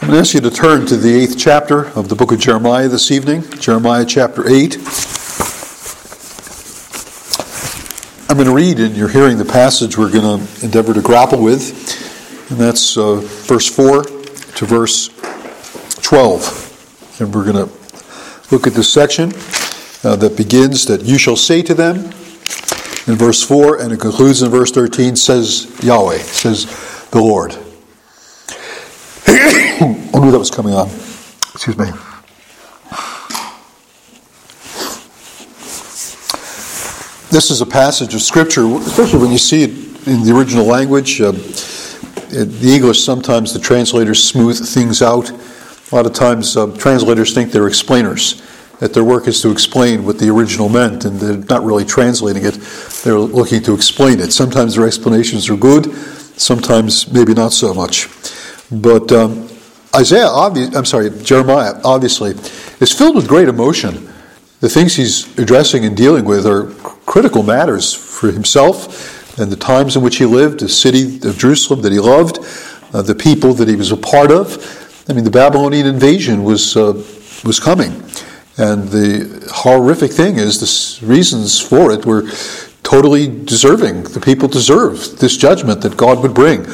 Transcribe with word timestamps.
I'm 0.00 0.08
going 0.08 0.16
to 0.16 0.20
ask 0.20 0.34
you 0.34 0.40
to 0.40 0.50
turn 0.50 0.86
to 0.86 0.96
the 0.96 1.14
eighth 1.14 1.38
chapter 1.38 1.86
of 1.90 2.08
the 2.08 2.16
book 2.16 2.32
of 2.32 2.38
Jeremiah 2.38 2.88
this 2.88 3.10
evening, 3.10 3.42
Jeremiah 3.60 4.04
chapter 4.04 4.46
8. 4.46 4.76
I'm 8.28 8.36
going 8.36 8.48
to 8.48 8.54
read, 8.54 8.80
and 8.80 8.96
you're 8.96 9.08
hearing 9.08 9.38
the 9.38 9.44
passage 9.44 9.96
we're 9.96 10.10
going 10.10 10.40
to 10.40 10.64
endeavor 10.64 10.92
to 10.92 11.00
grapple 11.00 11.42
with, 11.42 12.50
and 12.50 12.60
that's 12.60 12.98
uh, 12.98 13.20
verse 13.46 13.74
4 13.74 14.02
to 14.02 14.66
verse 14.66 15.08
12. 16.02 17.20
And 17.20 17.34
we're 17.34 17.50
going 17.50 17.66
to 17.66 17.72
look 18.50 18.66
at 18.66 18.74
this 18.74 18.92
section 18.92 19.32
uh, 20.02 20.16
that 20.16 20.34
begins 20.36 20.84
that 20.86 21.02
you 21.02 21.18
shall 21.18 21.36
say 21.36 21.62
to 21.62 21.72
them 21.72 21.96
in 23.06 23.14
verse 23.14 23.42
4, 23.42 23.80
and 23.80 23.92
it 23.92 24.00
concludes 24.00 24.42
in 24.42 24.50
verse 24.50 24.72
13, 24.72 25.14
says 25.16 25.82
Yahweh, 25.82 26.18
says 26.18 26.66
the 27.10 27.20
Lord. 27.20 27.56
I 29.26 30.20
knew 30.20 30.30
that 30.30 30.38
was 30.38 30.50
coming 30.50 30.74
on. 30.74 30.88
Excuse 30.88 31.78
me. 31.78 31.86
This 37.30 37.50
is 37.50 37.60
a 37.60 37.66
passage 37.66 38.14
of 38.14 38.22
Scripture, 38.22 38.66
especially 38.76 39.20
when 39.20 39.32
you 39.32 39.38
see 39.38 39.64
it 39.64 39.70
in 40.06 40.22
the 40.22 40.32
original 40.36 40.66
language. 40.66 41.20
Uh, 41.20 41.32
the 41.32 42.70
English, 42.74 43.02
sometimes 43.02 43.52
the 43.52 43.58
translators 43.58 44.22
smooth 44.22 44.58
things 44.68 45.02
out. 45.02 45.30
A 45.30 45.94
lot 45.94 46.06
of 46.06 46.12
times, 46.12 46.56
uh, 46.56 46.66
translators 46.78 47.34
think 47.34 47.50
they're 47.50 47.66
explainers, 47.66 48.42
that 48.78 48.92
their 48.92 49.04
work 49.04 49.26
is 49.26 49.40
to 49.42 49.50
explain 49.50 50.04
what 50.04 50.18
the 50.18 50.28
original 50.28 50.68
meant, 50.68 51.04
and 51.04 51.18
they're 51.18 51.38
not 51.48 51.64
really 51.64 51.84
translating 51.84 52.44
it, 52.44 52.54
they're 53.02 53.18
looking 53.18 53.62
to 53.62 53.74
explain 53.74 54.20
it. 54.20 54.32
Sometimes 54.32 54.76
their 54.76 54.86
explanations 54.86 55.48
are 55.48 55.56
good, 55.56 55.92
sometimes 56.36 57.10
maybe 57.10 57.34
not 57.34 57.52
so 57.52 57.72
much. 57.72 58.08
But 58.80 59.12
um, 59.12 59.48
Isaiah, 59.94 60.26
obvi- 60.26 60.74
I'm 60.74 60.84
sorry, 60.84 61.10
Jeremiah, 61.22 61.80
obviously, 61.84 62.30
is 62.80 62.92
filled 62.92 63.16
with 63.16 63.28
great 63.28 63.48
emotion. 63.48 64.12
The 64.60 64.68
things 64.68 64.94
he's 64.94 65.38
addressing 65.38 65.84
and 65.84 65.96
dealing 65.96 66.24
with 66.24 66.46
are 66.46 66.66
critical 67.06 67.42
matters 67.42 67.92
for 67.92 68.32
himself 68.32 69.38
and 69.38 69.50
the 69.50 69.56
times 69.56 69.96
in 69.96 70.02
which 70.02 70.16
he 70.16 70.26
lived, 70.26 70.60
the 70.60 70.68
city 70.68 71.16
of 71.28 71.38
Jerusalem 71.38 71.82
that 71.82 71.92
he 71.92 71.98
loved, 71.98 72.38
uh, 72.92 73.02
the 73.02 73.14
people 73.14 73.52
that 73.54 73.68
he 73.68 73.76
was 73.76 73.90
a 73.90 73.96
part 73.96 74.30
of. 74.30 75.04
I 75.08 75.12
mean, 75.12 75.24
the 75.24 75.30
Babylonian 75.30 75.86
invasion 75.86 76.44
was 76.44 76.76
uh, 76.76 76.92
was 77.44 77.60
coming, 77.60 77.92
and 78.56 78.88
the 78.88 79.48
horrific 79.52 80.12
thing 80.12 80.36
is 80.38 80.60
the 80.60 81.06
reasons 81.06 81.60
for 81.60 81.92
it 81.92 82.06
were 82.06 82.22
totally 82.82 83.26
deserving. 83.26 84.04
The 84.04 84.20
people 84.20 84.48
deserved 84.48 85.18
this 85.18 85.36
judgment 85.36 85.82
that 85.82 85.96
God 85.96 86.22
would 86.22 86.34
bring. 86.34 86.66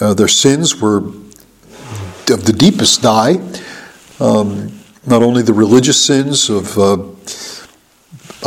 Uh, 0.00 0.14
their 0.14 0.28
sins 0.28 0.80
were 0.80 1.00
of 2.30 2.44
the 2.44 2.52
deepest 2.52 3.02
dye. 3.02 3.36
Um, 4.20 4.78
not 5.06 5.22
only 5.22 5.42
the 5.42 5.52
religious 5.52 6.04
sins 6.04 6.48
of 6.48 6.78
uh, 6.78 6.98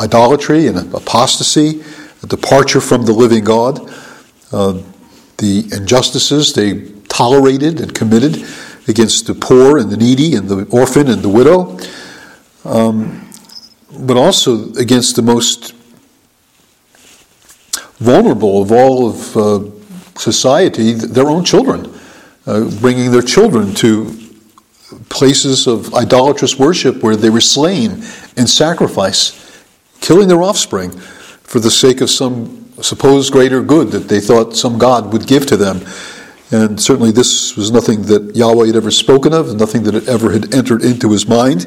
idolatry 0.01 0.67
and 0.67 0.93
apostasy, 0.93 1.83
departure 2.27 2.81
from 2.81 3.05
the 3.05 3.11
living 3.11 3.43
God, 3.43 3.79
uh, 4.51 4.81
the 5.37 5.69
injustices 5.71 6.53
they 6.53 6.89
tolerated 7.07 7.79
and 7.79 7.93
committed 7.93 8.47
against 8.87 9.27
the 9.27 9.33
poor 9.33 9.77
and 9.77 9.89
the 9.89 9.97
needy 9.97 10.35
and 10.35 10.47
the 10.47 10.65
orphan 10.71 11.09
and 11.09 11.21
the 11.21 11.29
widow, 11.29 11.77
um, 12.63 13.29
but 13.99 14.17
also 14.17 14.73
against 14.73 15.15
the 15.15 15.21
most 15.21 15.73
vulnerable 17.97 18.61
of 18.61 18.71
all 18.71 19.09
of 19.09 19.37
uh, 19.37 19.59
society, 20.17 20.93
their 20.93 21.27
own 21.27 21.43
children 21.43 21.94
uh, 22.45 22.69
bringing 22.79 23.11
their 23.11 23.21
children 23.21 23.73
to 23.75 24.25
places 25.09 25.67
of 25.67 25.93
idolatrous 25.93 26.59
worship 26.59 27.01
where 27.01 27.15
they 27.15 27.29
were 27.29 27.41
slain 27.41 28.03
in 28.37 28.47
sacrifice, 28.47 29.63
killing 30.01 30.27
their 30.27 30.43
offspring 30.43 30.91
for 30.91 31.59
the 31.59 31.71
sake 31.71 32.01
of 32.01 32.09
some 32.09 32.71
supposed 32.81 33.31
greater 33.31 33.61
good 33.61 33.89
that 33.89 34.07
they 34.07 34.19
thought 34.19 34.55
some 34.55 34.77
God 34.77 35.11
would 35.13 35.27
give 35.27 35.45
to 35.47 35.57
them. 35.57 35.81
And 36.51 36.79
certainly, 36.79 37.11
this 37.11 37.55
was 37.55 37.71
nothing 37.71 38.03
that 38.03 38.35
Yahweh 38.35 38.67
had 38.67 38.75
ever 38.75 38.91
spoken 38.91 39.33
of, 39.33 39.55
nothing 39.55 39.83
that 39.83 40.07
ever 40.07 40.31
had 40.31 40.53
entered 40.53 40.83
into 40.83 41.11
his 41.11 41.27
mind. 41.27 41.65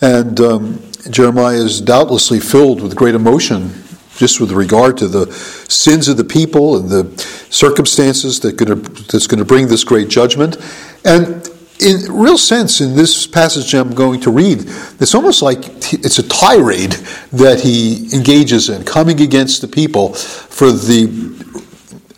And 0.00 0.38
um, 0.40 0.82
Jeremiah 1.10 1.56
is 1.56 1.80
doubtlessly 1.80 2.38
filled 2.38 2.80
with 2.80 2.94
great 2.94 3.14
emotion 3.14 3.72
just 4.20 4.38
with 4.38 4.52
regard 4.52 4.98
to 4.98 5.08
the 5.08 5.32
sins 5.32 6.06
of 6.06 6.18
the 6.18 6.24
people 6.24 6.76
and 6.76 6.90
the 6.90 7.18
circumstances 7.48 8.38
that 8.40 8.54
gonna, 8.58 8.74
that's 8.74 9.26
going 9.26 9.38
to 9.38 9.46
bring 9.46 9.66
this 9.66 9.82
great 9.82 10.10
judgment. 10.10 10.58
And 11.06 11.48
in 11.80 12.12
real 12.12 12.36
sense, 12.36 12.82
in 12.82 12.94
this 12.94 13.26
passage 13.26 13.74
I'm 13.74 13.94
going 13.94 14.20
to 14.20 14.30
read, 14.30 14.58
it's 15.00 15.14
almost 15.14 15.40
like 15.40 15.60
it's 15.94 16.18
a 16.18 16.28
tirade 16.28 16.92
that 17.32 17.60
he 17.60 18.14
engages 18.14 18.68
in, 18.68 18.84
coming 18.84 19.22
against 19.22 19.62
the 19.62 19.68
people 19.68 20.12
for 20.12 20.70
the, 20.70 21.06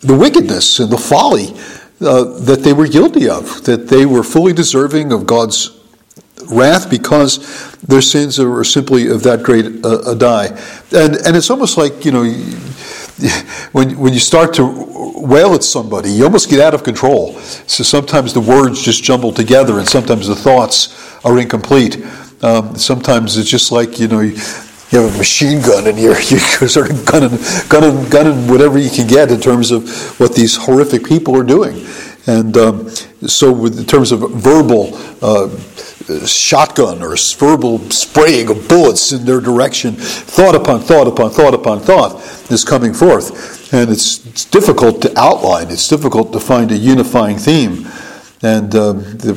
the 0.01 0.13
wickedness 0.13 0.79
and 0.79 0.91
the 0.91 0.97
folly 0.97 1.53
uh, 2.01 2.37
that 2.41 2.63
they 2.65 2.73
were 2.73 2.89
guilty 2.89 3.29
of, 3.29 3.63
that 3.63 3.87
they 3.87 4.05
were 4.05 4.23
fully 4.23 4.51
deserving 4.51 5.13
of 5.13 5.25
God's 5.25 5.79
wrath 6.51 6.89
because 6.89 7.39
their 7.81 8.01
sins 8.01 8.39
are 8.39 8.63
simply 8.63 9.07
of 9.07 9.23
that 9.23 9.43
great 9.43 9.65
a, 9.65 10.11
a 10.11 10.15
dye. 10.15 10.47
And, 10.91 11.15
and 11.15 11.35
it's 11.35 11.49
almost 11.49 11.77
like, 11.77 12.05
you 12.05 12.11
know, 12.11 12.23
when, 13.71 13.97
when 13.99 14.13
you 14.13 14.19
start 14.19 14.53
to 14.55 14.63
wail 15.17 15.53
at 15.53 15.63
somebody, 15.63 16.11
you 16.11 16.23
almost 16.23 16.49
get 16.49 16.59
out 16.59 16.73
of 16.73 16.83
control. 16.83 17.33
So 17.67 17.83
sometimes 17.83 18.33
the 18.33 18.41
words 18.41 18.81
just 18.81 19.03
jumble 19.03 19.31
together 19.31 19.79
and 19.79 19.87
sometimes 19.87 20.27
the 20.27 20.35
thoughts 20.35 21.25
are 21.25 21.37
incomplete. 21.39 22.03
Um, 22.41 22.75
sometimes 22.77 23.37
it's 23.37 23.49
just 23.49 23.71
like, 23.71 23.99
you 23.99 24.07
know, 24.07 24.19
you, 24.19 24.35
you 24.91 25.01
have 25.01 25.15
a 25.15 25.17
machine 25.17 25.61
gun 25.61 25.87
and 25.87 25.97
you're, 25.97 26.19
you're 26.29 26.69
sort 26.69 26.91
of 26.91 27.05
gunning, 27.05 27.39
gunning, 27.69 28.09
gunning 28.09 28.47
whatever 28.47 28.77
you 28.77 28.89
can 28.89 29.07
get 29.07 29.31
in 29.31 29.39
terms 29.39 29.71
of 29.71 30.19
what 30.19 30.35
these 30.35 30.55
horrific 30.55 31.05
people 31.05 31.35
are 31.35 31.43
doing. 31.43 31.85
And 32.25 32.55
um, 32.57 32.89
so, 32.89 33.51
with, 33.51 33.77
in 33.77 33.85
terms 33.85 34.11
of 34.13 34.19
verbal 34.31 34.95
uh, 35.21 35.49
shotgun 36.27 37.01
or 37.01 37.13
a 37.13 37.17
verbal 37.37 37.79
spraying 37.89 38.49
of 38.49 38.67
bullets 38.67 39.11
in 39.11 39.25
their 39.25 39.39
direction, 39.39 39.93
thought 39.95 40.55
upon 40.55 40.81
thought 40.81 41.07
upon 41.07 41.31
thought 41.31 41.53
upon 41.53 41.79
thought 41.79 42.21
is 42.51 42.63
coming 42.63 42.93
forth. 42.93 43.73
And 43.73 43.89
it's, 43.89 44.25
it's 44.25 44.45
difficult 44.45 45.01
to 45.01 45.19
outline, 45.19 45.69
it's 45.69 45.87
difficult 45.87 46.31
to 46.33 46.39
find 46.39 46.71
a 46.71 46.77
unifying 46.77 47.37
theme. 47.37 47.87
And 48.41 48.75
um, 48.75 48.99
the 49.17 49.33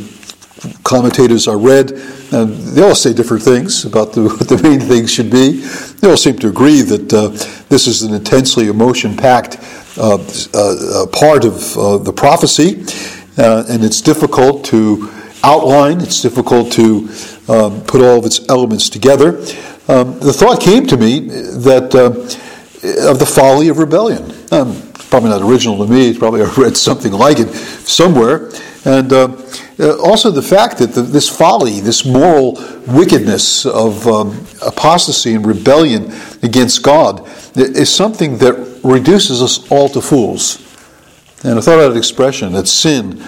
commentators 0.85 1.49
I 1.49 1.55
read, 1.55 1.93
and 2.33 2.55
they 2.55 2.83
all 2.83 2.95
say 2.95 3.13
different 3.13 3.43
things 3.43 3.85
about 3.85 4.13
the, 4.13 4.23
what 4.29 4.49
the 4.49 4.61
main 4.63 4.81
things 4.81 5.13
should 5.13 5.31
be. 5.31 5.61
They 6.01 6.11
all 6.11 6.17
seem 6.17 6.39
to 6.39 6.49
agree 6.49 6.83
that 6.83 7.13
uh, 7.13 7.29
this 7.69 7.87
is 7.87 8.03
an 8.03 8.15
intensely 8.15 8.69
emotion 8.69 9.17
packed 9.17 9.59
uh, 9.99 10.19
uh, 10.53 11.03
uh, 11.03 11.07
part 11.07 11.45
of 11.45 11.77
uh, 11.77 11.99
the 11.99 12.13
prophecy, 12.13 12.85
uh, 13.39 13.65
and 13.69 13.83
it's 13.83 14.01
difficult 14.01 14.65
to 14.67 15.11
outline, 15.45 16.01
it's 16.01 16.23
difficult 16.23 16.73
to 16.73 17.09
um, 17.49 17.83
put 17.83 18.01
all 18.01 18.19
of 18.19 18.25
its 18.25 18.49
elements 18.49 18.89
together. 18.89 19.39
Um, 19.89 20.19
the 20.19 20.33
thought 20.33 20.61
came 20.61 20.87
to 20.87 20.97
me 20.97 21.21
that 21.21 21.95
of 22.87 23.19
the 23.19 23.27
folly 23.27 23.69
of 23.69 23.79
rebellion. 23.79 24.23
Um, 24.53 24.81
probably 25.11 25.31
not 25.31 25.43
original 25.43 25.85
to 25.85 25.93
me, 25.93 26.17
probably 26.17 26.43
I 26.45 26.53
read 26.57 26.77
something 26.77 27.13
like 27.13 27.39
it 27.39 27.49
somewhere. 27.49 28.51
And 28.85 29.13
uh, 29.13 29.37
also 29.99 30.31
the 30.31 30.43
fact 30.43 30.79
that 30.79 30.93
the, 30.93 31.03
this 31.03 31.29
folly, 31.29 31.81
this 31.81 32.05
moral 32.05 32.53
wickedness 32.87 33.67
of 33.67 34.07
um, 34.07 34.47
apostasy 34.65 35.35
and 35.35 35.45
rebellion 35.45 36.13
against 36.43 36.83
God 36.83 37.27
is 37.57 37.93
something 37.93 38.39
that 38.39 38.81
reduces 38.85 39.43
us 39.43 39.71
all 39.73 39.89
to 39.89 40.01
fools. 40.01 40.63
And 41.43 41.59
I 41.59 41.63
thought 41.63 41.81
of 41.81 41.93
that 41.93 41.99
expression 41.99 42.53
that 42.53 42.69
sin 42.69 43.23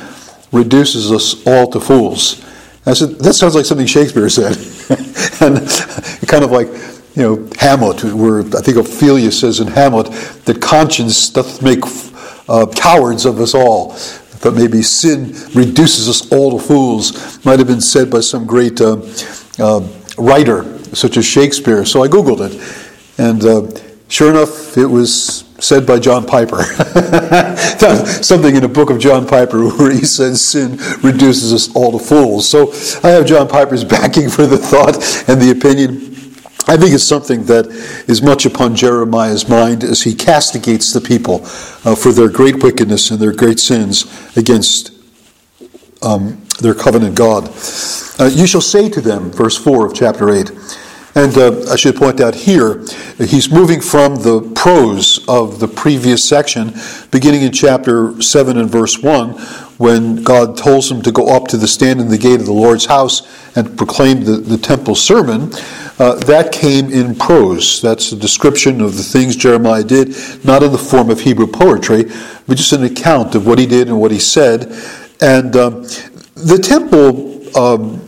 reduces 0.53 1.13
us 1.13 1.47
all 1.47 1.71
to 1.71 1.81
fools. 1.81 2.45
I 2.87 2.95
said, 2.95 3.19
that 3.19 3.35
sounds 3.35 3.55
like 3.55 3.67
something 3.67 3.87
Shakespeare 3.87 4.29
said. 4.29 4.57
and 5.43 5.59
kind 6.27 6.45
of 6.45 6.51
like, 6.51 6.69
you 7.15 7.23
know, 7.23 7.49
Hamlet, 7.59 8.03
where 8.15 8.41
I 8.41 8.63
think 8.63 8.77
Ophelia 8.79 9.31
says 9.31 9.61
in 9.61 9.67
Hamlet 9.67 10.07
that 10.45 10.63
conscience 10.63 11.29
doth 11.31 11.63
make 11.63 11.81
uh, 12.49 12.67
cowards 12.75 13.27
of 13.27 13.41
us 13.41 13.55
all. 13.55 13.97
But 14.41 14.55
maybe 14.55 14.83
sin 14.83 15.35
reduces 15.55 16.09
us 16.09 16.31
all 16.33 16.57
to 16.57 16.65
fools. 16.65 17.45
Might 17.45 17.59
have 17.59 17.69
been 17.69 17.81
said 17.81 18.11
by 18.11 18.21
some 18.21 18.47
great 18.47 18.81
uh, 18.81 19.01
uh, 19.59 19.87
writer, 20.17 20.79
such 20.95 21.17
as 21.17 21.27
Shakespeare. 21.27 21.85
So 21.85 22.03
I 22.03 22.09
Googled 22.09 22.49
it. 22.49 23.19
And 23.19 23.45
uh, 23.45 23.81
sure 24.09 24.31
enough, 24.31 24.79
it 24.79 24.87
was 24.87 25.43
said 25.61 25.87
by 25.87 25.99
John 25.99 26.25
Piper. 26.25 26.63
Something 28.23 28.57
in 28.57 28.65
a 28.65 28.69
book 28.69 28.91
of 28.91 28.99
John 28.99 29.27
Piper 29.27 29.69
where 29.77 29.93
he 29.93 30.05
says 30.05 30.47
sin 30.47 30.79
reduces 31.03 31.53
us 31.53 31.75
all 31.75 31.99
to 31.99 32.05
fools. 32.05 32.49
So 32.49 32.73
I 33.03 33.13
have 33.13 33.27
John 33.27 33.49
Piper's 33.49 33.85
backing 33.99 34.29
for 34.29 34.47
the 34.47 34.59
thought 34.59 34.97
and 35.29 35.41
the 35.41 35.51
opinion. 35.51 36.15
I 36.67 36.77
think 36.77 36.93
it's 36.93 37.09
something 37.09 37.45
that 37.45 37.67
is 38.09 38.21
much 38.21 38.45
upon 38.45 38.77
Jeremiah's 38.77 39.49
mind 39.49 39.83
as 39.83 40.03
he 40.03 40.15
castigates 40.15 40.93
the 40.93 41.01
people 41.01 41.37
uh, 41.85 41.95
for 41.95 42.13
their 42.13 42.29
great 42.29 42.63
wickedness 42.63 43.11
and 43.11 43.19
their 43.19 43.33
great 43.33 43.59
sins 43.59 44.05
against 44.37 44.93
um, 46.03 46.45
their 46.61 46.75
covenant 46.75 47.17
God. 47.17 47.49
Uh, 48.21 48.29
you 48.31 48.47
shall 48.47 48.61
say 48.61 48.89
to 48.91 49.01
them, 49.01 49.31
verse 49.31 49.57
4 49.57 49.87
of 49.87 49.95
chapter 49.95 50.31
8, 50.31 50.51
and 51.19 51.37
uh, 51.37 51.73
I 51.73 51.75
should 51.75 51.97
point 51.97 52.21
out 52.21 52.33
here, 52.33 52.85
he's 53.19 53.51
moving 53.51 53.81
from 53.81 54.15
the 54.17 54.53
prose 54.55 55.27
of 55.27 55.59
the 55.59 55.67
previous 55.67 56.27
section, 56.27 56.73
beginning 57.11 57.43
in 57.43 57.51
chapter 57.51 58.23
7 58.23 58.57
and 58.57 58.71
verse 58.71 59.03
1, 59.03 59.33
when 59.79 60.23
God 60.23 60.57
tells 60.57 60.89
him 60.89 61.03
to 61.03 61.11
go 61.11 61.35
up 61.35 61.49
to 61.49 61.57
the 61.57 61.67
stand 61.67 62.01
in 62.01 62.09
the 62.09 62.19
gate 62.19 62.39
of 62.39 62.47
the 62.47 62.53
Lord's 62.53 62.87
house 62.87 63.27
and 63.57 63.77
proclaim 63.77 64.23
the, 64.23 64.37
the 64.37 64.57
temple 64.57 64.95
sermon. 64.95 65.51
Uh, 65.99 66.15
that 66.27 66.53
came 66.53 66.93
in 66.93 67.17
prose. 67.17 67.83
That's 67.83 68.13
a 68.13 68.17
description 68.17 68.81
of 68.81 68.97
the 68.97 69.03
things 69.03 69.35
Jeremiah 69.35 69.83
did, 69.83 70.15
not 70.45 70.63
in 70.63 70.71
the 70.71 70.79
form 70.79 71.11
of 71.11 71.19
Hebrew 71.19 71.49
poetry, 71.49 72.05
but 72.47 72.57
just 72.57 72.73
an 72.73 72.85
account 72.85 73.35
of 73.35 73.45
what 73.45 73.59
he 73.59 73.67
did 73.67 73.89
and 73.89 74.01
what 74.01 74.13
he 74.13 74.21
said. 74.21 74.73
And 75.21 75.57
um, 75.57 75.83
the 76.37 76.61
temple 76.63 77.59
um, 77.59 78.08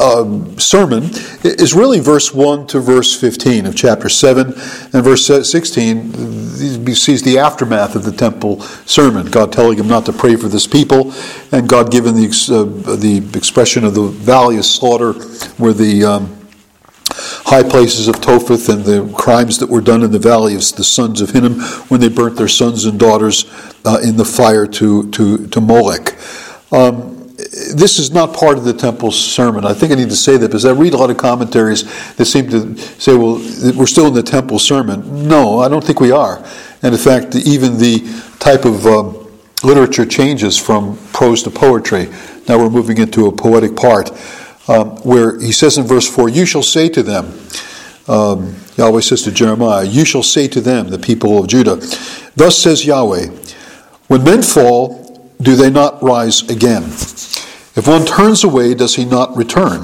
um, 0.00 0.58
sermon 0.58 1.04
is 1.42 1.74
really 1.74 1.98
verse 1.98 2.32
1 2.32 2.68
to 2.68 2.80
verse 2.80 3.18
15 3.18 3.66
of 3.66 3.74
chapter 3.74 4.08
7 4.08 4.46
and 4.46 5.04
verse 5.04 5.26
16 5.26 6.12
he 6.86 6.94
sees 6.94 7.22
the 7.22 7.38
aftermath 7.38 7.96
of 7.96 8.04
the 8.04 8.12
temple 8.12 8.60
sermon 8.86 9.26
god 9.26 9.52
telling 9.52 9.76
him 9.76 9.88
not 9.88 10.06
to 10.06 10.12
pray 10.12 10.36
for 10.36 10.46
this 10.48 10.68
people 10.68 11.12
and 11.50 11.68
god 11.68 11.90
giving 11.90 12.14
the, 12.14 12.28
uh, 12.50 12.94
the 12.96 13.18
expression 13.36 13.84
of 13.84 13.94
the 13.94 14.06
valley 14.06 14.56
of 14.56 14.64
slaughter 14.64 15.14
where 15.56 15.72
the 15.72 16.04
um, 16.04 16.38
high 17.10 17.62
places 17.62 18.06
of 18.08 18.20
Topheth 18.20 18.68
and 18.68 18.84
the 18.84 19.10
crimes 19.16 19.58
that 19.58 19.68
were 19.68 19.80
done 19.80 20.02
in 20.02 20.12
the 20.12 20.18
valley 20.18 20.54
of 20.54 20.60
the 20.76 20.84
sons 20.84 21.20
of 21.20 21.30
Hinnom 21.30 21.60
when 21.88 22.00
they 22.00 22.08
burnt 22.08 22.36
their 22.36 22.48
sons 22.48 22.84
and 22.84 23.00
daughters 23.00 23.46
uh, 23.84 23.98
in 24.02 24.16
the 24.16 24.24
fire 24.24 24.66
to, 24.66 25.10
to, 25.10 25.46
to 25.46 25.60
Molech. 25.60 26.14
Um, 26.70 27.17
this 27.74 27.98
is 27.98 28.10
not 28.10 28.34
part 28.34 28.58
of 28.58 28.64
the 28.64 28.72
temple 28.72 29.10
sermon. 29.10 29.64
I 29.64 29.74
think 29.74 29.92
I 29.92 29.94
need 29.94 30.10
to 30.10 30.16
say 30.16 30.36
that 30.36 30.48
because 30.48 30.64
I 30.64 30.72
read 30.72 30.94
a 30.94 30.96
lot 30.96 31.10
of 31.10 31.16
commentaries 31.16 31.84
that 32.16 32.24
seem 32.24 32.48
to 32.50 32.76
say, 32.76 33.14
well, 33.16 33.34
we're 33.76 33.86
still 33.86 34.06
in 34.06 34.14
the 34.14 34.22
temple 34.22 34.58
sermon. 34.58 35.28
No, 35.28 35.60
I 35.60 35.68
don't 35.68 35.84
think 35.84 36.00
we 36.00 36.10
are. 36.10 36.44
And 36.82 36.94
in 36.94 37.00
fact, 37.00 37.34
even 37.34 37.78
the 37.78 38.00
type 38.38 38.64
of 38.64 38.86
um, 38.86 39.28
literature 39.64 40.06
changes 40.06 40.56
from 40.56 40.96
prose 41.12 41.42
to 41.42 41.50
poetry. 41.50 42.08
Now 42.48 42.58
we're 42.58 42.70
moving 42.70 42.98
into 42.98 43.26
a 43.26 43.32
poetic 43.32 43.76
part 43.76 44.10
um, 44.68 44.96
where 44.98 45.38
he 45.40 45.52
says 45.52 45.78
in 45.78 45.84
verse 45.84 46.08
4, 46.08 46.28
You 46.28 46.46
shall 46.46 46.62
say 46.62 46.88
to 46.90 47.02
them, 47.02 47.26
um, 48.06 48.54
Yahweh 48.76 49.00
says 49.00 49.22
to 49.22 49.32
Jeremiah, 49.32 49.84
You 49.84 50.04
shall 50.04 50.22
say 50.22 50.48
to 50.48 50.60
them, 50.60 50.88
the 50.88 50.98
people 50.98 51.38
of 51.38 51.48
Judah, 51.48 51.76
Thus 52.36 52.56
says 52.56 52.86
Yahweh, 52.86 53.26
When 54.06 54.24
men 54.24 54.42
fall, 54.42 55.34
do 55.40 55.56
they 55.56 55.70
not 55.70 56.02
rise 56.02 56.48
again? 56.48 56.82
If 57.78 57.86
one 57.86 58.04
turns 58.04 58.42
away, 58.42 58.74
does 58.74 58.96
he 58.96 59.04
not 59.04 59.36
return? 59.36 59.82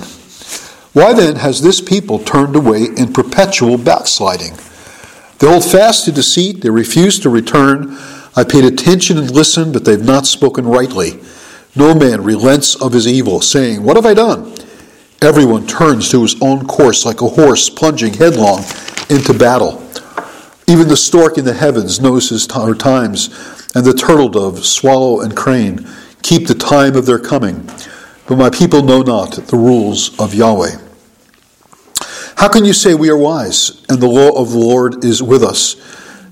Why 0.95 1.13
then 1.13 1.37
has 1.37 1.63
this 1.63 1.81
people 1.81 2.19
turned 2.19 2.57
away 2.57 2.87
in 2.87 3.13
perpetual 3.13 3.79
backsliding? 3.79 4.55
They 5.39 5.47
hold 5.47 5.65
fast 5.65 6.05
to 6.07 6.11
deceit, 6.11 6.61
they 6.61 6.71
refuse 6.71 7.21
to 7.21 7.31
return. 7.31 7.97
I 8.35 8.43
paid 8.43 8.65
attention 8.65 9.17
and 9.17 9.31
listened, 9.31 9.75
but 9.75 9.85
they've 9.85 10.05
not 10.05 10.27
spoken 10.27 10.67
rightly. 10.67 11.21
No 11.77 11.95
man 11.95 12.25
relents 12.25 12.75
of 12.75 12.93
his 12.93 13.07
evil, 13.07 13.41
saying, 13.41 13.85
What 13.85 13.95
have 13.95 14.07
I 14.07 14.15
done? 14.15 14.53
Everyone 15.23 15.65
turns 15.65 16.11
to 16.11 16.23
his 16.23 16.35
own 16.43 16.67
course 16.67 17.07
like 17.07 17.21
a 17.21 17.29
horse 17.29 17.71
plunging 17.71 18.15
headlong 18.15 18.65
into 19.09 19.33
battle. 19.33 19.89
Even 20.67 20.89
the 20.89 20.97
stork 20.97 21.39
in 21.39 21.45
the 21.45 21.55
heavens 21.55 22.01
knows 22.01 22.29
his 22.29 22.49
times 22.49 23.29
and 23.73 23.85
the 23.85 23.95
turtle 23.95 24.31
dove, 24.31 24.65
swallow, 24.65 25.21
and 25.21 25.37
crane 25.37 25.87
keep 26.25 26.49
the 26.49 26.55
time 26.55 26.97
of 26.97 27.07
their 27.07 27.19
coming. 27.19 27.71
But 28.27 28.39
my 28.39 28.51
people 28.51 28.83
know 28.83 29.03
not 29.03 29.33
the 29.35 29.57
rules 29.57 30.19
of 30.19 30.35
Yahweh. 30.35 30.79
How 32.37 32.49
can 32.49 32.65
you 32.65 32.73
say 32.73 32.95
we 32.95 33.11
are 33.11 33.17
wise, 33.17 33.85
and 33.89 34.01
the 34.01 34.09
law 34.09 34.31
of 34.31 34.51
the 34.51 34.59
Lord 34.59 35.05
is 35.05 35.23
with 35.23 35.45
us? 35.45 35.77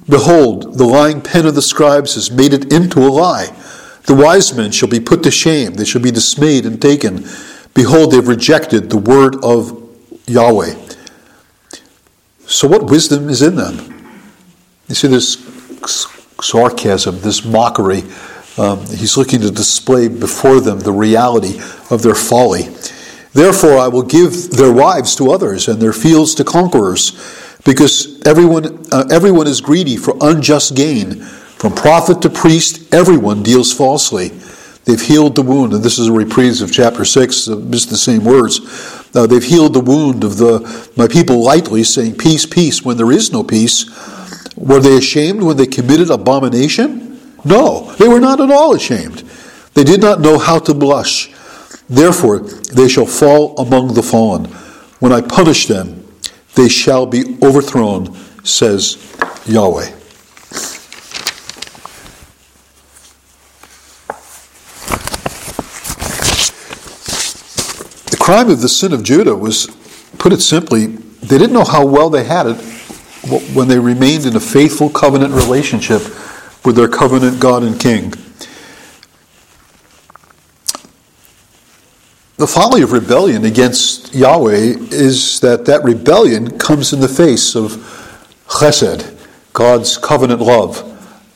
Behold, 0.08 0.78
the 0.78 0.84
lying 0.84 1.20
pen 1.20 1.46
of 1.46 1.54
the 1.54 1.62
scribes 1.62 2.14
has 2.14 2.30
made 2.30 2.52
it 2.52 2.72
into 2.72 3.00
a 3.00 3.06
lie. 3.08 3.54
The 4.06 4.14
wise 4.14 4.56
men 4.56 4.72
shall 4.72 4.88
be 4.88 4.98
put 4.98 5.22
to 5.22 5.30
shame, 5.30 5.74
they 5.74 5.84
shall 5.84 6.02
be 6.02 6.10
dismayed 6.10 6.66
and 6.66 6.80
taken. 6.80 7.24
Behold, 7.74 8.10
they 8.10 8.16
have 8.16 8.28
rejected 8.28 8.90
the 8.90 8.98
word 8.98 9.36
of 9.44 9.78
Yahweh. 10.26 10.74
So, 12.46 12.66
what 12.66 12.90
wisdom 12.90 13.28
is 13.28 13.42
in 13.42 13.56
them? 13.56 13.76
You 14.88 14.94
see, 14.94 15.08
this 15.08 15.36
sarcasm, 16.40 17.20
this 17.20 17.44
mockery. 17.44 18.02
Um, 18.58 18.80
he's 18.80 19.16
looking 19.16 19.40
to 19.40 19.50
display 19.50 20.08
before 20.08 20.60
them 20.60 20.80
the 20.80 20.92
reality 20.92 21.58
of 21.90 22.02
their 22.02 22.14
folly. 22.14 22.68
Therefore, 23.32 23.78
I 23.78 23.88
will 23.88 24.02
give 24.02 24.50
their 24.50 24.72
wives 24.72 25.16
to 25.16 25.30
others 25.30 25.68
and 25.68 25.80
their 25.80 25.94
fields 25.94 26.34
to 26.34 26.44
conquerors, 26.44 27.12
because 27.64 28.20
everyone, 28.26 28.84
uh, 28.92 29.06
everyone 29.10 29.46
is 29.46 29.60
greedy 29.60 29.96
for 29.96 30.14
unjust 30.20 30.74
gain. 30.74 31.22
From 31.22 31.74
prophet 31.74 32.20
to 32.22 32.30
priest, 32.30 32.92
everyone 32.92 33.42
deals 33.42 33.72
falsely. 33.72 34.28
They've 34.84 35.00
healed 35.00 35.36
the 35.36 35.42
wound, 35.42 35.72
and 35.72 35.82
this 35.82 35.98
is 35.98 36.08
a 36.08 36.12
reprise 36.12 36.60
of 36.60 36.72
chapter 36.72 37.04
6, 37.04 37.46
just 37.46 37.88
the 37.88 37.96
same 37.96 38.24
words. 38.24 38.60
Uh, 39.14 39.26
they've 39.26 39.42
healed 39.42 39.74
the 39.74 39.80
wound 39.80 40.24
of 40.24 40.38
the, 40.38 40.90
my 40.96 41.06
people 41.06 41.42
lightly, 41.42 41.84
saying, 41.84 42.16
Peace, 42.16 42.44
peace, 42.44 42.82
when 42.84 42.96
there 42.96 43.12
is 43.12 43.32
no 43.32 43.44
peace. 43.44 43.86
Were 44.56 44.80
they 44.80 44.96
ashamed 44.96 45.42
when 45.42 45.56
they 45.56 45.66
committed 45.66 46.10
abomination? 46.10 47.11
No, 47.44 47.92
they 47.98 48.08
were 48.08 48.20
not 48.20 48.40
at 48.40 48.50
all 48.50 48.74
ashamed. 48.74 49.24
They 49.74 49.84
did 49.84 50.00
not 50.00 50.20
know 50.20 50.38
how 50.38 50.58
to 50.60 50.74
blush. 50.74 51.32
Therefore, 51.88 52.38
they 52.38 52.88
shall 52.88 53.06
fall 53.06 53.58
among 53.58 53.94
the 53.94 54.02
fallen. 54.02 54.44
When 55.00 55.12
I 55.12 55.20
punish 55.20 55.66
them, 55.66 56.06
they 56.54 56.68
shall 56.68 57.06
be 57.06 57.36
overthrown, 57.42 58.14
says 58.44 58.96
Yahweh. 59.46 59.90
The 68.10 68.16
crime 68.20 68.50
of 68.50 68.60
the 68.60 68.68
sin 68.68 68.92
of 68.92 69.02
Judah 69.02 69.34
was, 69.34 69.66
put 70.18 70.32
it 70.32 70.40
simply, 70.40 70.86
they 70.86 71.38
didn't 71.38 71.52
know 71.52 71.64
how 71.64 71.84
well 71.84 72.10
they 72.10 72.24
had 72.24 72.46
it 72.46 72.56
when 73.54 73.68
they 73.68 73.78
remained 73.78 74.26
in 74.26 74.36
a 74.36 74.40
faithful 74.40 74.90
covenant 74.90 75.32
relationship 75.32 76.02
with 76.64 76.76
their 76.76 76.88
covenant 76.88 77.40
God 77.40 77.62
and 77.62 77.78
King. 77.78 78.14
The 82.42 82.46
folly 82.48 82.82
of 82.82 82.90
rebellion 82.90 83.44
against 83.44 84.14
Yahweh 84.14 84.74
is 84.90 85.38
that 85.40 85.64
that 85.66 85.84
rebellion 85.84 86.58
comes 86.58 86.92
in 86.92 86.98
the 86.98 87.08
face 87.08 87.54
of 87.54 87.72
chesed, 88.48 89.16
God's 89.52 89.96
covenant 89.96 90.40
love, 90.40 90.88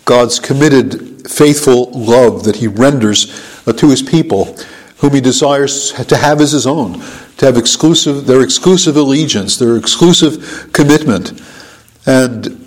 God's 0.05 0.41
committed, 0.41 1.31
faithful 1.31 1.93
love 1.93 2.45
that 2.45 2.57
He 2.57 2.67
renders 2.67 3.31
uh, 3.69 3.73
to 3.75 3.91
His 3.91 4.03
people, 4.03 4.57
whom 4.99 5.15
He 5.15 5.21
desires 5.21 5.93
to 5.93 6.17
have 6.17 6.41
as 6.41 6.53
His 6.53 6.67
own, 6.67 6.95
to 7.37 7.47
have 7.47 7.57
exclusive, 7.57 8.27
their 8.27 8.43
exclusive 8.43 8.97
allegiance, 8.97 9.59
their 9.59 9.77
exclusive 9.77 10.73
commitment. 10.73 11.41
And 12.07 12.66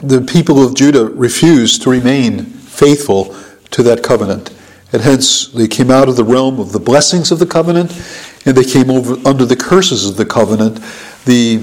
the 0.00 0.20
people 0.20 0.64
of 0.64 0.74
Judah 0.74 1.06
refused 1.06 1.82
to 1.82 1.90
remain 1.90 2.44
faithful 2.44 3.34
to 3.70 3.82
that 3.82 4.02
covenant. 4.02 4.54
And 4.92 5.02
hence 5.02 5.48
they 5.48 5.68
came 5.68 5.90
out 5.90 6.08
of 6.08 6.16
the 6.16 6.24
realm 6.24 6.60
of 6.60 6.72
the 6.72 6.78
blessings 6.78 7.30
of 7.30 7.38
the 7.38 7.46
covenant 7.46 7.90
and 8.46 8.56
they 8.56 8.64
came 8.64 8.90
over 8.90 9.16
under 9.28 9.44
the 9.44 9.56
curses 9.56 10.08
of 10.08 10.16
the 10.16 10.24
covenant. 10.24 10.76
The 11.24 11.58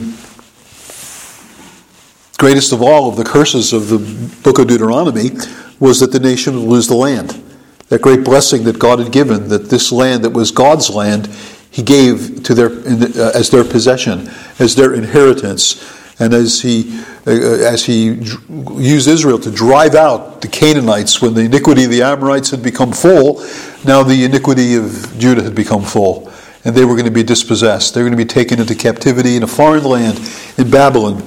greatest 2.38 2.74
of 2.74 2.82
all 2.82 3.10
of 3.10 3.16
the 3.16 3.24
curses 3.24 3.74
of 3.74 3.90
the 3.90 4.00
book 4.44 4.60
of 4.60 4.68
Deuteronomy 4.68 5.32
was 5.80 6.00
that 6.02 6.12
the 6.12 6.20
nation 6.20 6.56
would 6.56 6.68
lose 6.68 6.88
the 6.88 6.96
land. 6.96 7.42
That 7.90 8.02
great 8.02 8.24
blessing 8.24 8.64
that 8.66 8.80
God 8.80 9.00
had 9.00 9.12
given, 9.12 9.48
that 9.50 9.70
this 9.70 9.92
land 9.92 10.24
that 10.24 10.32
was 10.32 10.52
God's 10.52 10.90
land, 10.90 11.28
he 11.72 11.82
gave 11.84 12.44
to 12.44 12.54
their 12.54 12.70
uh, 12.70 13.32
as 13.34 13.50
their 13.50 13.64
possession, 13.64 14.30
as 14.60 14.76
their 14.76 14.94
inheritance, 14.94 15.84
and 16.20 16.34
as 16.34 16.62
he 16.62 17.04
uh, 17.28 17.32
as 17.32 17.86
he 17.86 18.12
used 18.12 19.08
Israel 19.08 19.40
to 19.40 19.52
drive 19.52 19.96
out 19.96 20.42
the 20.42 20.48
Canaanites 20.48 21.22
when 21.22 21.34
the 21.34 21.42
iniquity 21.42 21.86
of 21.86 21.92
the 21.92 22.02
Amorites 22.02 22.52
had 22.52 22.64
become 22.64 22.92
full, 22.92 23.46
now 23.84 24.04
the 24.04 24.24
iniquity 24.24 24.76
of 24.76 25.14
Judah 25.18 25.44
had 25.44 25.56
become 25.56 25.82
full, 25.82 26.32
and 26.64 26.76
they 26.76 26.86
were 26.86 26.94
going 26.94 27.06
to 27.06 27.12
be 27.12 27.24
dispossessed. 27.24 27.94
They 27.94 28.02
were 28.02 28.10
going 28.10 28.18
to 28.18 28.24
be 28.24 28.28
taken 28.28 28.60
into 28.60 28.76
captivity 28.76 29.36
in 29.36 29.44
a 29.44 29.48
foreign 29.48 29.84
land 29.84 30.20
in 30.58 30.70
Babylon. 30.70 31.24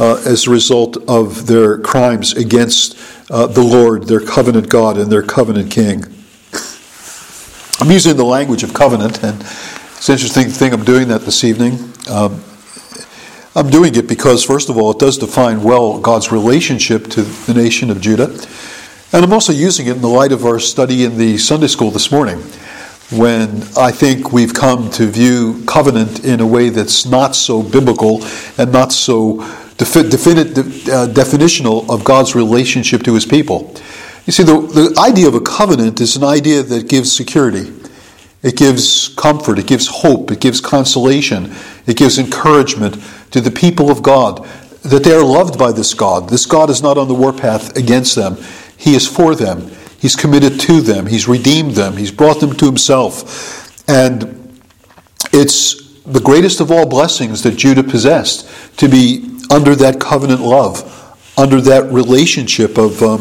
Uh, 0.00 0.20
as 0.26 0.46
a 0.46 0.50
result 0.50 0.96
of 1.06 1.46
their 1.46 1.78
crimes 1.78 2.32
against 2.32 2.98
uh, 3.30 3.46
the 3.46 3.62
Lord, 3.62 4.08
their 4.08 4.20
covenant 4.20 4.68
God, 4.68 4.96
and 4.96 5.12
their 5.12 5.22
covenant 5.22 5.70
King. 5.70 6.02
I'm 7.78 7.90
using 7.90 8.16
the 8.16 8.24
language 8.24 8.62
of 8.62 8.72
covenant, 8.74 9.22
and 9.22 9.40
it's 9.42 10.08
an 10.08 10.14
interesting 10.14 10.48
thing 10.48 10.72
I'm 10.72 10.82
doing 10.82 11.08
that 11.08 11.20
this 11.20 11.44
evening. 11.44 11.92
Um, 12.08 12.42
I'm 13.54 13.68
doing 13.68 13.94
it 13.96 14.08
because, 14.08 14.42
first 14.42 14.70
of 14.70 14.78
all, 14.78 14.92
it 14.92 14.98
does 14.98 15.18
define 15.18 15.62
well 15.62 16.00
God's 16.00 16.32
relationship 16.32 17.08
to 17.08 17.22
the 17.22 17.52
nation 17.52 17.90
of 17.90 18.00
Judah. 18.00 18.30
And 19.12 19.22
I'm 19.22 19.32
also 19.34 19.52
using 19.52 19.88
it 19.88 19.96
in 19.96 20.00
the 20.00 20.08
light 20.08 20.32
of 20.32 20.46
our 20.46 20.58
study 20.58 21.04
in 21.04 21.18
the 21.18 21.36
Sunday 21.36 21.66
school 21.66 21.90
this 21.90 22.10
morning, 22.10 22.38
when 23.10 23.62
I 23.76 23.90
think 23.90 24.32
we've 24.32 24.54
come 24.54 24.88
to 24.92 25.04
view 25.04 25.62
covenant 25.66 26.24
in 26.24 26.40
a 26.40 26.46
way 26.46 26.70
that's 26.70 27.04
not 27.04 27.36
so 27.36 27.62
biblical 27.62 28.24
and 28.56 28.72
not 28.72 28.90
so 28.90 29.36
defi- 29.76 30.08
definite, 30.08 30.56
uh, 30.88 31.08
definitional 31.08 31.86
of 31.90 32.04
God's 32.04 32.34
relationship 32.34 33.02
to 33.02 33.12
his 33.12 33.26
people. 33.26 33.74
You 34.24 34.32
see, 34.32 34.44
the, 34.44 34.62
the 34.62 34.98
idea 34.98 35.28
of 35.28 35.34
a 35.34 35.40
covenant 35.40 36.00
is 36.00 36.16
an 36.16 36.24
idea 36.24 36.62
that 36.62 36.88
gives 36.88 37.14
security. 37.14 37.70
It 38.42 38.56
gives 38.56 39.08
comfort, 39.08 39.58
it 39.58 39.66
gives 39.66 39.86
hope, 39.86 40.30
it 40.30 40.40
gives 40.40 40.60
consolation, 40.60 41.54
it 41.86 41.96
gives 41.96 42.18
encouragement 42.18 42.96
to 43.30 43.40
the 43.40 43.50
people 43.50 43.90
of 43.90 44.02
God 44.02 44.46
that 44.82 45.04
they 45.04 45.12
are 45.12 45.22
loved 45.22 45.58
by 45.58 45.70
this 45.72 45.94
God. 45.94 46.28
This 46.28 46.44
God 46.44 46.68
is 46.68 46.82
not 46.82 46.98
on 46.98 47.08
the 47.08 47.14
warpath 47.14 47.76
against 47.76 48.16
them. 48.16 48.36
He 48.76 48.94
is 48.94 49.06
for 49.06 49.34
them. 49.34 49.70
He's 50.00 50.16
committed 50.16 50.58
to 50.60 50.80
them. 50.80 51.06
He's 51.06 51.28
redeemed 51.28 51.72
them. 51.72 51.96
He's 51.96 52.10
brought 52.10 52.40
them 52.40 52.52
to 52.56 52.66
Himself. 52.66 53.88
And 53.88 54.60
it's 55.32 56.02
the 56.02 56.20
greatest 56.20 56.60
of 56.60 56.72
all 56.72 56.86
blessings 56.86 57.42
that 57.44 57.56
Judah 57.56 57.84
possessed 57.84 58.48
to 58.78 58.88
be 58.88 59.38
under 59.50 59.76
that 59.76 60.00
covenant 60.00 60.40
love, 60.40 60.82
under 61.38 61.60
that 61.60 61.92
relationship 61.92 62.76
of, 62.76 63.00
um, 63.02 63.20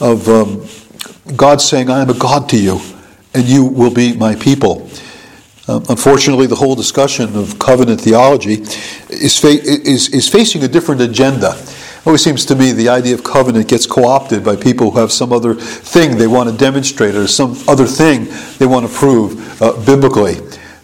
of 0.00 0.28
um, 0.28 1.34
God 1.34 1.60
saying, 1.60 1.90
I 1.90 2.00
am 2.02 2.10
a 2.10 2.14
God 2.14 2.48
to 2.50 2.56
you, 2.56 2.80
and 3.36 3.44
you 3.44 3.64
will 3.64 3.92
be 3.92 4.16
my 4.16 4.34
people. 4.34 4.88
Uh, 5.68 5.80
unfortunately, 5.88 6.46
the 6.46 6.54
whole 6.54 6.74
discussion 6.74 7.36
of 7.36 7.58
covenant 7.58 8.00
theology 8.00 8.62
is, 9.10 9.38
fa- 9.38 9.48
is, 9.48 10.08
is 10.14 10.28
facing 10.28 10.62
a 10.64 10.68
different 10.68 11.00
agenda 11.00 11.54
It 12.06 12.10
always 12.10 12.22
seems 12.22 12.44
to 12.46 12.54
me 12.54 12.70
the 12.70 12.88
idea 12.88 13.14
of 13.14 13.24
covenant 13.24 13.66
gets 13.66 13.84
co 13.84 14.06
opted 14.06 14.44
by 14.44 14.54
people 14.54 14.92
who 14.92 15.00
have 15.00 15.10
some 15.10 15.32
other 15.32 15.54
thing 15.54 16.16
they 16.16 16.28
want 16.28 16.48
to 16.48 16.56
demonstrate 16.56 17.16
or 17.16 17.26
some 17.26 17.56
other 17.66 17.84
thing 17.84 18.28
they 18.58 18.66
want 18.66 18.88
to 18.88 18.92
prove 18.96 19.60
uh, 19.60 19.72
biblically. 19.84 20.36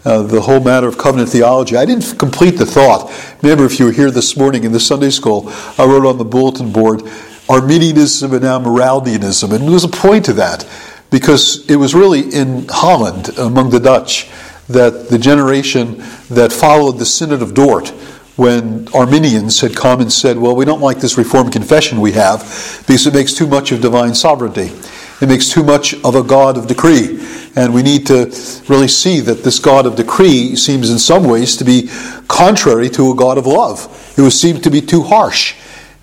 Uh, 0.05 0.23
the 0.23 0.41
whole 0.41 0.59
matter 0.59 0.89
of 0.89 0.99
covenant 0.99 1.29
theology. 1.29 1.77
I 1.77 1.85
didn't 1.87 2.19
complete 2.19 2.57
the 2.59 2.67
thought. 2.67 3.09
Remember, 3.41 3.65
if 3.65 3.79
you 3.79 3.87
were 3.87 3.93
here 3.93 4.11
this 4.11 4.37
morning 4.37 4.65
in 4.65 4.73
the 4.73 4.81
Sunday 4.81 5.11
school, 5.11 5.49
I 5.79 5.85
wrote 5.85 6.07
on 6.07 6.19
the 6.19 6.25
bulletin 6.25 6.73
board 6.73 7.03
Arminianism 7.49 8.35
and 8.35 8.43
Amyraldianism, 8.43 9.53
and 9.53 9.63
there 9.63 9.71
was 9.71 9.85
a 9.85 9.89
point 9.89 10.25
to 10.25 10.33
that 10.33 10.67
because 11.13 11.71
it 11.71 11.77
was 11.77 11.95
really 11.95 12.35
in 12.35 12.67
Holland 12.69 13.39
among 13.39 13.71
the 13.71 13.79
Dutch 13.79 14.29
that 14.69 15.11
the 15.11 15.19
generation 15.19 15.99
that 16.31 16.53
followed 16.53 16.99
the 16.99 17.07
Synod 17.07 17.43
of 17.43 17.55
Dort 17.55 17.91
when 18.37 18.89
Arminians 18.95 19.61
had 19.61 19.77
come 19.77 20.01
and 20.01 20.11
said, 20.11 20.39
Well, 20.39 20.57
we 20.57 20.65
don't 20.65 20.81
like 20.81 20.99
this 20.99 21.19
Reformed 21.19 21.53
confession 21.53 22.01
we 22.01 22.13
have 22.13 22.41
because 22.87 23.07
it 23.07 23.15
makes 23.15 23.35
too 23.35 23.47
much 23.47 23.71
of 23.73 23.83
divine 23.83 24.15
sovereignty. 24.15 24.73
It 25.21 25.29
makes 25.29 25.49
too 25.51 25.63
much 25.63 25.95
of 26.03 26.17
a 26.17 26.23
God 26.23 26.57
of 26.57 26.67
decree. 26.67 27.21
And 27.55 27.75
we 27.75 27.83
need 27.83 28.07
to 28.07 28.35
really 28.69 28.89
see 28.89 29.21
that 29.21 29.45
this 29.45 29.59
God 29.59 29.85
of 29.85 29.95
decree 29.95 30.57
seems 30.57 30.91
in 30.91 30.99
some 30.99 31.25
ways 31.25 31.57
to 31.59 31.65
be 31.65 31.91
contrary 32.27 32.89
to 32.91 33.13
a 33.13 33.15
God 33.15 33.37
of 33.37 33.47
love. 33.47 34.15
It 34.17 34.23
would 34.23 34.33
seem 34.33 34.61
to 34.63 34.71
be 34.71 34.81
too 34.81 35.03
harsh. 35.03 35.55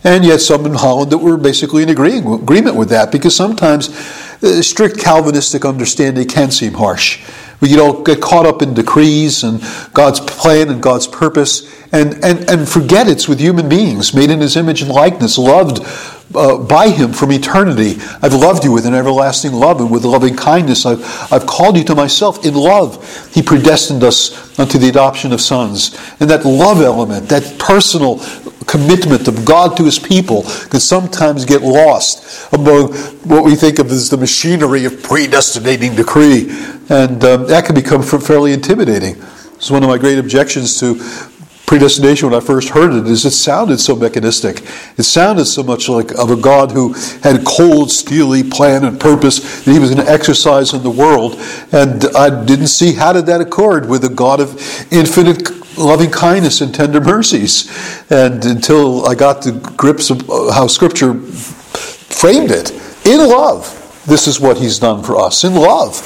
And 0.03 0.23
yet, 0.23 0.39
some 0.39 0.65
in 0.65 0.75
Holland 0.75 1.11
that 1.11 1.17
were 1.17 1.35
basically 1.35 1.83
in 1.83 1.89
agreeing, 1.89 2.25
agreement 2.31 2.77
with 2.77 2.89
that 2.89 3.11
because 3.11 3.35
sometimes 3.35 3.89
strict 4.41 4.99
Calvinistic 4.99 5.65
understanding 5.65 6.27
can 6.27 6.51
seem 6.51 6.73
harsh. 6.73 7.23
We 7.61 7.69
you 7.69 7.77
know, 7.77 8.03
get 8.03 8.21
caught 8.21 8.45
up 8.45 8.61
in 8.61 8.73
decrees 8.73 9.43
and 9.43 9.61
God's 9.93 10.21
plan 10.21 10.69
and 10.69 10.81
God's 10.81 11.07
purpose 11.07 11.69
and, 11.91 12.23
and, 12.23 12.49
and 12.49 12.69
forget 12.69 13.07
it's 13.07 13.27
with 13.27 13.39
human 13.39 13.67
beings 13.67 14.13
made 14.13 14.29
in 14.29 14.39
his 14.39 14.55
image 14.55 14.81
and 14.81 14.91
likeness, 14.91 15.37
loved 15.37 15.79
uh, 16.35 16.57
by 16.57 16.89
him 16.89 17.11
from 17.11 17.31
eternity. 17.31 17.95
I've 18.21 18.35
loved 18.35 18.63
you 18.63 18.71
with 18.71 18.85
an 18.85 18.93
everlasting 18.93 19.53
love 19.53 19.81
and 19.81 19.89
with 19.89 20.05
loving 20.05 20.35
kindness. 20.35 20.85
I've, 20.85 21.01
I've 21.33 21.47
called 21.47 21.77
you 21.77 21.83
to 21.85 21.95
myself. 21.95 22.45
In 22.45 22.53
love, 22.53 23.33
he 23.33 23.41
predestined 23.41 24.03
us 24.03 24.59
unto 24.59 24.77
the 24.77 24.87
adoption 24.87 25.33
of 25.33 25.41
sons. 25.41 25.97
And 26.19 26.29
that 26.29 26.45
love 26.45 26.81
element, 26.81 27.29
that 27.29 27.57
personal 27.57 28.19
commitment 28.69 29.27
of 29.27 29.43
God 29.43 29.75
to 29.77 29.83
his 29.83 29.97
people, 29.97 30.43
can 30.69 30.79
sometimes 30.79 31.43
get 31.43 31.61
lost 31.61 32.53
among 32.53 32.93
what 33.23 33.43
we 33.43 33.55
think 33.55 33.79
of 33.79 33.89
as 33.89 34.09
the 34.09 34.17
machinery 34.17 34.85
of 34.85 35.01
predestinating 35.01 35.95
decree. 35.95 36.49
And 36.89 37.23
um, 37.25 37.47
that 37.47 37.65
can 37.65 37.73
become 37.73 38.03
fairly 38.03 38.53
intimidating. 38.53 39.15
It's 39.55 39.71
one 39.71 39.83
of 39.83 39.89
my 39.89 39.97
great 39.97 40.19
objections 40.19 40.79
to 40.79 40.95
predestination 41.65 42.29
when 42.29 42.41
I 42.41 42.43
first 42.43 42.69
heard 42.69 42.93
it 42.93 43.05
is 43.05 43.25
it 43.25 43.31
sounded 43.31 43.79
so 43.79 43.95
mechanistic. 43.95 44.63
It 44.97 45.03
sounded 45.03 45.45
so 45.45 45.61
much 45.61 45.87
like 45.87 46.11
of 46.17 46.31
a 46.31 46.35
God 46.35 46.71
who 46.71 46.93
had 47.21 47.45
cold, 47.45 47.91
steely 47.91 48.41
plan 48.41 48.85
and 48.85 48.99
purpose 48.99 49.63
that 49.63 49.71
he 49.71 49.77
was 49.77 49.93
going 49.93 50.03
to 50.03 50.11
exercise 50.11 50.73
in 50.73 50.81
the 50.81 50.89
world. 50.89 51.35
And 51.71 52.05
I 52.15 52.43
didn't 52.43 52.69
see 52.69 52.93
how 52.93 53.13
did 53.13 53.27
that 53.27 53.41
accord 53.41 53.87
with 53.87 54.03
a 54.03 54.09
God 54.09 54.39
of 54.39 54.53
infinite 54.91 55.58
loving 55.79 56.11
kindness 56.11 56.61
and 56.61 56.73
tender 56.73 57.01
mercies. 57.01 57.69
And 58.11 58.43
until 58.45 59.07
I 59.07 59.15
got 59.15 59.41
to 59.43 59.53
grips 59.53 60.09
of 60.09 60.21
how 60.27 60.67
Scripture 60.67 61.13
framed 61.13 62.51
it, 62.51 62.71
in 63.05 63.19
love, 63.27 63.75
this 64.05 64.27
is 64.27 64.39
what 64.39 64.57
he's 64.57 64.79
done 64.79 65.03
for 65.03 65.17
us. 65.17 65.43
In 65.43 65.55
love, 65.55 65.97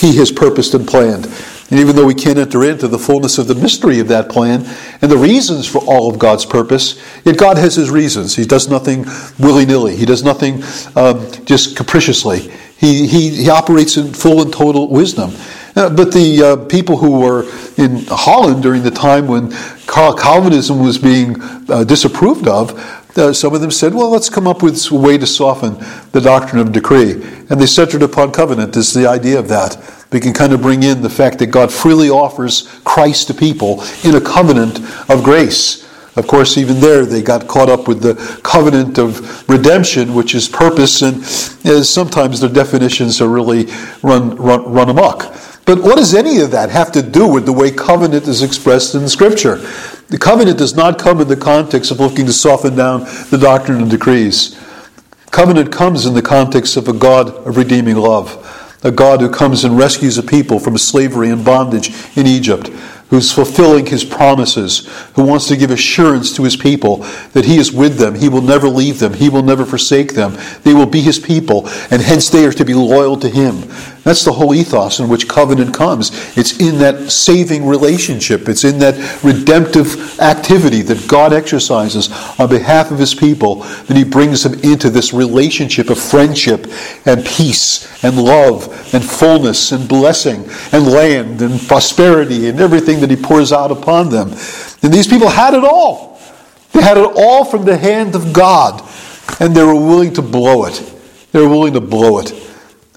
he 0.00 0.16
has 0.16 0.30
purposed 0.30 0.74
and 0.74 0.86
planned 0.86 1.26
and 1.72 1.80
even 1.80 1.96
though 1.96 2.04
we 2.04 2.14
can't 2.14 2.38
enter 2.38 2.64
into 2.64 2.86
the 2.86 2.98
fullness 2.98 3.38
of 3.38 3.46
the 3.46 3.54
mystery 3.54 3.98
of 3.98 4.08
that 4.08 4.28
plan 4.28 4.66
and 5.00 5.10
the 5.10 5.16
reasons 5.16 5.66
for 5.66 5.78
all 5.78 6.10
of 6.10 6.18
God's 6.18 6.44
purpose, 6.44 7.02
yet 7.24 7.38
God 7.38 7.56
has 7.56 7.74
his 7.74 7.88
reasons. 7.88 8.36
He 8.36 8.44
does 8.44 8.68
nothing 8.68 9.06
willy 9.38 9.64
nilly, 9.64 9.96
he 9.96 10.04
does 10.04 10.22
nothing 10.22 10.62
um, 10.96 11.26
just 11.46 11.74
capriciously. 11.74 12.52
He, 12.76 13.06
he, 13.06 13.30
he 13.30 13.48
operates 13.48 13.96
in 13.96 14.12
full 14.12 14.42
and 14.42 14.52
total 14.52 14.88
wisdom. 14.88 15.30
Uh, 15.74 15.88
but 15.88 16.12
the 16.12 16.42
uh, 16.42 16.56
people 16.66 16.96
who 16.96 17.20
were 17.20 17.44
in 17.78 18.04
Holland 18.08 18.62
during 18.62 18.82
the 18.82 18.90
time 18.90 19.26
when 19.26 19.50
Calvinism 19.86 20.80
was 20.80 20.98
being 20.98 21.36
uh, 21.68 21.84
disapproved 21.84 22.46
of, 22.46 22.72
uh, 23.16 23.32
some 23.32 23.54
of 23.54 23.60
them 23.60 23.70
said, 23.70 23.94
well, 23.94 24.10
let's 24.10 24.28
come 24.28 24.46
up 24.46 24.62
with 24.62 24.90
a 24.90 24.94
way 24.94 25.18
to 25.18 25.26
soften 25.26 25.76
the 26.12 26.20
doctrine 26.20 26.60
of 26.60 26.72
decree. 26.72 27.12
And 27.50 27.60
they 27.60 27.66
centered 27.66 28.02
upon 28.02 28.32
covenant 28.32 28.76
as 28.76 28.92
the 28.92 29.06
idea 29.06 29.38
of 29.38 29.48
that 29.48 29.76
we 30.12 30.20
can 30.20 30.34
kind 30.34 30.52
of 30.52 30.60
bring 30.60 30.82
in 30.82 31.00
the 31.00 31.10
fact 31.10 31.38
that 31.38 31.46
God 31.46 31.72
freely 31.72 32.10
offers 32.10 32.68
Christ 32.84 33.28
to 33.28 33.34
people 33.34 33.82
in 34.04 34.14
a 34.14 34.20
covenant 34.20 34.78
of 35.10 35.24
grace. 35.24 35.88
Of 36.16 36.26
course, 36.26 36.58
even 36.58 36.78
there, 36.80 37.06
they 37.06 37.22
got 37.22 37.48
caught 37.48 37.70
up 37.70 37.88
with 37.88 38.02
the 38.02 38.14
covenant 38.44 38.98
of 38.98 39.48
redemption, 39.48 40.14
which 40.14 40.34
is 40.34 40.46
purpose, 40.46 41.00
and 41.00 41.24
sometimes 41.24 42.40
their 42.40 42.50
definitions 42.50 43.22
are 43.22 43.28
really 43.28 43.64
run, 44.02 44.36
run, 44.36 44.70
run 44.70 44.90
amok. 44.90 45.34
But 45.72 45.84
what 45.84 45.96
does 45.96 46.12
any 46.12 46.40
of 46.40 46.50
that 46.50 46.68
have 46.68 46.92
to 46.92 47.02
do 47.02 47.26
with 47.26 47.46
the 47.46 47.52
way 47.54 47.70
covenant 47.70 48.28
is 48.28 48.42
expressed 48.42 48.94
in 48.94 49.08
Scripture? 49.08 49.56
The 50.08 50.18
covenant 50.18 50.58
does 50.58 50.76
not 50.76 50.98
come 50.98 51.18
in 51.22 51.28
the 51.28 51.34
context 51.34 51.90
of 51.90 51.98
looking 51.98 52.26
to 52.26 52.32
soften 52.34 52.76
down 52.76 53.04
the 53.30 53.38
doctrine 53.40 53.80
and 53.80 53.90
decrees. 53.90 54.60
Covenant 55.30 55.72
comes 55.72 56.04
in 56.04 56.12
the 56.12 56.20
context 56.20 56.76
of 56.76 56.88
a 56.88 56.92
God 56.92 57.30
of 57.46 57.56
redeeming 57.56 57.96
love 57.96 58.36
a 58.82 58.90
God 58.90 59.20
who 59.20 59.30
comes 59.30 59.64
and 59.64 59.78
rescues 59.78 60.18
a 60.18 60.22
people 60.22 60.58
from 60.58 60.76
slavery 60.76 61.30
and 61.30 61.44
bondage 61.44 61.94
in 62.16 62.26
Egypt, 62.26 62.68
who's 63.10 63.30
fulfilling 63.30 63.86
his 63.86 64.04
promises, 64.04 64.88
who 65.14 65.24
wants 65.24 65.46
to 65.48 65.56
give 65.56 65.70
assurance 65.70 66.34
to 66.34 66.42
his 66.42 66.56
people 66.56 66.98
that 67.32 67.44
he 67.44 67.58
is 67.58 67.70
with 67.70 67.98
them, 67.98 68.14
he 68.14 68.28
will 68.28 68.42
never 68.42 68.68
leave 68.68 68.98
them, 68.98 69.14
he 69.14 69.28
will 69.28 69.42
never 69.42 69.64
forsake 69.64 70.14
them. 70.14 70.36
They 70.64 70.74
will 70.74 70.86
be 70.86 71.00
his 71.00 71.18
people, 71.18 71.68
and 71.90 72.02
hence 72.02 72.28
they 72.28 72.44
are 72.44 72.52
to 72.52 72.64
be 72.64 72.74
loyal 72.74 73.16
to 73.18 73.28
him. 73.28 73.62
That's 74.04 74.24
the 74.24 74.32
whole 74.32 74.54
ethos 74.54 74.98
in 74.98 75.08
which 75.08 75.28
covenant 75.28 75.74
comes. 75.74 76.10
It's 76.36 76.58
in 76.58 76.78
that 76.78 77.10
saving 77.10 77.66
relationship, 77.66 78.48
it's 78.48 78.64
in 78.64 78.78
that 78.80 79.22
redemptive 79.22 80.18
activity 80.20 80.82
that 80.82 81.08
God 81.08 81.32
exercises 81.32 82.10
on 82.38 82.48
behalf 82.48 82.90
of 82.90 82.98
his 82.98 83.14
people 83.14 83.56
that 83.56 83.96
he 83.96 84.04
brings 84.04 84.42
them 84.42 84.54
into 84.60 84.90
this 84.90 85.12
relationship 85.12 85.88
of 85.88 85.98
friendship 85.98 86.66
and 87.06 87.24
peace 87.24 88.04
and 88.04 88.16
love 88.16 88.66
and 88.94 89.04
fullness 89.04 89.72
and 89.72 89.88
blessing 89.88 90.48
and 90.72 90.86
land 90.86 91.42
and 91.42 91.60
prosperity 91.68 92.48
and 92.48 92.60
everything 92.60 93.00
that 93.00 93.10
He 93.10 93.16
pours 93.16 93.52
out 93.52 93.70
upon 93.70 94.08
them. 94.08 94.28
And 94.82 94.92
these 94.92 95.06
people 95.06 95.28
had 95.28 95.54
it 95.54 95.64
all. 95.64 96.20
They 96.72 96.82
had 96.82 96.96
it 96.96 97.10
all 97.16 97.44
from 97.44 97.64
the 97.64 97.76
hand 97.76 98.14
of 98.14 98.32
God, 98.32 98.82
and 99.40 99.54
they 99.54 99.62
were 99.62 99.74
willing 99.74 100.14
to 100.14 100.22
blow 100.22 100.64
it. 100.64 100.80
They 101.32 101.40
were 101.40 101.48
willing 101.48 101.74
to 101.74 101.80
blow 101.80 102.18
it. 102.18 102.32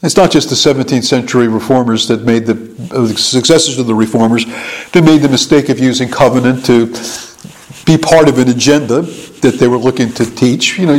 It's 0.05 0.15
not 0.15 0.29
just 0.29 0.49
the 0.49 0.55
17th 0.55 1.03
century 1.03 1.47
reformers 1.47 2.07
that 2.09 2.21
made 2.21 2.45
the, 2.45 2.53
uh, 2.95 3.07
the 3.07 3.17
successors 3.17 3.79
of 3.79 3.87
the 3.87 3.95
reformers 3.95 4.45
that 4.45 5.03
made 5.03 5.23
the 5.23 5.29
mistake 5.29 5.69
of 5.69 5.79
using 5.79 6.09
covenant 6.09 6.63
to 6.67 6.93
be 7.85 7.97
part 7.97 8.29
of 8.29 8.37
an 8.37 8.49
agenda 8.49 9.01
that 9.01 9.55
they 9.59 9.67
were 9.67 9.79
looking 9.79 10.11
to 10.13 10.25
teach. 10.35 10.77
You 10.77 10.85
know, 10.85 10.93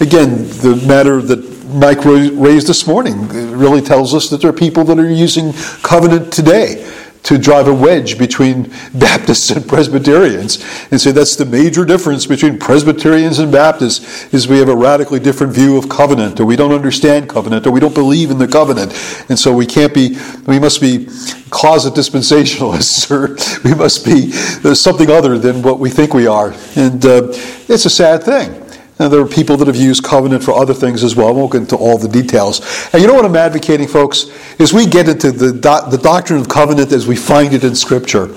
again, 0.00 0.48
the 0.62 0.82
matter 0.88 1.20
that 1.20 1.66
Mike 1.66 2.02
raised 2.06 2.66
this 2.66 2.86
morning 2.86 3.28
really 3.28 3.82
tells 3.82 4.14
us 4.14 4.30
that 4.30 4.40
there 4.40 4.48
are 4.48 4.54
people 4.54 4.84
that 4.84 4.98
are 4.98 5.10
using 5.10 5.52
covenant 5.82 6.32
today 6.32 6.90
to 7.26 7.36
drive 7.38 7.66
a 7.66 7.74
wedge 7.74 8.18
between 8.18 8.62
Baptists 8.94 9.50
and 9.50 9.68
Presbyterians. 9.68 10.64
And 10.92 11.00
say 11.00 11.10
that's 11.10 11.34
the 11.34 11.44
major 11.44 11.84
difference 11.84 12.24
between 12.24 12.56
Presbyterians 12.56 13.40
and 13.40 13.50
Baptists 13.50 14.32
is 14.32 14.46
we 14.46 14.58
have 14.58 14.68
a 14.68 14.76
radically 14.76 15.18
different 15.18 15.52
view 15.52 15.76
of 15.76 15.88
covenant 15.88 16.38
or 16.38 16.44
we 16.44 16.54
don't 16.54 16.72
understand 16.72 17.28
covenant 17.28 17.66
or 17.66 17.72
we 17.72 17.80
don't 17.80 17.94
believe 17.94 18.30
in 18.30 18.38
the 18.38 18.46
covenant. 18.46 18.92
And 19.28 19.36
so 19.36 19.52
we 19.52 19.66
can't 19.66 19.92
be 19.92 20.16
we 20.46 20.60
must 20.60 20.80
be 20.80 21.06
closet 21.50 21.94
dispensationalists 21.94 23.10
or 23.10 23.36
we 23.68 23.74
must 23.74 24.04
be 24.04 24.30
something 24.74 25.10
other 25.10 25.36
than 25.36 25.62
what 25.62 25.80
we 25.80 25.90
think 25.90 26.14
we 26.14 26.28
are. 26.28 26.54
And 26.76 27.04
uh, 27.04 27.32
it's 27.68 27.86
a 27.86 27.90
sad 27.90 28.22
thing 28.22 28.65
and 28.98 29.12
there 29.12 29.20
are 29.20 29.28
people 29.28 29.58
that 29.58 29.66
have 29.66 29.76
used 29.76 30.02
covenant 30.04 30.42
for 30.42 30.52
other 30.52 30.72
things 30.72 31.04
as 31.04 31.14
well. 31.14 31.28
I 31.28 31.32
won't 31.32 31.52
get 31.52 31.62
into 31.62 31.76
all 31.76 31.98
the 31.98 32.08
details. 32.08 32.60
And 32.92 33.02
you 33.02 33.08
know 33.08 33.14
what 33.14 33.26
I'm 33.26 33.36
advocating, 33.36 33.88
folks? 33.88 34.30
Is 34.58 34.72
we 34.72 34.86
get 34.86 35.08
into 35.08 35.32
the, 35.32 35.52
do- 35.52 35.90
the 35.90 36.00
doctrine 36.02 36.40
of 36.40 36.48
covenant 36.48 36.92
as 36.92 37.06
we 37.06 37.14
find 37.14 37.52
it 37.52 37.62
in 37.62 37.74
Scripture. 37.74 38.34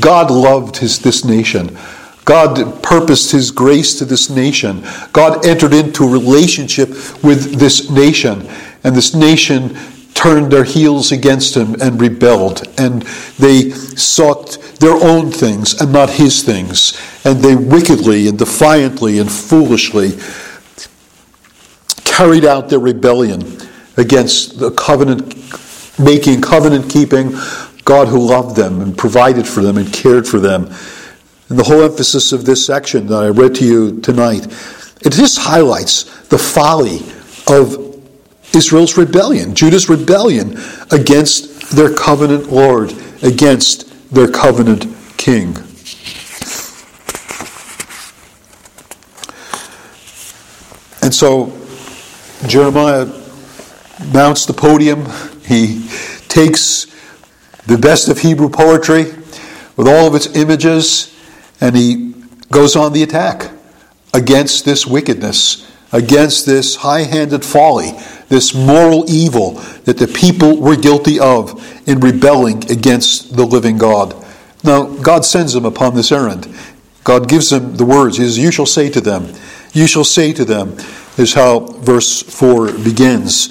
God 0.00 0.30
loved 0.30 0.78
his, 0.78 0.98
this 0.98 1.24
nation. 1.24 1.76
God 2.24 2.82
purposed 2.82 3.32
his 3.32 3.50
grace 3.50 3.98
to 3.98 4.06
this 4.06 4.30
nation. 4.30 4.82
God 5.12 5.46
entered 5.46 5.74
into 5.74 6.04
a 6.04 6.10
relationship 6.10 6.88
with 7.22 7.58
this 7.58 7.90
nation. 7.90 8.48
And 8.84 8.96
this 8.96 9.14
nation 9.14 9.76
turned 10.18 10.50
their 10.50 10.64
heels 10.64 11.12
against 11.12 11.56
him 11.56 11.80
and 11.80 12.00
rebelled. 12.00 12.66
And 12.76 13.02
they 13.38 13.70
sought 13.70 14.58
their 14.80 14.94
own 14.94 15.30
things 15.30 15.80
and 15.80 15.92
not 15.92 16.10
his 16.10 16.42
things. 16.42 17.00
And 17.24 17.38
they 17.38 17.54
wickedly 17.54 18.26
and 18.26 18.36
defiantly 18.36 19.20
and 19.20 19.30
foolishly 19.30 20.18
carried 22.02 22.44
out 22.44 22.68
their 22.68 22.80
rebellion 22.80 23.58
against 23.96 24.58
the 24.58 24.72
covenant 24.72 25.36
making, 26.00 26.40
covenant 26.40 26.90
keeping 26.90 27.30
God 27.84 28.08
who 28.08 28.18
loved 28.18 28.56
them 28.56 28.80
and 28.80 28.98
provided 28.98 29.46
for 29.46 29.60
them 29.60 29.78
and 29.78 29.92
cared 29.92 30.26
for 30.26 30.40
them. 30.40 30.64
And 31.48 31.56
the 31.56 31.64
whole 31.64 31.82
emphasis 31.82 32.32
of 32.32 32.44
this 32.44 32.66
section 32.66 33.06
that 33.06 33.22
I 33.22 33.28
read 33.28 33.54
to 33.56 33.64
you 33.64 34.00
tonight, 34.00 34.46
it 35.00 35.12
just 35.12 35.38
highlights 35.38 36.26
the 36.26 36.38
folly 36.38 37.02
of 37.46 37.87
Israel's 38.54 38.96
rebellion, 38.96 39.54
Judah's 39.54 39.88
rebellion 39.88 40.58
against 40.90 41.76
their 41.76 41.94
covenant 41.94 42.50
Lord, 42.50 42.92
against 43.22 44.12
their 44.12 44.28
covenant 44.28 44.86
king. 45.16 45.56
And 51.02 51.14
so 51.14 51.52
Jeremiah 52.46 53.06
mounts 54.12 54.46
the 54.46 54.54
podium. 54.54 55.06
He 55.44 55.88
takes 56.28 56.86
the 57.66 57.78
best 57.78 58.08
of 58.08 58.18
Hebrew 58.18 58.48
poetry 58.48 59.04
with 59.76 59.88
all 59.88 60.06
of 60.06 60.14
its 60.14 60.26
images 60.36 61.14
and 61.60 61.76
he 61.76 62.14
goes 62.50 62.76
on 62.76 62.92
the 62.92 63.02
attack 63.02 63.50
against 64.14 64.64
this 64.64 64.86
wickedness, 64.86 65.70
against 65.92 66.46
this 66.46 66.76
high 66.76 67.04
handed 67.04 67.44
folly 67.44 67.92
this 68.28 68.54
moral 68.54 69.04
evil 69.08 69.52
that 69.84 69.98
the 69.98 70.06
people 70.06 70.60
were 70.60 70.76
guilty 70.76 71.18
of 71.18 71.88
in 71.88 72.00
rebelling 72.00 72.70
against 72.70 73.36
the 73.36 73.44
living 73.44 73.78
God. 73.78 74.14
Now, 74.62 74.84
God 74.84 75.24
sends 75.24 75.52
them 75.52 75.64
upon 75.64 75.94
this 75.94 76.12
errand. 76.12 76.54
God 77.04 77.28
gives 77.28 77.50
them 77.50 77.76
the 77.76 77.86
words. 77.86 78.18
He 78.18 78.24
says, 78.24 78.38
You 78.38 78.50
shall 78.50 78.66
say 78.66 78.90
to 78.90 79.00
them, 79.00 79.32
You 79.72 79.86
shall 79.86 80.04
say 80.04 80.32
to 80.34 80.44
them, 80.44 80.76
is 81.16 81.34
how 81.34 81.60
verse 81.60 82.22
4 82.22 82.72
begins. 82.72 83.48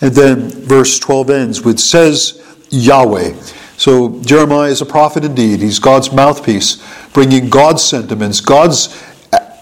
And 0.00 0.14
then 0.14 0.48
verse 0.50 0.98
12 0.98 1.30
ends 1.30 1.62
with, 1.62 1.80
Says 1.80 2.42
Yahweh. 2.70 3.34
So 3.76 4.20
Jeremiah 4.20 4.70
is 4.70 4.80
a 4.80 4.86
prophet 4.86 5.24
indeed. 5.24 5.60
He's 5.60 5.78
God's 5.78 6.12
mouthpiece, 6.12 6.82
bringing 7.12 7.50
God's 7.50 7.82
sentiments, 7.82 8.40
God's 8.40 9.02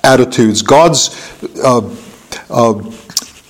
attitudes, 0.05 0.63
God's 0.63 1.11
uh, 1.63 1.81
uh, 2.51 2.81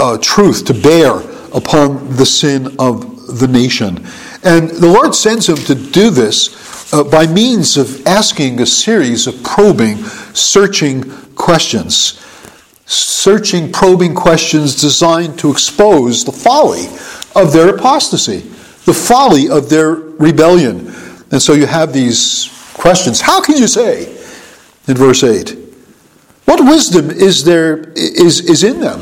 uh, 0.01 0.19
truth 0.19 0.65
to 0.67 0.75
bear 0.75 1.21
upon 1.55 2.17
the 2.17 2.27
sin 2.27 2.75
of 2.79 3.39
the 3.39 3.49
nation. 3.49 4.07
And 4.45 4.71
the 4.71 4.89
Lord 4.89 5.15
sends 5.15 5.49
him 5.49 5.57
to 5.57 5.75
do 5.75 6.11
this 6.11 6.93
uh, 6.93 7.05
by 7.05 7.27
means 7.27 7.77
of 7.77 8.07
asking 8.07 8.61
a 8.61 8.67
series 8.67 9.27
of 9.27 9.43
probing, 9.43 9.97
searching 10.35 11.11
questions. 11.35 12.25
Searching, 12.87 13.71
probing 13.71 14.15
questions 14.15 14.81
designed 14.81 15.39
to 15.41 15.51
expose 15.51 16.25
the 16.25 16.33
folly 16.33 16.87
of 17.35 17.53
their 17.53 17.75
apostasy, 17.75 18.39
the 18.87 18.95
folly 18.95 19.51
of 19.51 19.69
their 19.69 19.91
rebellion. 19.91 20.87
And 21.31 21.43
so 21.43 21.53
you 21.53 21.67
have 21.67 21.93
these 21.93 22.49
questions. 22.75 23.21
How 23.21 23.43
can 23.43 23.59
you 23.59 23.67
say, 23.67 24.07
in 24.87 24.95
verse 24.97 25.23
8, 25.23 25.68
what 26.49 26.65
wisdom 26.65 27.11
is 27.11 27.45
there 27.45 27.93
is, 27.93 28.41
is 28.41 28.65
in 28.65 28.81
them? 28.81 29.01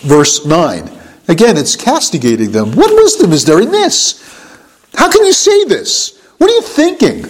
verse 0.00 0.44
9. 0.44 0.90
Again, 1.28 1.56
it's 1.56 1.76
castigating 1.76 2.50
them. 2.50 2.72
What 2.72 2.90
wisdom 2.94 3.32
is 3.32 3.44
there 3.44 3.60
in 3.60 3.70
this? 3.70 4.20
How 4.94 5.10
can 5.10 5.24
you 5.24 5.32
say 5.32 5.64
this? 5.64 6.18
What 6.38 6.50
are 6.50 6.54
you 6.54 6.62
thinking? 6.62 7.24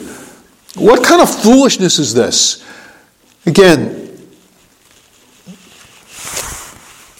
What 0.76 1.04
kind 1.04 1.20
of 1.20 1.28
foolishness 1.42 1.98
is 1.98 2.14
this? 2.14 2.64
Again, 3.44 4.18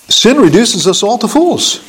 sin 0.08 0.38
reduces 0.38 0.86
us 0.86 1.02
all 1.02 1.18
to 1.18 1.28
fools. 1.28 1.86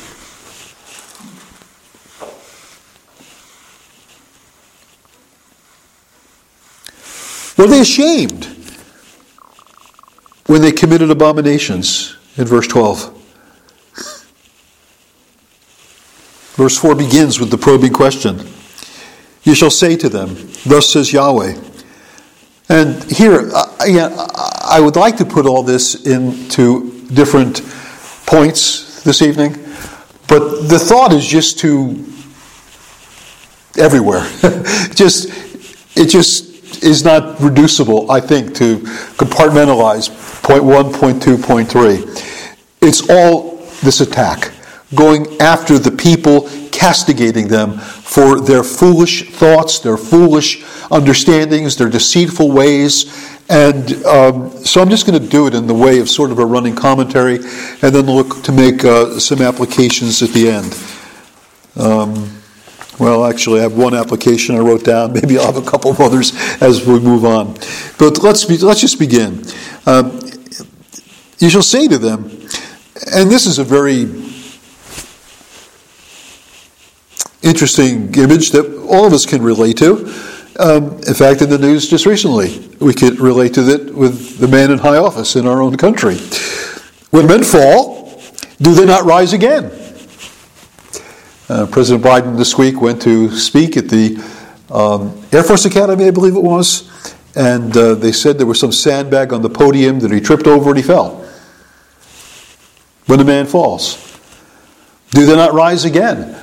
Were 7.56 7.68
they 7.68 7.80
ashamed 7.80 8.51
when 10.52 10.60
they 10.60 10.70
committed 10.70 11.10
abominations? 11.10 12.14
In 12.36 12.44
verse 12.44 12.66
12. 12.66 13.10
Verse 16.56 16.76
4 16.76 16.94
begins 16.94 17.40
with 17.40 17.50
the 17.50 17.56
probing 17.56 17.94
question 17.94 18.46
You 19.44 19.54
shall 19.54 19.70
say 19.70 19.96
to 19.96 20.10
them, 20.10 20.36
Thus 20.66 20.92
says 20.92 21.10
Yahweh. 21.10 21.58
And 22.68 23.02
here, 23.10 23.50
again, 23.80 24.12
I 24.14 24.78
would 24.78 24.96
like 24.96 25.16
to 25.16 25.24
put 25.24 25.46
all 25.46 25.62
this 25.62 26.06
into 26.06 27.00
different 27.08 27.62
points 28.26 29.02
this 29.04 29.22
evening, 29.22 29.54
but 30.28 30.68
the 30.68 30.78
thought 30.78 31.14
is 31.14 31.26
just 31.26 31.60
to 31.60 32.04
everywhere. 33.78 34.20
just 34.94 35.30
it 35.96 36.10
just 36.10 36.51
is 36.82 37.04
not 37.04 37.40
reducible, 37.40 38.10
I 38.10 38.20
think, 38.20 38.54
to 38.56 38.78
compartmentalize 39.16 40.10
point 40.42 40.64
one, 40.64 40.92
point 40.92 41.22
two, 41.22 41.36
point 41.36 41.68
three. 41.68 42.04
It's 42.80 43.08
all 43.10 43.56
this 43.82 44.00
attack 44.00 44.52
going 44.94 45.40
after 45.40 45.78
the 45.78 45.90
people, 45.90 46.48
castigating 46.70 47.48
them 47.48 47.78
for 47.78 48.40
their 48.40 48.62
foolish 48.62 49.30
thoughts, 49.30 49.78
their 49.78 49.96
foolish 49.96 50.62
understandings, 50.90 51.76
their 51.76 51.88
deceitful 51.88 52.50
ways. 52.50 53.38
And 53.48 54.04
um, 54.04 54.50
so 54.64 54.80
I'm 54.80 54.90
just 54.90 55.06
going 55.06 55.20
to 55.20 55.28
do 55.28 55.46
it 55.46 55.54
in 55.54 55.66
the 55.66 55.74
way 55.74 55.98
of 55.98 56.08
sort 56.08 56.30
of 56.30 56.38
a 56.38 56.46
running 56.46 56.74
commentary 56.74 57.36
and 57.36 57.94
then 57.94 58.06
look 58.06 58.42
to 58.44 58.52
make 58.52 58.84
uh, 58.84 59.18
some 59.18 59.42
applications 59.42 60.22
at 60.22 60.30
the 60.30 60.48
end. 60.48 60.78
Um, 61.76 62.41
well, 62.98 63.24
actually, 63.24 63.60
I 63.60 63.62
have 63.62 63.76
one 63.76 63.94
application 63.94 64.54
I 64.54 64.58
wrote 64.58 64.84
down. 64.84 65.12
Maybe 65.20 65.38
I'll 65.38 65.52
have 65.52 65.56
a 65.56 65.68
couple 65.68 65.90
of 65.90 66.00
others 66.00 66.32
as 66.60 66.86
we 66.86 67.00
move 67.00 67.24
on. 67.24 67.54
But 67.98 68.22
let's, 68.22 68.44
be, 68.44 68.58
let's 68.58 68.80
just 68.80 68.98
begin. 68.98 69.44
Um, 69.86 70.20
you 71.38 71.50
shall 71.50 71.62
say 71.62 71.88
to 71.88 71.98
them, 71.98 72.24
and 73.14 73.30
this 73.30 73.46
is 73.46 73.58
a 73.58 73.64
very 73.64 74.02
interesting 77.42 78.14
image 78.14 78.52
that 78.52 78.86
all 78.88 79.04
of 79.04 79.12
us 79.12 79.26
can 79.26 79.42
relate 79.42 79.78
to. 79.78 80.06
Um, 80.58 80.98
in 81.06 81.14
fact, 81.14 81.42
in 81.42 81.50
the 81.50 81.58
news 81.58 81.88
just 81.88 82.06
recently, 82.06 82.68
we 82.78 82.94
could 82.94 83.18
relate 83.18 83.54
to 83.54 83.68
it 83.68 83.94
with 83.94 84.38
the 84.38 84.46
man 84.46 84.70
in 84.70 84.78
high 84.78 84.98
office 84.98 85.34
in 85.34 85.46
our 85.46 85.62
own 85.62 85.76
country. 85.76 86.18
When 87.10 87.26
men 87.26 87.42
fall, 87.42 88.20
do 88.60 88.74
they 88.74 88.86
not 88.86 89.04
rise 89.04 89.32
again? 89.32 89.81
Uh, 91.52 91.66
President 91.66 92.02
Biden 92.02 92.38
this 92.38 92.56
week 92.56 92.80
went 92.80 93.02
to 93.02 93.30
speak 93.30 93.76
at 93.76 93.86
the 93.86 94.16
um, 94.70 95.22
Air 95.32 95.42
Force 95.42 95.66
Academy, 95.66 96.06
I 96.06 96.10
believe 96.10 96.34
it 96.34 96.42
was, 96.42 96.90
and 97.36 97.76
uh, 97.76 97.94
they 97.94 98.10
said 98.10 98.38
there 98.38 98.46
was 98.46 98.58
some 98.58 98.72
sandbag 98.72 99.34
on 99.34 99.42
the 99.42 99.50
podium 99.50 100.00
that 100.00 100.10
he 100.10 100.18
tripped 100.18 100.46
over 100.46 100.70
and 100.70 100.78
he 100.78 100.82
fell. 100.82 101.28
When 103.04 103.20
a 103.20 103.24
man 103.24 103.44
falls, 103.44 104.18
do 105.10 105.26
they 105.26 105.36
not 105.36 105.52
rise 105.52 105.84
again? 105.84 106.41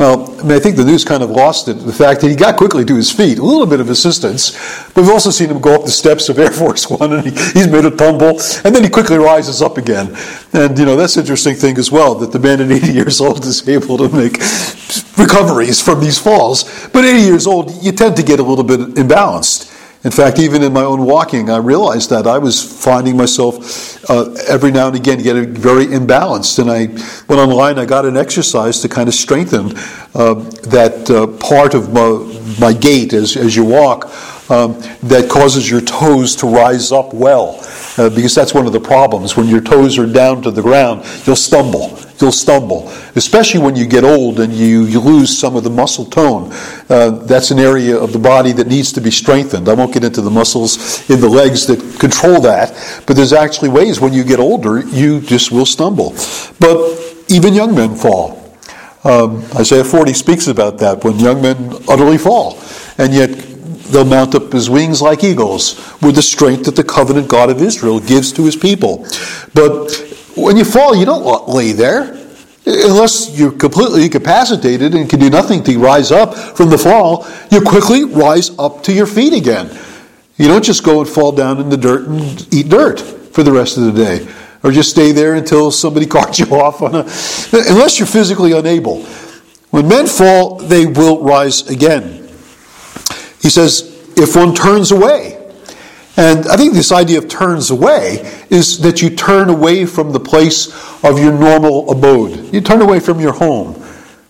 Well, 0.00 0.34
I, 0.40 0.42
mean, 0.44 0.52
I 0.52 0.58
think 0.58 0.76
the 0.76 0.84
news 0.86 1.04
kind 1.04 1.22
of 1.22 1.28
lost 1.28 1.68
it, 1.68 1.74
the 1.74 1.92
fact 1.92 2.22
that 2.22 2.30
he 2.30 2.34
got 2.34 2.56
quickly 2.56 2.86
to 2.86 2.96
his 2.96 3.12
feet, 3.12 3.38
a 3.38 3.44
little 3.44 3.66
bit 3.66 3.80
of 3.80 3.90
assistance, 3.90 4.52
but 4.94 5.02
we've 5.02 5.10
also 5.10 5.28
seen 5.28 5.50
him 5.50 5.60
go 5.60 5.74
up 5.74 5.84
the 5.84 5.90
steps 5.90 6.30
of 6.30 6.38
Air 6.44 6.50
Force 6.50 6.88
One 6.88 7.12
and 7.12 7.22
he, 7.22 7.30
he's 7.52 7.68
made 7.68 7.84
a 7.84 7.94
tumble, 7.94 8.40
and 8.64 8.74
then 8.74 8.82
he 8.82 8.88
quickly 8.88 9.18
rises 9.18 9.60
up 9.60 9.76
again. 9.76 10.16
And, 10.54 10.78
you 10.78 10.86
know, 10.86 10.96
that's 10.96 11.16
an 11.16 11.20
interesting 11.20 11.54
thing 11.54 11.76
as 11.76 11.92
well, 11.92 12.14
that 12.14 12.32
the 12.32 12.38
man 12.38 12.62
at 12.62 12.72
80 12.72 12.92
years 12.94 13.20
old 13.20 13.44
is 13.44 13.68
able 13.68 13.98
to 13.98 14.08
make 14.08 14.38
recoveries 15.18 15.82
from 15.82 16.00
these 16.00 16.18
falls. 16.18 16.64
But 16.94 17.04
80 17.04 17.20
years 17.20 17.46
old, 17.46 17.70
you 17.82 17.92
tend 17.92 18.16
to 18.16 18.22
get 18.22 18.40
a 18.40 18.42
little 18.42 18.64
bit 18.64 18.80
imbalanced. 18.94 19.69
In 20.02 20.10
fact, 20.10 20.38
even 20.38 20.62
in 20.62 20.72
my 20.72 20.82
own 20.82 21.04
walking, 21.04 21.50
I 21.50 21.58
realized 21.58 22.08
that 22.08 22.26
I 22.26 22.38
was 22.38 22.62
finding 22.62 23.18
myself 23.18 24.08
uh, 24.08 24.32
every 24.48 24.70
now 24.70 24.86
and 24.88 24.96
again 24.96 25.18
getting 25.18 25.52
very 25.52 25.86
imbalanced. 25.86 26.58
And 26.58 26.70
I 26.70 26.86
went 27.28 27.40
online, 27.40 27.78
I 27.78 27.84
got 27.84 28.06
an 28.06 28.16
exercise 28.16 28.80
to 28.80 28.88
kind 28.88 29.08
of 29.08 29.14
strengthen 29.14 29.76
uh, 30.14 30.34
that 30.70 31.10
uh, 31.10 31.26
part 31.36 31.74
of 31.74 31.92
my, 31.92 32.58
my 32.58 32.72
gait 32.72 33.12
as, 33.12 33.36
as 33.36 33.54
you 33.54 33.64
walk 33.64 34.06
um, 34.50 34.80
that 35.02 35.28
causes 35.30 35.70
your 35.70 35.82
toes 35.82 36.34
to 36.36 36.46
rise 36.46 36.92
up 36.92 37.12
well. 37.12 37.58
Uh, 37.98 38.08
because 38.08 38.34
that's 38.34 38.54
one 38.54 38.66
of 38.66 38.72
the 38.72 38.80
problems. 38.80 39.36
When 39.36 39.48
your 39.48 39.60
toes 39.60 39.98
are 39.98 40.06
down 40.06 40.40
to 40.42 40.50
the 40.50 40.62
ground, 40.62 41.04
you'll 41.26 41.36
stumble 41.36 41.98
you'll 42.20 42.32
stumble, 42.32 42.88
especially 43.16 43.60
when 43.60 43.76
you 43.76 43.86
get 43.86 44.04
old 44.04 44.40
and 44.40 44.52
you, 44.52 44.84
you 44.84 45.00
lose 45.00 45.36
some 45.36 45.56
of 45.56 45.64
the 45.64 45.70
muscle 45.70 46.04
tone. 46.04 46.50
Uh, 46.88 47.10
that's 47.24 47.50
an 47.50 47.58
area 47.58 47.96
of 47.96 48.12
the 48.12 48.18
body 48.18 48.52
that 48.52 48.66
needs 48.66 48.92
to 48.92 49.00
be 49.00 49.10
strengthened. 49.10 49.68
I 49.68 49.74
won't 49.74 49.92
get 49.92 50.04
into 50.04 50.20
the 50.20 50.30
muscles 50.30 51.08
in 51.10 51.20
the 51.20 51.28
legs 51.28 51.66
that 51.66 51.98
control 51.98 52.40
that, 52.42 53.04
but 53.06 53.16
there's 53.16 53.32
actually 53.32 53.70
ways 53.70 54.00
when 54.00 54.12
you 54.12 54.24
get 54.24 54.40
older, 54.40 54.80
you 54.80 55.20
just 55.20 55.52
will 55.52 55.66
stumble. 55.66 56.10
But 56.58 57.00
even 57.28 57.54
young 57.54 57.74
men 57.74 57.94
fall. 57.94 58.36
Um, 59.02 59.42
Isaiah 59.56 59.84
40 59.84 60.12
speaks 60.12 60.46
about 60.48 60.78
that 60.78 61.04
when 61.04 61.18
young 61.18 61.40
men 61.40 61.72
utterly 61.88 62.18
fall, 62.18 62.58
and 62.98 63.14
yet 63.14 63.30
they'll 63.90 64.04
mount 64.04 64.34
up 64.34 64.54
as 64.54 64.68
wings 64.68 65.00
like 65.00 65.24
eagles 65.24 65.76
with 66.02 66.16
the 66.16 66.22
strength 66.22 66.64
that 66.64 66.76
the 66.76 66.84
covenant 66.84 67.28
God 67.28 67.50
of 67.50 67.62
Israel 67.62 67.98
gives 67.98 68.32
to 68.32 68.44
his 68.44 68.56
people. 68.56 69.06
But 69.54 70.09
when 70.36 70.56
you 70.56 70.64
fall, 70.64 70.96
you 70.96 71.04
don't 71.04 71.48
lay 71.48 71.72
there. 71.72 72.16
Unless 72.66 73.38
you're 73.38 73.52
completely 73.52 74.04
incapacitated 74.04 74.94
and 74.94 75.08
can 75.08 75.18
do 75.18 75.30
nothing 75.30 75.64
to 75.64 75.78
rise 75.78 76.12
up 76.12 76.34
from 76.34 76.68
the 76.68 76.78
fall, 76.78 77.26
you 77.50 77.60
quickly 77.62 78.04
rise 78.04 78.50
up 78.58 78.82
to 78.84 78.92
your 78.92 79.06
feet 79.06 79.32
again. 79.32 79.76
You 80.36 80.48
don't 80.48 80.64
just 80.64 80.84
go 80.84 81.00
and 81.00 81.08
fall 81.08 81.32
down 81.32 81.60
in 81.60 81.68
the 81.68 81.76
dirt 81.76 82.06
and 82.06 82.54
eat 82.54 82.68
dirt 82.68 83.00
for 83.00 83.42
the 83.42 83.52
rest 83.52 83.76
of 83.76 83.84
the 83.84 83.92
day, 83.92 84.26
or 84.62 84.72
just 84.72 84.90
stay 84.90 85.12
there 85.12 85.34
until 85.34 85.70
somebody 85.70 86.06
carts 86.16 86.38
you 86.38 86.46
off 86.46 86.82
on 86.82 86.94
a. 86.94 86.98
Unless 87.52 87.98
you're 87.98 88.06
physically 88.06 88.52
unable. 88.52 89.04
When 89.70 89.88
men 89.88 90.06
fall, 90.06 90.56
they 90.56 90.84
will 90.86 91.22
rise 91.22 91.68
again. 91.68 92.28
He 93.40 93.48
says, 93.48 93.82
if 94.16 94.36
one 94.36 94.54
turns 94.54 94.90
away, 94.92 95.39
and 96.20 96.46
I 96.48 96.56
think 96.58 96.74
this 96.74 96.92
idea 96.92 97.16
of 97.16 97.30
turns 97.30 97.70
away 97.70 98.30
is 98.50 98.80
that 98.80 99.00
you 99.00 99.08
turn 99.08 99.48
away 99.48 99.86
from 99.86 100.12
the 100.12 100.20
place 100.20 100.68
of 101.02 101.18
your 101.18 101.32
normal 101.32 101.90
abode. 101.90 102.52
You 102.52 102.60
turn 102.60 102.82
away 102.82 103.00
from 103.00 103.20
your 103.20 103.32
home. 103.32 103.82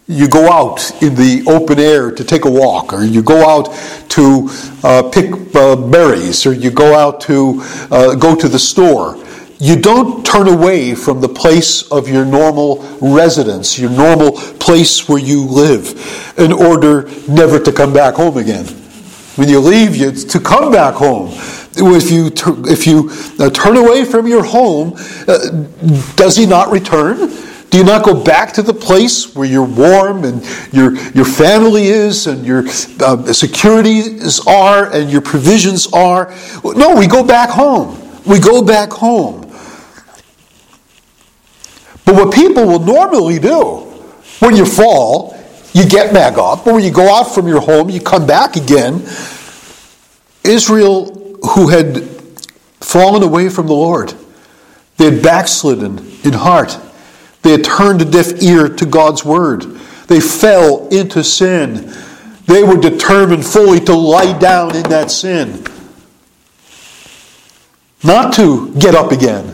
You 0.06 0.28
go 0.28 0.48
out 0.52 1.02
in 1.02 1.16
the 1.16 1.42
open 1.48 1.80
air 1.80 2.12
to 2.12 2.22
take 2.22 2.44
a 2.44 2.50
walk, 2.50 2.92
or 2.92 3.02
you 3.02 3.24
go 3.24 3.44
out 3.44 3.74
to 4.10 4.48
uh, 4.84 5.10
pick 5.10 5.32
uh, 5.56 5.74
berries, 5.74 6.46
or 6.46 6.52
you 6.52 6.70
go 6.70 6.94
out 6.94 7.22
to 7.22 7.60
uh, 7.90 8.14
go 8.14 8.36
to 8.36 8.46
the 8.46 8.58
store. 8.58 9.16
You 9.58 9.74
don't 9.74 10.24
turn 10.24 10.46
away 10.46 10.94
from 10.94 11.20
the 11.20 11.28
place 11.28 11.90
of 11.90 12.08
your 12.08 12.24
normal 12.24 12.84
residence, 13.00 13.80
your 13.80 13.90
normal 13.90 14.32
place 14.60 15.08
where 15.08 15.18
you 15.18 15.44
live, 15.44 16.34
in 16.38 16.52
order 16.52 17.10
never 17.28 17.58
to 17.58 17.72
come 17.72 17.92
back 17.92 18.14
home 18.14 18.36
again. 18.36 18.66
When 19.34 19.48
you 19.48 19.58
leave, 19.58 19.96
you 19.96 20.12
to 20.12 20.38
come 20.38 20.70
back 20.70 20.94
home 20.94 21.32
if 21.80 22.10
you, 22.10 22.30
if 22.66 22.86
you 22.86 23.10
uh, 23.38 23.50
turn 23.50 23.76
away 23.76 24.04
from 24.04 24.26
your 24.26 24.44
home, 24.44 24.94
uh, 25.26 25.50
does 26.16 26.36
he 26.36 26.46
not 26.46 26.70
return? 26.70 27.30
Do 27.70 27.78
you 27.78 27.84
not 27.84 28.04
go 28.04 28.20
back 28.20 28.52
to 28.54 28.62
the 28.62 28.74
place 28.74 29.34
where 29.36 29.46
you're 29.46 29.64
warm 29.64 30.24
and 30.24 30.44
your, 30.72 30.96
your 31.12 31.24
family 31.24 31.86
is 31.86 32.26
and 32.26 32.44
your 32.44 32.64
uh, 33.00 33.32
securities 33.32 34.44
are 34.44 34.92
and 34.92 35.08
your 35.08 35.20
provisions 35.20 35.92
are? 35.92 36.34
No, 36.64 36.96
we 36.96 37.06
go 37.06 37.24
back 37.24 37.48
home. 37.48 37.96
We 38.26 38.40
go 38.40 38.60
back 38.60 38.90
home. 38.90 39.42
But 42.04 42.16
what 42.16 42.34
people 42.34 42.66
will 42.66 42.80
normally 42.80 43.38
do 43.38 43.86
when 44.40 44.56
you 44.56 44.66
fall, 44.66 45.38
you 45.72 45.88
get 45.88 46.12
back 46.12 46.38
up, 46.38 46.66
or 46.66 46.74
when 46.74 46.84
you 46.84 46.90
go 46.90 47.14
out 47.14 47.32
from 47.32 47.46
your 47.46 47.60
home, 47.60 47.88
you 47.88 48.00
come 48.00 48.26
back 48.26 48.56
again. 48.56 49.06
Israel 50.42 51.19
who 51.42 51.68
had 51.68 52.02
fallen 52.80 53.22
away 53.22 53.48
from 53.48 53.66
the 53.66 53.74
Lord. 53.74 54.14
They 54.96 55.10
had 55.10 55.22
backslidden 55.22 55.98
in 56.24 56.32
heart. 56.32 56.78
They 57.42 57.52
had 57.52 57.64
turned 57.64 58.02
a 58.02 58.04
deaf 58.04 58.42
ear 58.42 58.68
to 58.68 58.86
God's 58.86 59.24
word. 59.24 59.62
They 60.08 60.20
fell 60.20 60.88
into 60.88 61.24
sin. 61.24 61.92
They 62.46 62.62
were 62.62 62.76
determined 62.76 63.46
fully 63.46 63.80
to 63.80 63.94
lie 63.94 64.36
down 64.38 64.74
in 64.74 64.82
that 64.84 65.10
sin, 65.10 65.64
not 68.02 68.32
to 68.34 68.74
get 68.74 68.94
up 68.94 69.12
again. 69.12 69.46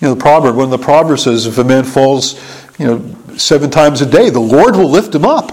You 0.00 0.06
know, 0.06 0.14
the 0.14 0.20
proverb, 0.20 0.54
when 0.54 0.70
the 0.70 0.78
proverb 0.78 1.18
says, 1.18 1.46
if 1.46 1.58
a 1.58 1.64
man 1.64 1.82
falls, 1.82 2.40
you 2.78 2.86
know, 2.86 3.16
seven 3.36 3.70
times 3.70 4.00
a 4.00 4.06
day, 4.06 4.30
the 4.30 4.38
Lord 4.38 4.76
will 4.76 4.88
lift 4.88 5.12
him 5.12 5.24
up. 5.24 5.50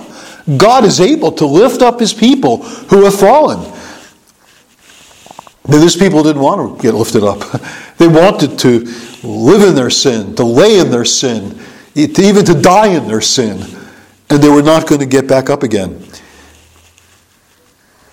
God 0.58 0.86
is 0.86 1.02
able 1.02 1.32
to 1.34 1.46
lift 1.46 1.82
up 1.82 2.00
his 2.00 2.14
people 2.14 2.64
who 2.64 3.04
have 3.06 3.20
fallen. 3.20 3.72
But 5.64 5.80
these 5.80 5.96
people 5.96 6.22
didn't 6.22 6.42
want 6.42 6.78
to 6.78 6.84
get 6.84 6.94
lifted 6.94 7.24
up. 7.24 7.42
They 7.98 8.10
wanted 8.10 8.60
to 8.60 8.80
live 9.24 9.62
in 9.62 9.74
their 9.74 9.90
sin, 9.90 10.36
to 10.36 10.44
lay 10.44 10.80
in 10.80 10.92
their 10.92 11.06
sin, 11.06 11.58
even 11.96 12.44
to 12.44 12.54
die 12.54 12.88
in 12.88 13.08
their 13.08 13.22
sin. 13.22 13.62
And 14.30 14.44
they 14.44 14.50
were 14.50 14.62
not 14.62 14.86
going 14.86 15.00
to 15.00 15.08
get 15.08 15.30
back 15.30 15.50
up 15.50 15.64
again. 15.64 16.06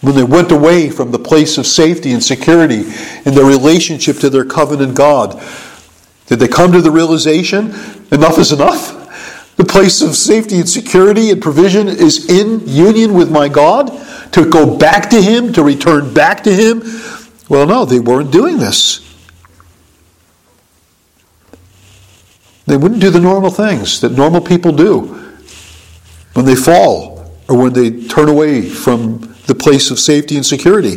When 0.01 0.15
they 0.15 0.23
went 0.23 0.53
away 0.53 0.89
from 0.89 1.11
the 1.11 1.19
place 1.19 1.59
of 1.59 1.67
safety 1.67 2.13
and 2.13 2.23
security 2.23 2.85
in 3.25 3.35
their 3.35 3.45
relationship 3.45 4.19
to 4.19 4.31
their 4.31 4.45
covenant 4.45 4.97
God, 4.97 5.43
did 6.27 6.39
they 6.39 6.47
come 6.47 6.71
to 6.71 6.81
the 6.81 6.93
realization 6.93 7.75
enough 8.13 8.39
is 8.39 8.53
enough? 8.53 9.02
The 9.63 9.69
place 9.69 10.03
of 10.03 10.17
safety 10.17 10.57
and 10.57 10.69
security 10.69 11.31
and 11.31 11.41
provision 11.41 11.87
is 11.87 12.29
in 12.29 12.67
union 12.67 13.15
with 13.15 13.31
my 13.31 13.47
God. 13.47 13.93
To 14.33 14.51
go 14.51 14.77
back 14.77 15.09
to 15.11 15.23
Him, 15.23 15.53
to 15.53 15.63
return 15.63 16.13
back 16.13 16.43
to 16.43 16.53
Him. 16.53 16.83
Well, 17.49 17.65
no, 17.65 17.85
they 17.85 18.01
weren't 18.01 18.33
doing 18.33 18.59
this. 18.59 19.09
They 22.67 22.77
wouldn't 22.77 23.01
do 23.01 23.11
the 23.11 23.21
normal 23.21 23.51
things 23.51 24.01
that 24.01 24.11
normal 24.11 24.41
people 24.41 24.73
do 24.73 25.03
when 26.33 26.45
they 26.45 26.57
fall 26.57 27.33
or 27.49 27.57
when 27.57 27.73
they 27.73 28.09
turn 28.09 28.29
away 28.29 28.63
from 28.63 29.33
the 29.47 29.55
place 29.55 29.93
of 29.93 30.01
safety 30.01 30.35
and 30.35 30.45
security. 30.45 30.95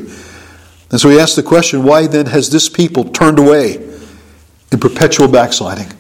And 0.89 0.99
so 0.99 1.09
he 1.09 1.19
asked 1.19 1.35
the 1.35 1.43
question 1.43 1.83
why 1.83 2.07
then 2.07 2.25
has 2.25 2.49
this 2.49 2.67
people 2.67 3.03
turned 3.03 3.37
away 3.37 3.75
in 4.71 4.79
perpetual 4.79 5.27
backsliding? 5.27 5.91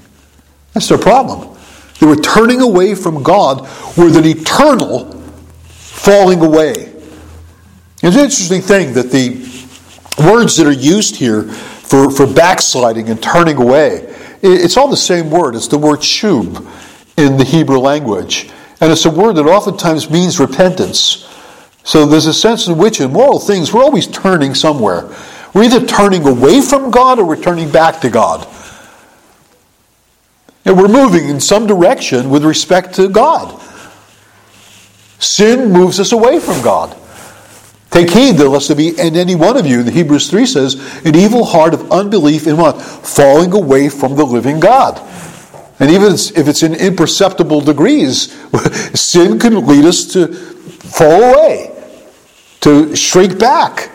That's 0.73 0.89
their 0.89 0.97
problem. 0.97 1.54
They 1.99 2.07
were 2.07 2.17
turning 2.17 2.61
away 2.61 2.95
from 2.95 3.23
God 3.23 3.61
with 3.97 4.17
an 4.17 4.25
eternal 4.25 5.11
falling 5.61 6.41
away. 6.41 6.93
It's 8.03 8.15
an 8.15 8.23
interesting 8.23 8.61
thing 8.61 8.93
that 8.93 9.11
the 9.11 9.45
words 10.29 10.57
that 10.57 10.67
are 10.67 10.71
used 10.71 11.15
here 11.15 11.43
for, 11.43 12.11
for 12.11 12.27
backsliding 12.27 13.09
and 13.09 13.21
turning 13.21 13.57
away, 13.57 14.13
it's 14.41 14.77
all 14.77 14.87
the 14.87 14.97
same 14.97 15.31
word. 15.31 15.55
It's 15.55 15.67
the 15.67 15.77
word 15.77 15.99
shub 15.99 16.67
in 17.17 17.37
the 17.37 17.43
Hebrew 17.43 17.79
language. 17.79 18.51
And 18.81 18.91
it's 18.91 19.05
a 19.05 19.09
word 19.09 19.33
that 19.37 19.45
oftentimes 19.45 20.09
means 20.09 20.39
repentance. 20.39 21.27
So 21.83 22.05
there's 22.05 22.25
a 22.25 22.33
sense 22.33 22.67
in 22.67 22.77
which 22.77 22.99
in 22.99 23.13
moral 23.13 23.39
things 23.39 23.73
we're 23.73 23.83
always 23.83 24.07
turning 24.07 24.53
somewhere. 24.53 25.09
We're 25.53 25.63
either 25.63 25.85
turning 25.85 26.27
away 26.27 26.61
from 26.61 26.91
God 26.91 27.19
or 27.19 27.25
we're 27.25 27.41
turning 27.41 27.71
back 27.71 28.01
to 28.01 28.09
God. 28.09 28.45
And 30.65 30.77
we're 30.77 30.87
moving 30.87 31.29
in 31.29 31.39
some 31.39 31.67
direction 31.67 32.29
with 32.29 32.43
respect 32.43 32.95
to 32.95 33.07
God. 33.07 33.61
Sin 35.19 35.71
moves 35.71 35.99
us 35.99 36.11
away 36.11 36.39
from 36.39 36.61
God. 36.61 36.95
Take 37.91 38.09
heed 38.09 38.33
that 38.33 38.49
lest 38.49 38.67
there 38.67 38.75
be 38.75 38.89
in 38.89 39.15
any 39.15 39.35
one 39.35 39.55
of 39.55 39.65
you, 39.65 39.83
the 39.83 39.91
Hebrews 39.91 40.29
3 40.29 40.45
says, 40.45 41.05
an 41.05 41.15
evil 41.15 41.45
heart 41.45 41.73
of 41.73 41.91
unbelief 41.91 42.45
in 42.47 42.57
what? 42.57 42.81
Falling 42.81 43.53
away 43.53 43.89
from 43.89 44.15
the 44.15 44.25
living 44.25 44.59
God. 44.59 44.99
And 45.79 45.91
even 45.91 46.13
if 46.13 46.47
it's 46.47 46.63
in 46.63 46.73
imperceptible 46.73 47.61
degrees, 47.61 48.33
sin 48.99 49.39
can 49.39 49.65
lead 49.65 49.85
us 49.85 50.05
to 50.13 50.33
fall 50.33 51.23
away, 51.23 51.71
to 52.61 52.95
shrink 52.95 53.39
back. 53.39 53.91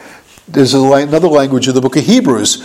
There's 0.48 0.74
another 0.74 1.28
language 1.28 1.68
in 1.68 1.74
the 1.74 1.80
book 1.80 1.96
of 1.96 2.04
Hebrews 2.04 2.62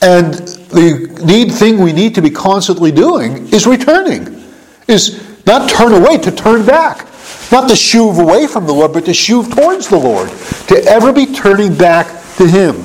and 0.00 0.57
the 0.68 1.22
need 1.24 1.52
thing 1.52 1.78
we 1.78 1.92
need 1.92 2.14
to 2.14 2.22
be 2.22 2.30
constantly 2.30 2.92
doing 2.92 3.48
is 3.52 3.66
returning. 3.66 4.44
Is 4.86 5.24
not 5.46 5.68
turn 5.68 5.92
away, 5.92 6.18
to 6.18 6.30
turn 6.30 6.64
back. 6.64 7.06
Not 7.50 7.68
to 7.68 7.76
shove 7.76 8.18
away 8.18 8.46
from 8.46 8.66
the 8.66 8.72
Lord, 8.72 8.92
but 8.92 9.06
to 9.06 9.14
shove 9.14 9.54
towards 9.54 9.88
the 9.88 9.98
Lord. 9.98 10.28
To 10.68 10.76
ever 10.84 11.12
be 11.12 11.26
turning 11.26 11.74
back 11.74 12.06
to 12.36 12.46
Him. 12.46 12.76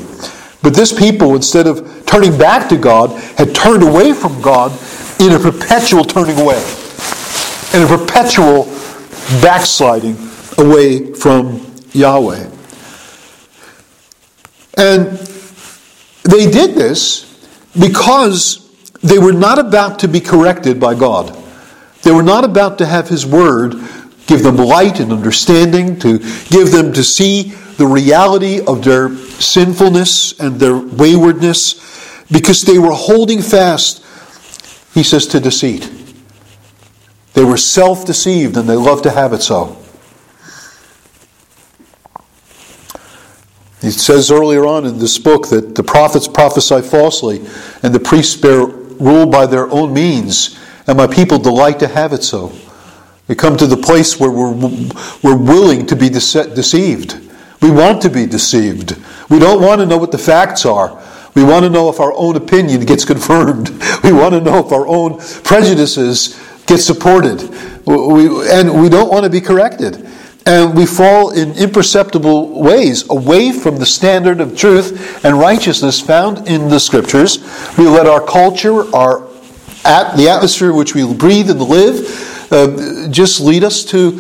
But 0.62 0.74
this 0.74 0.98
people, 0.98 1.36
instead 1.36 1.68
of 1.68 2.06
turning 2.06 2.38
back 2.38 2.70
to 2.70 2.78
God, 2.78 3.12
had 3.38 3.54
turned 3.54 3.84
away 3.84 4.14
from 4.14 4.42
God 4.42 4.72
in 5.20 5.34
a 5.34 5.40
perpetual 5.40 6.06
turning 6.06 6.40
away. 6.40 6.64
and 7.74 7.84
a 7.84 7.88
perpetual 7.98 8.66
backsliding 9.42 10.16
away 10.58 11.14
from 11.14 11.66
Yahweh. 11.92 12.50
And 14.78 15.18
they 16.24 16.50
did 16.50 16.76
this 16.76 17.33
because 17.80 18.70
they 19.02 19.20
were 19.20 19.34
not 19.34 19.60
about 19.60 20.00
to 20.00 20.08
be 20.08 20.20
corrected 20.20 20.80
by 20.80 20.96
God. 20.96 21.38
They 22.04 22.12
were 22.12 22.24
not 22.24 22.44
about 22.44 22.78
to 22.80 22.86
have 22.86 23.08
His 23.08 23.26
Word 23.26 23.76
give 24.26 24.44
them 24.44 24.58
light 24.58 25.00
and 25.00 25.12
understanding, 25.12 26.00
to 26.00 26.20
give 26.50 26.72
them 26.72 26.94
to 26.94 27.04
see 27.04 27.54
the 27.78 27.86
reality 27.86 28.62
of 28.66 28.84
their 28.84 29.16
sinfulness 29.16 30.40
and 30.40 30.60
their 30.60 30.78
waywardness, 30.78 32.24
because 32.32 32.62
they 32.62 32.80
were 32.80 32.94
holding 32.94 33.42
fast, 33.42 34.04
he 34.94 35.04
says, 35.04 35.28
to 35.28 35.40
deceit. 35.40 35.92
They 37.34 37.44
were 37.44 37.58
self 37.58 38.06
deceived 38.06 38.58
and 38.58 38.70
they 38.70 38.76
loved 38.76 39.04
to 39.04 39.12
have 39.12 39.34
it 39.34 39.42
so. 39.42 39.83
He 43.84 43.92
says 43.92 44.32
earlier 44.32 44.66
on 44.66 44.86
in 44.86 44.98
this 44.98 45.20
book 45.20 45.50
that 45.50 45.76
the 45.76 45.84
prophets 45.84 46.26
prophesy 46.26 46.82
falsely 46.82 47.40
and 47.84 47.94
the 47.94 48.00
priests 48.00 48.34
bear 48.38 48.66
rule 48.66 49.26
by 49.26 49.46
their 49.46 49.70
own 49.70 49.94
means, 49.94 50.58
and 50.88 50.98
my 50.98 51.06
people 51.06 51.38
delight 51.38 51.80
to 51.80 51.90
have 51.90 52.14
it 52.14 52.24
so. 52.24 52.54
We 53.28 53.36
come 53.36 53.58
to 53.58 53.68
the 53.68 53.76
place 53.76 54.18
where 54.18 54.32
we're, 54.32 54.54
we're 55.22 55.36
willing 55.36 55.86
to 55.88 55.98
be 55.98 56.10
dece- 56.10 56.56
deceived. 56.56 57.20
We 57.62 57.72
want 57.72 58.02
to 58.04 58.10
be 58.10 58.26
deceived. 58.26 58.96
We 59.30 59.38
don't 59.38 59.62
want 59.62 59.82
to 59.82 59.86
know 59.86 59.98
what 59.98 60.14
the 60.14 60.18
facts 60.18 60.66
are. 60.66 61.04
We 61.36 61.44
want 61.44 61.66
to 61.66 61.70
know 61.70 61.90
if 61.90 62.00
our 62.00 62.14
own 62.16 62.38
opinion 62.38 62.86
gets 62.86 63.04
confirmed. 63.14 63.70
We 64.02 64.14
want 64.14 64.34
to 64.34 64.40
know 64.40 64.66
if 64.66 64.72
our 64.72 64.88
own 64.88 65.20
prejudices 65.44 66.40
get 66.68 66.78
supported. 66.78 67.50
We, 67.86 68.50
and 68.50 68.82
we 68.82 68.88
don't 68.88 69.12
want 69.12 69.26
to 69.26 69.30
be 69.30 69.42
corrected. 69.42 70.08
And 70.46 70.76
we 70.76 70.86
fall 70.86 71.32
in 71.32 71.54
imperceptible 71.54 72.60
ways 72.60 73.10
away 73.10 73.52
from 73.52 73.78
the 73.78 73.86
standard 73.86 74.42
of 74.42 74.58
truth 74.58 75.24
and 75.24 75.40
righteousness 75.40 76.02
found 76.02 76.48
in 76.48 76.68
the 76.68 76.80
scriptures. 76.80 77.40
We 77.78 77.88
let 77.88 78.08
our 78.08 78.26
culture, 78.26 78.94
our 78.94 79.28
at 79.86 80.16
the 80.16 80.30
atmosphere 80.30 80.70
in 80.70 80.76
which 80.76 80.96
we 80.96 81.14
breathe 81.14 81.50
and 81.50 81.62
live, 81.62 82.52
uh, 82.52 83.08
just 83.10 83.42
lead 83.42 83.64
us 83.64 83.84
to 83.86 84.12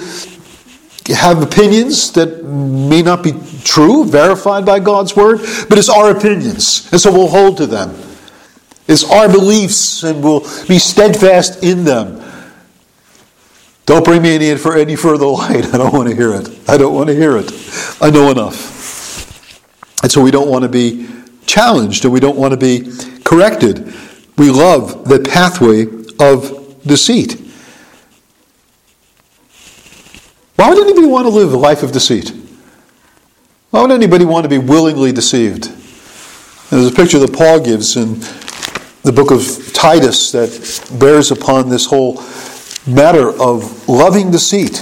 have 1.13 1.41
opinions 1.41 2.13
that 2.13 2.43
may 2.45 3.01
not 3.01 3.23
be 3.23 3.33
true, 3.63 4.05
verified 4.05 4.65
by 4.65 4.79
God's 4.79 5.15
word, 5.15 5.39
but 5.69 5.77
it's 5.77 5.89
our 5.89 6.15
opinions, 6.15 6.89
and 6.91 6.99
so 6.99 7.11
we'll 7.11 7.27
hold 7.27 7.57
to 7.57 7.65
them. 7.65 7.93
It's 8.87 9.09
our 9.09 9.27
beliefs, 9.27 10.03
and 10.03 10.23
we'll 10.23 10.41
be 10.67 10.79
steadfast 10.79 11.63
in 11.63 11.83
them. 11.83 12.22
Don't 13.85 14.05
bring 14.05 14.21
me 14.21 14.35
any 14.35 14.55
for 14.57 14.77
any 14.77 14.95
further 14.95 15.25
light. 15.25 15.65
I 15.73 15.77
don't 15.77 15.93
want 15.93 16.09
to 16.09 16.15
hear 16.15 16.33
it. 16.33 16.49
I 16.67 16.77
don't 16.77 16.93
want 16.93 17.07
to 17.07 17.15
hear 17.15 17.37
it. 17.37 17.51
I 18.01 18.09
know 18.09 18.31
enough. 18.31 20.03
And 20.03 20.11
so 20.11 20.21
we 20.21 20.31
don't 20.31 20.49
want 20.49 20.63
to 20.63 20.69
be 20.69 21.07
challenged 21.45 22.05
and 22.05 22.13
we 22.13 22.19
don't 22.19 22.37
want 22.37 22.51
to 22.51 22.57
be 22.57 22.91
corrected. 23.23 23.93
We 24.37 24.49
love 24.49 25.07
the 25.07 25.19
pathway 25.19 25.83
of 26.19 26.81
deceit. 26.85 27.39
Why 30.55 30.69
would 30.69 30.79
anybody 30.79 31.07
want 31.07 31.25
to 31.25 31.29
live 31.29 31.53
a 31.53 31.57
life 31.57 31.83
of 31.83 31.91
deceit? 31.91 32.33
Why 33.69 33.81
would 33.81 33.91
anybody 33.91 34.23
want 34.23 34.43
to 34.43 34.49
be 34.49 34.59
willingly 34.59 35.11
deceived? 35.11 35.65
There's 36.69 36.91
a 36.91 36.95
picture 36.95 37.19
that 37.19 37.33
Paul 37.33 37.59
gives 37.59 37.95
in 37.97 38.19
the 39.03 39.11
book 39.11 39.31
of 39.31 39.73
Titus 39.73 40.31
that 40.31 40.97
bears 40.99 41.31
upon 41.31 41.69
this 41.69 41.85
whole 41.85 42.17
matter 42.87 43.29
of 43.29 43.87
loving 43.87 44.31
deceit, 44.31 44.79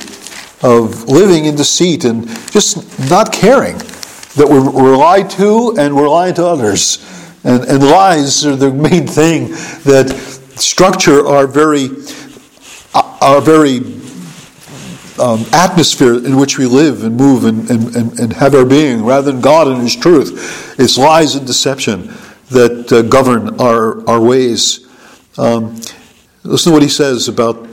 of 0.64 1.08
living 1.08 1.46
in 1.46 1.56
deceit, 1.56 2.06
and 2.06 2.28
just 2.52 3.10
not 3.10 3.32
caring 3.32 3.78
that 4.36 4.48
we're, 4.50 4.70
we're 4.70 4.98
lied 4.98 5.30
to 5.30 5.76
and 5.78 5.96
we're 5.96 6.10
lying 6.10 6.34
to 6.36 6.46
others. 6.46 7.06
And, 7.44 7.64
and 7.66 7.84
lies 7.84 8.46
are 8.46 8.56
the 8.56 8.72
main 8.72 9.08
thing 9.08 9.50
that 9.84 10.10
structure 10.56 11.26
our 11.28 11.48
very, 11.48 11.90
our 12.94 13.42
very 13.42 13.80
um, 15.20 15.46
atmosphere 15.54 16.14
in 16.14 16.38
which 16.38 16.58
we 16.58 16.66
live 16.66 17.04
and 17.04 17.18
move 17.18 17.46
and, 17.46 17.70
and, 17.70 18.20
and, 18.20 18.34
have 18.34 18.56
our 18.56 18.66
being, 18.66 19.04
rather 19.04 19.32
than 19.32 19.42
God 19.42 19.68
and 19.68 19.82
His 19.82 19.96
truth. 19.96 20.80
It's 20.80 20.98
lies 20.98 21.36
and 21.36 21.46
deception 21.46 22.14
that 22.50 22.92
uh, 22.92 23.02
govern 23.04 23.60
our, 23.60 24.08
our 24.10 24.22
ways. 24.22 24.88
Um, 25.38 25.76
listen 26.44 26.72
to 26.72 26.74
what 26.74 26.84
he 26.84 26.90
says 26.90 27.28
about 27.28 27.71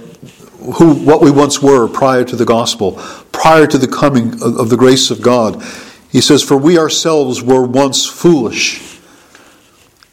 who, 0.75 0.95
what 0.95 1.21
we 1.21 1.31
once 1.31 1.63
were 1.63 1.89
prior 1.89 2.25
to 2.25 2.37
the 2.37 2.45
gospel, 2.45 2.93
prior 3.33 3.67
to 3.67 3.79
the 3.79 3.89
coming 3.89 4.35
of, 4.35 4.59
of 4.59 4.71
the 4.71 4.77
grace 4.77 5.11
of 5.11 5.21
God. 5.21 5.63
He 6.11 6.21
says, 6.21 6.43
For 6.43 6.57
we 6.57 6.79
ourselves 6.79 7.43
were 7.43 7.65
once 7.65 8.07
foolish. 8.07 8.99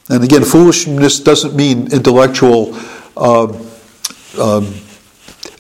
And 0.10 0.24
again, 0.24 0.44
foolishness 0.44 1.20
doesn't 1.20 1.56
mean 1.56 1.92
intellectual, 1.92 2.76
uh, 3.18 3.48
um, 4.40 4.74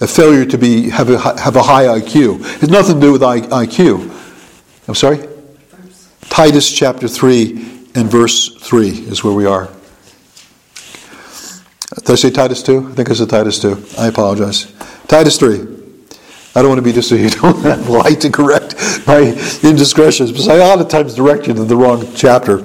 a 0.01 0.07
failure 0.07 0.45
to 0.45 0.57
be 0.57 0.89
have 0.89 1.09
a, 1.09 1.17
have 1.17 1.55
a 1.55 1.63
high 1.63 1.85
IQ. 1.85 2.39
It 2.39 2.61
has 2.61 2.69
nothing 2.69 2.95
to 2.95 3.01
do 3.01 3.11
with 3.11 3.21
IQ. 3.21 4.11
I'm 4.87 4.95
sorry? 4.95 5.27
Titus 6.29 6.71
chapter 6.71 7.07
3 7.07 7.51
and 7.95 8.11
verse 8.11 8.53
3 8.55 8.89
is 8.89 9.23
where 9.23 9.33
we 9.33 9.45
are. 9.45 9.69
Did 11.95 12.09
I 12.09 12.15
say 12.15 12.29
Titus 12.29 12.61
2? 12.63 12.89
I 12.89 12.93
think 12.93 13.09
I 13.09 13.13
said 13.13 13.29
Titus 13.29 13.59
2. 13.59 13.85
I 13.97 14.07
apologize. 14.07 14.71
Titus 15.07 15.37
3. 15.37 15.75
I 16.57 16.61
don't 16.61 16.69
want 16.69 16.79
to 16.79 16.83
be 16.83 16.91
deceived. 16.91 17.37
I 17.37 17.41
don't 17.51 17.63
have 17.63 17.89
light 17.89 18.21
to 18.21 18.29
correct 18.29 18.75
my 19.07 19.19
indiscretions 19.63 20.31
because 20.31 20.47
I 20.47 20.55
a 20.55 20.59
lot 20.59 20.79
of 20.79 20.87
times 20.87 21.15
direct 21.15 21.47
you 21.47 21.53
to 21.53 21.63
the 21.63 21.75
wrong 21.75 22.05
chapter. 22.15 22.59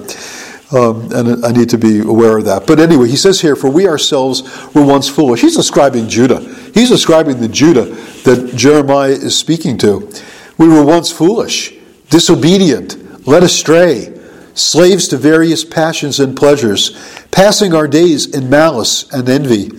Um, 0.73 1.11
and 1.11 1.45
I 1.45 1.51
need 1.51 1.69
to 1.69 1.77
be 1.77 1.99
aware 1.99 2.37
of 2.37 2.45
that. 2.45 2.65
But 2.65 2.79
anyway, 2.79 3.09
he 3.09 3.17
says 3.17 3.41
here, 3.41 3.57
For 3.57 3.69
we 3.69 3.87
ourselves 3.87 4.43
were 4.73 4.85
once 4.85 5.09
foolish. 5.09 5.41
He's 5.41 5.57
describing 5.57 6.07
Judah. 6.07 6.39
He's 6.73 6.87
describing 6.87 7.41
the 7.41 7.49
Judah 7.49 7.85
that 8.23 8.53
Jeremiah 8.55 9.09
is 9.09 9.37
speaking 9.37 9.77
to. 9.79 10.09
We 10.57 10.69
were 10.69 10.85
once 10.85 11.11
foolish, 11.11 11.73
disobedient, 12.09 13.27
led 13.27 13.43
astray 13.43 14.20
slaves 14.53 15.07
to 15.09 15.17
various 15.17 15.63
passions 15.63 16.19
and 16.19 16.35
pleasures, 16.35 16.97
passing 17.31 17.73
our 17.73 17.87
days 17.87 18.25
in 18.27 18.49
malice 18.49 19.11
and 19.11 19.27
envy, 19.29 19.71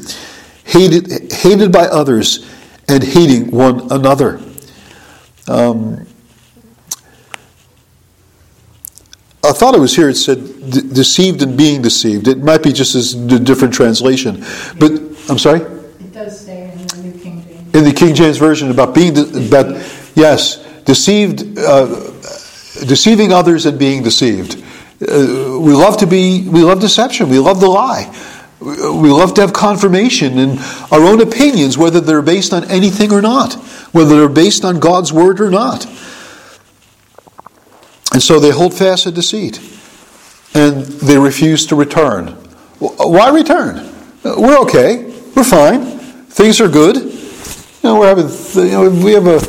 hated, 0.64 1.32
hated 1.32 1.72
by 1.72 1.86
others, 1.86 2.48
and 2.88 3.02
hating 3.02 3.50
one 3.50 3.90
another. 3.92 4.40
Um, 5.48 6.06
I 9.44 9.50
thought 9.50 9.74
it 9.74 9.80
was 9.80 9.96
here. 9.96 10.08
It 10.08 10.14
said 10.14 10.38
deceived 10.70 11.42
and 11.42 11.56
being 11.56 11.82
deceived. 11.82 12.28
It 12.28 12.38
might 12.38 12.62
be 12.62 12.72
just 12.72 12.94
as 12.94 13.14
a 13.14 13.38
different 13.40 13.74
translation, 13.74 14.44
but 14.78 14.92
I'm 15.28 15.38
sorry. 15.38 15.60
It 15.60 16.12
does 16.12 16.40
say 16.40 16.70
in 16.70 16.86
the 16.86 16.96
New 17.02 17.18
King 17.18 17.42
James. 17.42 17.74
In 17.74 17.84
the 17.84 17.92
King 17.92 18.14
James 18.14 18.38
version 18.38 18.70
about 18.70 18.94
being 18.94 19.18
about 19.18 19.74
yes, 20.14 20.64
deceived, 20.84 21.58
uh, 21.58 21.86
deceiving 22.86 23.32
others 23.32 23.66
and 23.66 23.78
being 23.78 24.04
deceived. 24.04 24.61
Uh, 25.02 25.58
we 25.58 25.72
love 25.72 25.96
to 25.98 26.06
be, 26.06 26.48
we 26.48 26.62
love 26.62 26.80
deception, 26.80 27.28
we 27.28 27.38
love 27.38 27.60
the 27.60 27.68
lie. 27.68 28.14
We 28.60 29.10
love 29.10 29.34
to 29.34 29.40
have 29.40 29.52
confirmation 29.52 30.38
in 30.38 30.58
our 30.92 31.00
own 31.00 31.20
opinions, 31.20 31.76
whether 31.76 32.00
they're 32.00 32.22
based 32.22 32.52
on 32.52 32.64
anything 32.70 33.12
or 33.12 33.20
not, 33.20 33.54
whether 33.90 34.20
they're 34.20 34.28
based 34.28 34.64
on 34.64 34.78
God's 34.78 35.12
word 35.12 35.40
or 35.40 35.50
not. 35.50 35.84
And 38.12 38.22
so 38.22 38.38
they 38.38 38.50
hold 38.50 38.72
fast 38.72 39.02
to 39.04 39.10
deceit 39.10 39.58
and 40.54 40.84
they 40.84 41.18
refuse 41.18 41.66
to 41.66 41.74
return. 41.74 42.28
Why 42.78 43.30
return? 43.30 43.92
We're 44.22 44.58
okay. 44.58 45.04
We're 45.34 45.42
fine. 45.42 45.98
Things 46.28 46.60
are 46.60 46.68
good. 46.68 46.96
You 46.96 47.10
know, 47.82 47.98
we're 47.98 48.08
having, 48.08 48.28
you 48.64 48.70
know, 48.70 48.90
we 49.04 49.12
have 49.12 49.26
a, 49.26 49.40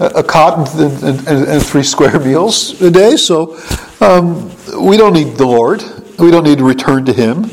a 0.00 0.22
cot 0.22 0.74
and, 0.76 1.02
and, 1.02 1.48
and, 1.48 1.62
three 1.62 1.82
square 1.82 2.18
meals 2.20 2.80
a 2.80 2.90
day, 2.90 3.16
so 3.16 3.58
um, 4.00 4.48
we 4.80 4.96
don't 4.96 5.12
need 5.12 5.36
the 5.36 5.46
Lord. 5.46 5.82
We 6.18 6.30
don't 6.30 6.44
need 6.44 6.58
to 6.58 6.64
return 6.64 7.04
to 7.06 7.12
Him. 7.12 7.50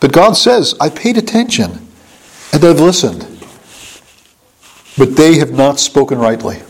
But 0.00 0.12
God 0.12 0.32
says, 0.32 0.74
I 0.80 0.90
paid 0.90 1.16
attention 1.16 1.86
and 2.52 2.64
I've 2.64 2.80
listened. 2.80 3.26
But 4.96 5.16
they 5.16 5.38
have 5.38 5.52
not 5.52 5.80
spoken 5.80 6.18
rightly. 6.18 6.62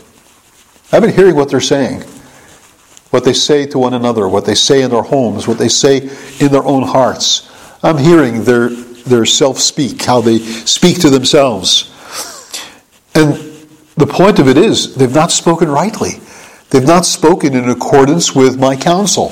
I've 0.91 1.01
been 1.01 1.13
hearing 1.13 1.35
what 1.35 1.49
they're 1.49 1.61
saying, 1.61 2.01
what 3.09 3.23
they 3.23 3.33
say 3.33 3.65
to 3.67 3.77
one 3.77 3.93
another, 3.93 4.27
what 4.27 4.45
they 4.45 4.55
say 4.55 4.81
in 4.81 4.89
their 4.89 5.01
homes, 5.01 5.47
what 5.47 5.57
they 5.57 5.67
say 5.67 6.09
in 6.39 6.51
their 6.51 6.63
own 6.63 6.83
hearts. 6.83 7.51
I'm 7.83 7.97
hearing 7.97 8.43
their, 8.43 8.69
their 8.69 9.25
self 9.25 9.59
speak, 9.59 10.01
how 10.01 10.21
they 10.21 10.39
speak 10.39 11.01
to 11.01 11.09
themselves. 11.09 11.91
And 13.13 13.44
the 13.97 14.07
point 14.07 14.39
of 14.39 14.47
it 14.47 14.57
is, 14.57 14.95
they've 14.95 15.13
not 15.13 15.31
spoken 15.31 15.69
rightly. 15.69 16.19
They've 16.69 16.85
not 16.85 17.05
spoken 17.05 17.53
in 17.53 17.69
accordance 17.69 18.35
with 18.35 18.59
my 18.59 18.75
counsel. 18.75 19.29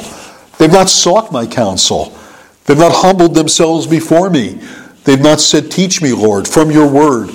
They've 0.58 0.72
not 0.72 0.90
sought 0.90 1.32
my 1.32 1.46
counsel. 1.46 2.18
They've 2.66 2.78
not 2.78 2.94
humbled 2.94 3.36
themselves 3.36 3.88
before 3.88 4.30
me 4.30 4.62
They've 5.04 5.22
not 5.22 5.40
said, 5.40 5.72
Teach 5.72 6.02
me, 6.02 6.14
Lord, 6.14 6.48
from 6.48 6.72
your 6.72 6.88
word. 6.88 7.30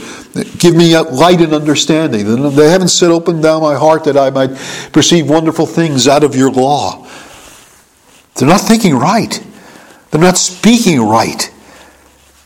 Give 0.58 0.74
me 0.74 0.96
light 0.98 1.40
and 1.40 1.52
understanding. 1.52 2.50
They 2.54 2.70
haven't 2.70 2.88
said, 2.88 3.10
Open 3.10 3.40
down 3.40 3.62
my 3.62 3.74
heart 3.74 4.04
that 4.04 4.16
I 4.16 4.30
might 4.30 4.50
perceive 4.92 5.28
wonderful 5.28 5.66
things 5.66 6.08
out 6.08 6.24
of 6.24 6.34
your 6.34 6.50
law. 6.50 7.06
They're 8.36 8.48
not 8.48 8.60
thinking 8.60 8.94
right. 8.94 9.44
They're 10.10 10.20
not 10.20 10.38
speaking 10.38 11.00
right. 11.00 11.52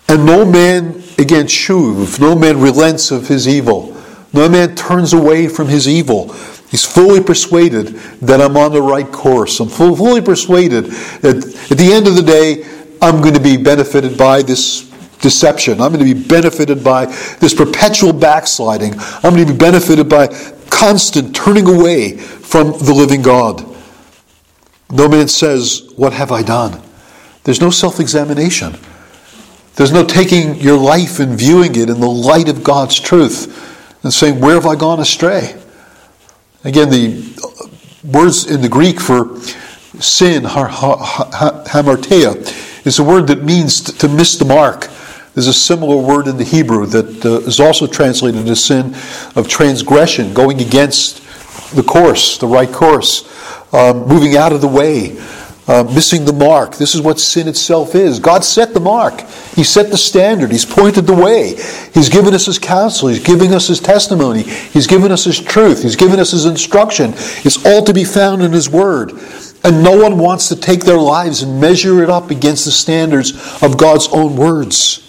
And 0.08 0.26
no 0.26 0.44
man, 0.44 1.02
again, 1.18 1.46
shuv, 1.46 2.18
no 2.18 2.34
man 2.34 2.60
relents 2.60 3.10
of 3.10 3.28
his 3.28 3.46
evil. 3.46 3.91
No 4.32 4.48
man 4.48 4.74
turns 4.74 5.12
away 5.12 5.48
from 5.48 5.68
his 5.68 5.86
evil. 5.86 6.32
He's 6.72 6.86
fully 6.86 7.22
persuaded 7.22 7.88
that 8.22 8.40
I'm 8.40 8.56
on 8.56 8.72
the 8.72 8.80
right 8.80 9.10
course. 9.10 9.60
I'm 9.60 9.68
fully 9.68 10.22
persuaded 10.22 10.86
that 11.20 11.36
at 11.70 11.76
the 11.76 11.92
end 11.92 12.06
of 12.06 12.16
the 12.16 12.22
day, 12.22 12.64
I'm 13.02 13.20
going 13.20 13.34
to 13.34 13.40
be 13.40 13.58
benefited 13.58 14.16
by 14.16 14.42
this 14.42 14.88
deception. 15.20 15.80
I'm 15.82 15.92
going 15.92 16.06
to 16.06 16.14
be 16.14 16.26
benefited 16.28 16.82
by 16.82 17.06
this 17.40 17.52
perpetual 17.52 18.14
backsliding. 18.14 18.94
I'm 18.96 19.34
going 19.34 19.46
to 19.46 19.52
be 19.52 19.58
benefited 19.58 20.08
by 20.08 20.28
constant 20.70 21.36
turning 21.36 21.68
away 21.68 22.16
from 22.16 22.72
the 22.72 22.94
living 22.94 23.20
God. 23.20 23.66
No 24.90 25.08
man 25.08 25.28
says, 25.28 25.90
What 25.96 26.14
have 26.14 26.32
I 26.32 26.42
done? 26.42 26.82
There's 27.44 27.60
no 27.60 27.70
self 27.70 28.00
examination. 28.00 28.76
There's 29.74 29.92
no 29.92 30.04
taking 30.04 30.54
your 30.56 30.78
life 30.78 31.18
and 31.18 31.38
viewing 31.38 31.72
it 31.76 31.88
in 31.88 32.00
the 32.00 32.08
light 32.08 32.48
of 32.48 32.62
God's 32.62 32.98
truth 33.00 33.71
and 34.02 34.12
saying, 34.12 34.40
Where 34.40 34.54
have 34.54 34.66
I 34.66 34.76
gone 34.76 35.00
astray? 35.00 35.56
Again, 36.64 36.90
the 36.90 37.22
words 38.04 38.50
in 38.50 38.62
the 38.62 38.68
Greek 38.68 39.00
for 39.00 39.40
sin, 40.00 40.44
hamartia, 40.44 41.26
is 42.86 42.98
a 42.98 43.04
word 43.04 43.26
that 43.28 43.42
means 43.42 43.80
to 43.80 44.08
miss 44.08 44.36
the 44.36 44.44
mark. 44.44 44.88
There's 45.34 45.46
a 45.46 45.54
similar 45.54 45.96
word 45.96 46.26
in 46.26 46.36
the 46.36 46.44
Hebrew 46.44 46.86
that 46.86 47.24
uh, 47.24 47.40
is 47.40 47.58
also 47.58 47.86
translated 47.86 48.46
as 48.48 48.64
sin 48.64 48.94
of 49.34 49.48
transgression, 49.48 50.34
going 50.34 50.60
against 50.60 51.22
the 51.74 51.82
course, 51.82 52.38
the 52.38 52.46
right 52.46 52.70
course, 52.70 53.28
um, 53.72 54.06
moving 54.06 54.36
out 54.36 54.52
of 54.52 54.60
the 54.60 54.68
way, 54.68 55.16
uh, 55.68 55.84
missing 55.84 56.24
the 56.24 56.32
mark. 56.32 56.76
This 56.76 56.94
is 56.94 57.00
what 57.00 57.20
sin 57.20 57.46
itself 57.46 57.94
is. 57.94 58.18
God 58.18 58.44
set 58.44 58.74
the 58.74 58.80
mark, 58.80 59.20
He 59.54 59.62
set 59.62 59.90
the 59.90 59.96
standard, 59.96 60.50
He's 60.50 60.64
pointed 60.64 61.06
the 61.06 61.14
way. 61.14 61.54
He's 61.94 62.08
given 62.08 62.34
us 62.34 62.46
His 62.46 62.58
counsel, 62.58 63.08
He's 63.08 63.22
giving 63.22 63.54
us 63.54 63.68
His 63.68 63.80
testimony, 63.80 64.42
He's 64.42 64.86
given 64.86 65.12
us 65.12 65.24
His 65.24 65.38
truth, 65.38 65.82
He's 65.82 65.96
given 65.96 66.18
us 66.18 66.32
His 66.32 66.46
instruction. 66.46 67.12
It's 67.44 67.64
all 67.64 67.84
to 67.84 67.94
be 67.94 68.04
found 68.04 68.42
in 68.42 68.52
His 68.52 68.68
Word. 68.68 69.12
And 69.64 69.84
no 69.84 69.96
one 69.96 70.18
wants 70.18 70.48
to 70.48 70.56
take 70.56 70.80
their 70.80 70.98
lives 70.98 71.42
and 71.42 71.60
measure 71.60 72.02
it 72.02 72.10
up 72.10 72.32
against 72.32 72.64
the 72.64 72.72
standards 72.72 73.30
of 73.62 73.78
God's 73.78 74.08
own 74.08 74.34
words. 74.34 75.08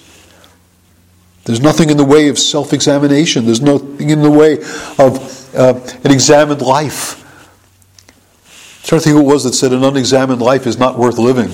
There's 1.45 1.59
nothing 1.59 1.89
in 1.89 1.97
the 1.97 2.05
way 2.05 2.29
of 2.29 2.37
self 2.37 2.71
examination. 2.71 3.45
There's 3.45 3.61
nothing 3.61 4.11
in 4.11 4.21
the 4.21 4.29
way 4.29 4.59
of 4.99 5.55
uh, 5.55 5.79
an 6.03 6.11
examined 6.11 6.61
life. 6.61 7.22
Trying 8.83 8.99
to 8.99 9.05
think 9.05 9.15
who 9.15 9.21
it 9.21 9.25
was 9.25 9.43
that 9.45 9.53
said 9.53 9.71
an 9.73 9.83
unexamined 9.83 10.41
life 10.41 10.67
is 10.67 10.77
not 10.77 10.97
worth 10.97 11.17
living. 11.17 11.49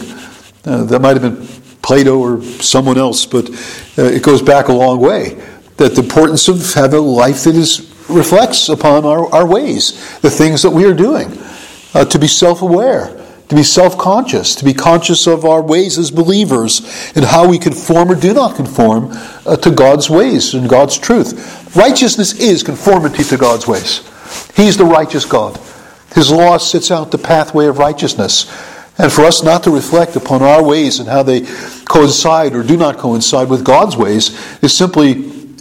Uh, 0.65 0.84
that 0.86 1.00
might 1.00 1.15
have 1.18 1.22
been 1.22 1.48
Plato 1.82 2.20
or 2.20 2.42
someone 2.44 2.98
else, 2.98 3.26
but 3.26 3.50
uh, 3.98 4.04
it 4.04 4.24
goes 4.24 4.42
back 4.42 4.68
a 4.68 4.74
long 4.74 5.00
way. 5.00 5.42
That 5.78 5.96
the 5.96 6.02
importance 6.02 6.48
of 6.48 6.74
having 6.74 7.00
a 7.00 7.02
life 7.02 7.44
that 7.46 7.56
is 7.56 7.96
reflects 8.10 8.70
upon 8.70 9.06
our, 9.06 9.32
our 9.34 9.46
ways, 9.46 10.20
the 10.20 10.30
things 10.30 10.63
that 10.63 10.72
we 10.72 10.86
are 10.86 10.94
doing, 10.94 11.32
uh, 11.94 12.06
to 12.06 12.20
be 12.20 12.28
self 12.28 12.62
aware 12.62 13.15
to 13.50 13.56
be 13.56 13.63
self 13.63 13.98
conscious, 13.98 14.56
to 14.56 14.63
be 14.63 14.74
conscious 14.74 15.28
of 15.28 15.44
our 15.44 15.62
ways 15.62 15.98
as 15.98 16.12
believers 16.12 17.12
and 17.15 17.26
how 17.26 17.48
we 17.48 17.58
conform 17.58 18.12
or 18.12 18.15
do 18.15 18.34
not 18.34 18.56
conform 18.56 19.10
uh, 19.46 19.58
to 19.58 19.72
God's 19.72 20.10
ways 20.10 20.54
and 20.54 20.70
God's 20.70 20.98
truth. 20.98 21.76
Righteousness 21.76 22.39
is 22.39 22.62
conformity 22.63 23.24
to 23.24 23.38
God's 23.38 23.68
ways. 23.68 24.08
He's 24.56 24.78
the 24.78 24.86
righteous 24.86 25.26
God. 25.26 25.60
His 26.13 26.32
law 26.32 26.58
sets 26.58 26.91
out 26.91 27.12
the 27.12 27.17
pathway 27.17 27.67
of 27.67 27.78
righteousness. 27.78 28.45
And 28.98 29.12
for 29.12 29.22
us 29.22 29.43
not 29.43 29.63
to 29.63 29.72
reflect 29.72 30.15
upon 30.15 30.41
our 30.41 30.62
ways 30.63 31.00
and 31.00 31.08
how 31.08 31.24
they 31.24 31.41
coincide 31.86 32.54
or 32.54 32.63
do 32.63 32.76
not 32.76 32.98
coincide 32.98 33.50
with 33.50 33.63
God's 33.63 33.95
ways 33.95 34.38
is 34.62 34.76
simply 34.76 35.12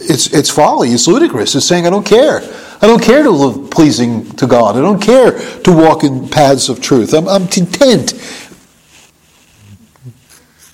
it's, 0.01 0.33
it's 0.33 0.49
folly, 0.49 0.89
it's 0.89 1.07
ludicrous. 1.07 1.55
It's 1.55 1.65
saying, 1.65 1.85
I 1.85 1.89
don't 1.89 2.05
care. 2.05 2.41
I 2.81 2.87
don't 2.87 3.01
care 3.01 3.23
to 3.23 3.29
live 3.29 3.69
pleasing 3.69 4.29
to 4.37 4.47
God. 4.47 4.75
I 4.75 4.81
don't 4.81 5.01
care 5.01 5.39
to 5.61 5.71
walk 5.71 6.03
in 6.03 6.27
paths 6.29 6.69
of 6.69 6.81
truth. 6.81 7.13
I'm, 7.13 7.27
I'm 7.27 7.47
content 7.47 8.13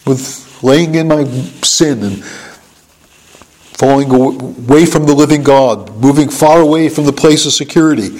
with 0.05 0.63
laying 0.63 0.95
in 0.95 1.07
my 1.07 1.25
sin 1.63 2.03
and 2.03 2.23
falling 2.23 4.09
away 4.11 4.85
from 4.85 5.05
the 5.05 5.13
living 5.13 5.43
God, 5.43 5.97
moving 5.97 6.29
far 6.29 6.61
away 6.61 6.89
from 6.89 7.05
the 7.05 7.13
place 7.13 7.45
of 7.45 7.53
security 7.53 8.17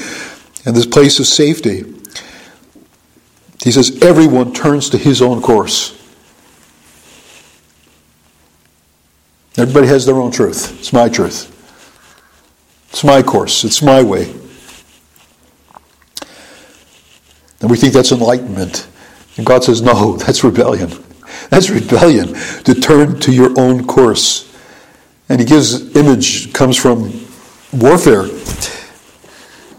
and 0.66 0.76
this 0.76 0.86
place 0.86 1.20
of 1.20 1.28
safety. 1.28 1.84
He 3.64 3.72
says, 3.72 4.02
everyone 4.04 4.54
turns 4.54 4.90
to 4.92 4.98
his 4.98 5.22
own 5.22 5.42
course. 5.42 5.92
Everybody 9.58 9.88
has 9.88 10.06
their 10.06 10.16
own 10.16 10.32
truth. 10.32 10.78
It's 10.80 10.92
my 10.92 11.08
truth. 11.08 11.52
It's 12.90 13.04
my 13.04 13.22
course, 13.22 13.64
it's 13.64 13.82
my 13.82 14.04
way. 14.04 14.34
And 17.62 17.72
we 17.72 17.78
think 17.78 17.94
that's 17.94 18.12
enlightenment. 18.12 18.88
And 19.38 19.46
God 19.46 19.64
says, 19.64 19.82
no, 19.82 20.18
that's 20.18 20.44
rebellion. 20.44 20.92
That's 21.50 21.70
rebellion 21.70 22.34
to 22.64 22.74
turn 22.74 23.20
to 23.22 23.32
your 23.32 23.60
own 23.60 23.86
course. 23.86 24.52
And 25.30 25.40
he 25.40 25.46
gives 25.46 25.96
image 25.96 26.54
comes 26.54 26.78
from 26.78 27.12
warfare. 27.74 28.28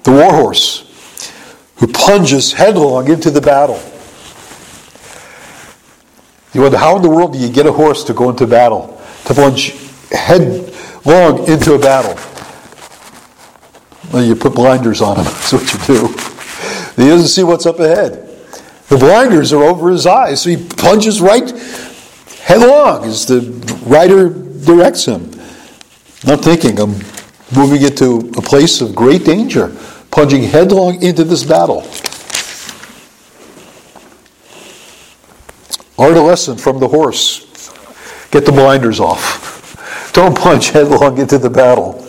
The 0.07 0.13
war 0.13 0.33
horse 0.33 0.85
who 1.79 1.89
plunges 1.89 2.53
headlong 2.53 3.11
into 3.11 3.29
the 3.29 3.41
battle. 3.41 3.83
You 6.55 6.61
wonder 6.61 6.79
how 6.79 6.95
in 6.95 7.03
the 7.03 7.11
world 7.11 7.33
do 7.33 7.41
you 7.41 7.49
get 7.53 7.67
a 7.67 7.73
horse 7.73 8.05
to 8.05 8.15
go 8.15 8.31
into 8.31 8.47
battle? 8.47 9.03
To 9.25 9.35
plunge 9.35 9.75
headlong 10.13 11.49
into 11.49 11.75
a 11.75 11.79
battle. 11.81 12.15
Well, 14.13 14.23
you 14.23 14.37
put 14.37 14.55
blinders 14.55 15.03
on 15.03 15.17
him. 15.17 15.25
That's 15.25 15.53
what 15.53 15.73
you 15.73 15.79
do. 15.81 16.07
He 17.03 17.09
doesn't 17.09 17.27
see 17.27 17.43
what's 17.43 17.67
up 17.67 17.81
ahead. 17.81 18.29
The 18.89 18.99
blinders 18.99 19.53
are 19.53 19.65
over 19.65 19.91
his 19.91 20.07
eyes, 20.07 20.41
so 20.41 20.51
he 20.51 20.57
plunges 20.57 21.21
right 21.21 21.51
headlong 22.43 23.03
as 23.07 23.27
the 23.27 23.41
rider 23.85 24.29
directs 24.29 25.05
him. 25.05 25.33
Not 26.25 26.45
thinking, 26.45 26.79
I'm 26.79 26.95
moving 27.53 27.83
into 27.83 28.31
a 28.39 28.43
place 28.43 28.81
of 28.81 28.95
great 28.95 29.25
danger, 29.25 29.77
plunging 30.11 30.45
headlong 30.45 31.03
into 31.03 31.25
this 31.25 31.45
battle. 31.45 31.83
Learn 35.99 36.17
a 36.17 36.23
lesson 36.23 36.59
from 36.59 36.79
the 36.79 36.89
horse. 36.89 37.47
Get 38.31 38.45
the 38.45 38.53
blinders 38.53 39.01
off. 39.01 40.11
Don't 40.13 40.37
plunge 40.37 40.71
headlong 40.71 41.19
into 41.19 41.39
the 41.39 41.51
battle. 41.51 42.01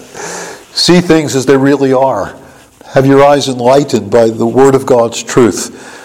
See 0.73 1.01
things 1.01 1.35
as 1.35 1.45
they 1.45 1.57
really 1.57 1.93
are. 1.93 2.37
Have 2.85 3.05
your 3.05 3.23
eyes 3.23 3.47
enlightened 3.47 4.11
by 4.11 4.29
the 4.29 4.47
Word 4.47 4.75
of 4.75 4.85
God's 4.85 5.23
truth 5.23 5.95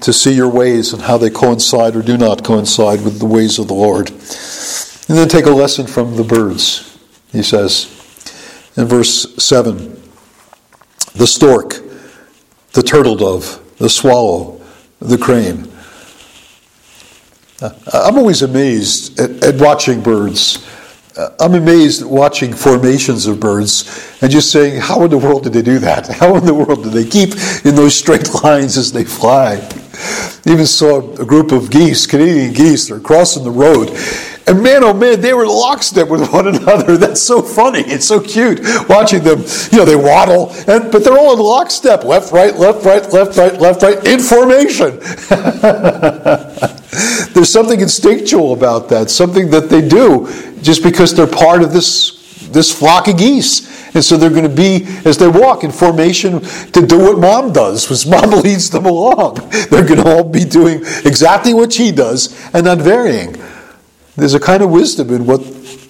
to 0.00 0.12
see 0.12 0.32
your 0.32 0.48
ways 0.48 0.92
and 0.92 1.02
how 1.02 1.18
they 1.18 1.30
coincide 1.30 1.94
or 1.94 2.02
do 2.02 2.16
not 2.16 2.42
coincide 2.44 3.02
with 3.02 3.18
the 3.18 3.26
ways 3.26 3.58
of 3.58 3.68
the 3.68 3.74
Lord. 3.74 4.10
And 4.10 5.18
then 5.18 5.28
take 5.28 5.46
a 5.46 5.50
lesson 5.50 5.86
from 5.86 6.16
the 6.16 6.24
birds, 6.24 6.98
he 7.32 7.42
says 7.42 7.90
in 8.76 8.86
verse 8.86 9.34
7 9.42 10.03
the 11.14 11.26
stork, 11.26 11.80
the 12.72 12.82
turtle 12.82 13.16
dove, 13.16 13.60
the 13.78 13.88
swallow, 13.88 14.60
the 15.00 15.18
crane. 15.18 15.70
Uh, 17.60 17.70
I'm 17.92 18.18
always 18.18 18.42
amazed 18.42 19.18
at, 19.20 19.42
at 19.44 19.60
watching 19.60 20.02
birds 20.02 20.64
uh, 21.16 21.30
I'm 21.38 21.54
amazed 21.54 22.02
at 22.02 22.08
watching 22.08 22.52
formations 22.52 23.26
of 23.26 23.38
birds 23.38 24.16
and 24.20 24.32
just 24.32 24.50
saying, 24.50 24.80
how 24.80 25.04
in 25.04 25.10
the 25.10 25.18
world 25.18 25.44
did 25.44 25.52
they 25.52 25.62
do 25.62 25.78
that? 25.78 26.08
How 26.24 26.34
in 26.36 26.44
the 26.44 26.54
world 26.54 26.82
do 26.82 26.90
they 26.90 27.04
keep 27.04 27.34
in 27.64 27.76
those 27.76 27.96
straight 27.96 28.34
lines 28.42 28.76
as 28.76 28.92
they 28.92 29.04
fly? 29.04 29.56
Even 30.46 30.66
saw 30.66 31.12
a 31.20 31.24
group 31.24 31.52
of 31.52 31.70
geese, 31.70 32.06
Canadian 32.06 32.52
geese, 32.52 32.88
they're 32.88 32.98
crossing 32.98 33.44
the 33.44 33.50
road. 33.50 33.90
And 34.46 34.62
man, 34.62 34.84
oh 34.84 34.92
man, 34.92 35.22
they 35.22 35.32
were 35.32 35.46
lockstep 35.46 36.08
with 36.08 36.28
one 36.32 36.48
another. 36.48 36.96
That's 36.96 37.22
so 37.22 37.40
funny. 37.40 37.80
It's 37.80 38.06
so 38.06 38.20
cute 38.20 38.60
watching 38.88 39.24
them. 39.24 39.42
You 39.72 39.78
know, 39.78 39.84
they 39.84 39.96
waddle, 39.96 40.50
and 40.68 40.92
but 40.92 41.04
they're 41.04 41.18
all 41.18 41.32
in 41.32 41.38
lockstep, 41.38 42.04
left, 42.04 42.32
right, 42.32 42.54
left, 42.54 42.84
right, 42.84 43.10
left, 43.12 43.38
right, 43.38 43.58
left, 43.58 43.82
right, 43.82 44.06
in 44.06 44.20
formation. 44.20 44.98
There's 47.34 47.50
something 47.50 47.80
instinctual 47.80 48.52
about 48.52 48.88
that, 48.90 49.10
something 49.10 49.50
that 49.50 49.68
they 49.68 49.86
do 49.86 50.28
just 50.62 50.82
because 50.82 51.14
they're 51.14 51.26
part 51.26 51.62
of 51.62 51.72
this, 51.72 52.48
this 52.50 52.76
flock 52.76 53.08
of 53.08 53.18
geese. 53.18 53.72
And 53.94 54.04
so 54.04 54.16
they're 54.16 54.30
going 54.30 54.42
to 54.42 54.48
be, 54.48 54.84
as 55.04 55.18
they 55.18 55.28
walk 55.28 55.62
in 55.62 55.70
formation, 55.70 56.40
to 56.40 56.86
do 56.86 56.98
what 56.98 57.18
mom 57.18 57.52
does, 57.52 57.84
because 57.84 58.06
mom 58.06 58.30
leads 58.30 58.70
them 58.70 58.86
along. 58.86 59.36
They're 59.70 59.86
going 59.86 60.02
to 60.02 60.08
all 60.08 60.24
be 60.24 60.44
doing 60.44 60.80
exactly 61.04 61.54
what 61.54 61.72
she 61.72 61.92
does 61.92 62.36
and 62.52 62.64
not 62.64 62.78
varying. 62.78 63.36
There's 64.16 64.34
a 64.34 64.40
kind 64.40 64.62
of 64.62 64.70
wisdom 64.70 65.12
in 65.12 65.26
what 65.26 65.40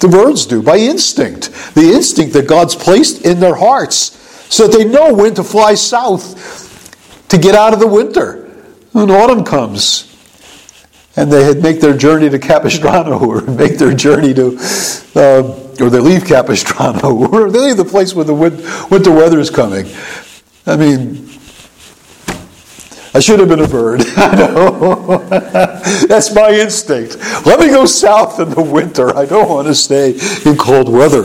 the 0.00 0.08
birds 0.08 0.46
do 0.46 0.62
by 0.62 0.76
instinct. 0.76 1.52
The 1.74 1.92
instinct 1.92 2.32
that 2.34 2.46
God's 2.46 2.74
placed 2.74 3.24
in 3.24 3.40
their 3.40 3.54
hearts 3.54 4.20
so 4.54 4.66
that 4.66 4.76
they 4.76 4.84
know 4.84 5.12
when 5.12 5.34
to 5.34 5.44
fly 5.44 5.74
south 5.74 7.28
to 7.28 7.38
get 7.38 7.54
out 7.54 7.72
of 7.72 7.80
the 7.80 7.86
winter. 7.86 8.40
When 8.92 9.10
autumn 9.10 9.44
comes 9.44 10.10
and 11.16 11.30
they 11.30 11.54
make 11.60 11.80
their 11.80 11.96
journey 11.96 12.30
to 12.30 12.38
Capistrano 12.38 13.18
or 13.28 13.42
make 13.42 13.78
their 13.78 13.94
journey 13.94 14.32
to, 14.34 14.56
uh, 15.16 15.60
or 15.80 15.90
they 15.90 16.00
leave 16.00 16.24
Capistrano 16.24 17.14
or 17.32 17.50
they 17.50 17.60
leave 17.60 17.76
the 17.76 17.84
place 17.84 18.14
where 18.14 18.24
the 18.24 18.34
winter 18.34 19.10
weather 19.10 19.38
is 19.38 19.50
coming. 19.50 19.86
I 20.66 20.76
mean, 20.76 21.23
I 23.14 23.20
should 23.20 23.38
have 23.38 23.48
been 23.48 23.60
a 23.60 23.68
bird. 23.68 24.02
I 24.16 24.34
know. 24.34 25.18
That's 26.08 26.34
my 26.34 26.50
instinct. 26.50 27.16
Let 27.46 27.60
me 27.60 27.68
go 27.68 27.86
south 27.86 28.40
in 28.40 28.50
the 28.50 28.62
winter. 28.62 29.16
I 29.16 29.24
don't 29.24 29.48
want 29.48 29.68
to 29.68 29.74
stay 29.74 30.18
in 30.44 30.56
cold 30.56 30.88
weather. 30.88 31.22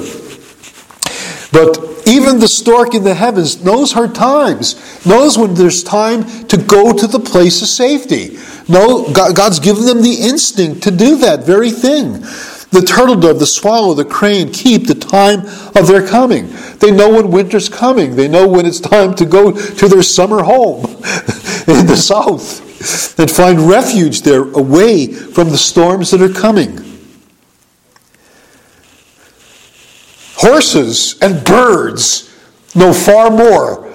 But 1.52 2.08
even 2.08 2.40
the 2.40 2.48
stork 2.48 2.94
in 2.94 3.04
the 3.04 3.16
heavens 3.16 3.64
knows 3.64 3.94
her 3.94 4.08
times, 4.08 5.06
knows 5.06 5.38
when 5.38 5.56
there's 5.56 5.84
time 5.84 6.24
to 6.48 6.58
go 6.58 6.94
to 6.94 7.08
the 7.08 7.20
place 7.20 7.62
of 7.64 7.68
safety. 7.68 8.38
No, 8.68 9.12
God's 9.12 9.60
given 9.60 9.86
them 9.86 10.04
the 10.04 10.18
instinct 10.22 10.84
to 10.84 10.92
do 10.92 11.18
that 11.18 11.44
very 11.44 11.72
thing. 11.72 12.24
The 12.72 12.82
turtle 12.82 13.15
dove, 13.15 13.39
the 13.39 13.47
swallow, 13.47 13.95
the 13.95 14.05
crane 14.05 14.51
keep 14.51 14.86
the 14.86 14.93
time 14.93 15.39
of 15.76 15.88
their 15.88 16.05
coming. 16.07 16.49
They 16.78 16.91
know 16.91 17.09
when 17.15 17.32
winter's 17.32 17.67
coming. 17.67 18.15
They 18.15 18.28
know 18.28 18.47
when 18.47 18.67
it's 18.67 18.80
time 18.80 19.15
to 19.15 19.26
go 19.26 19.51
to 19.51 19.88
their 19.88 20.03
summer 20.03 20.43
home 20.43 20.86
in 20.86 21.88
the 21.88 21.97
south 21.97 23.20
and 23.20 23.30
find 23.30 23.59
refuge 23.61 24.22
there 24.22 24.43
away 24.43 25.07
from 25.07 25.49
the 25.49 25.57
storms 25.57 26.11
that 26.11 26.22
are 26.22 26.30
coming. 26.30 26.78
Horses 30.36 31.17
and 31.22 31.43
birds 31.43 32.34
know 32.76 32.93
far 32.93 33.32
more 33.32 33.91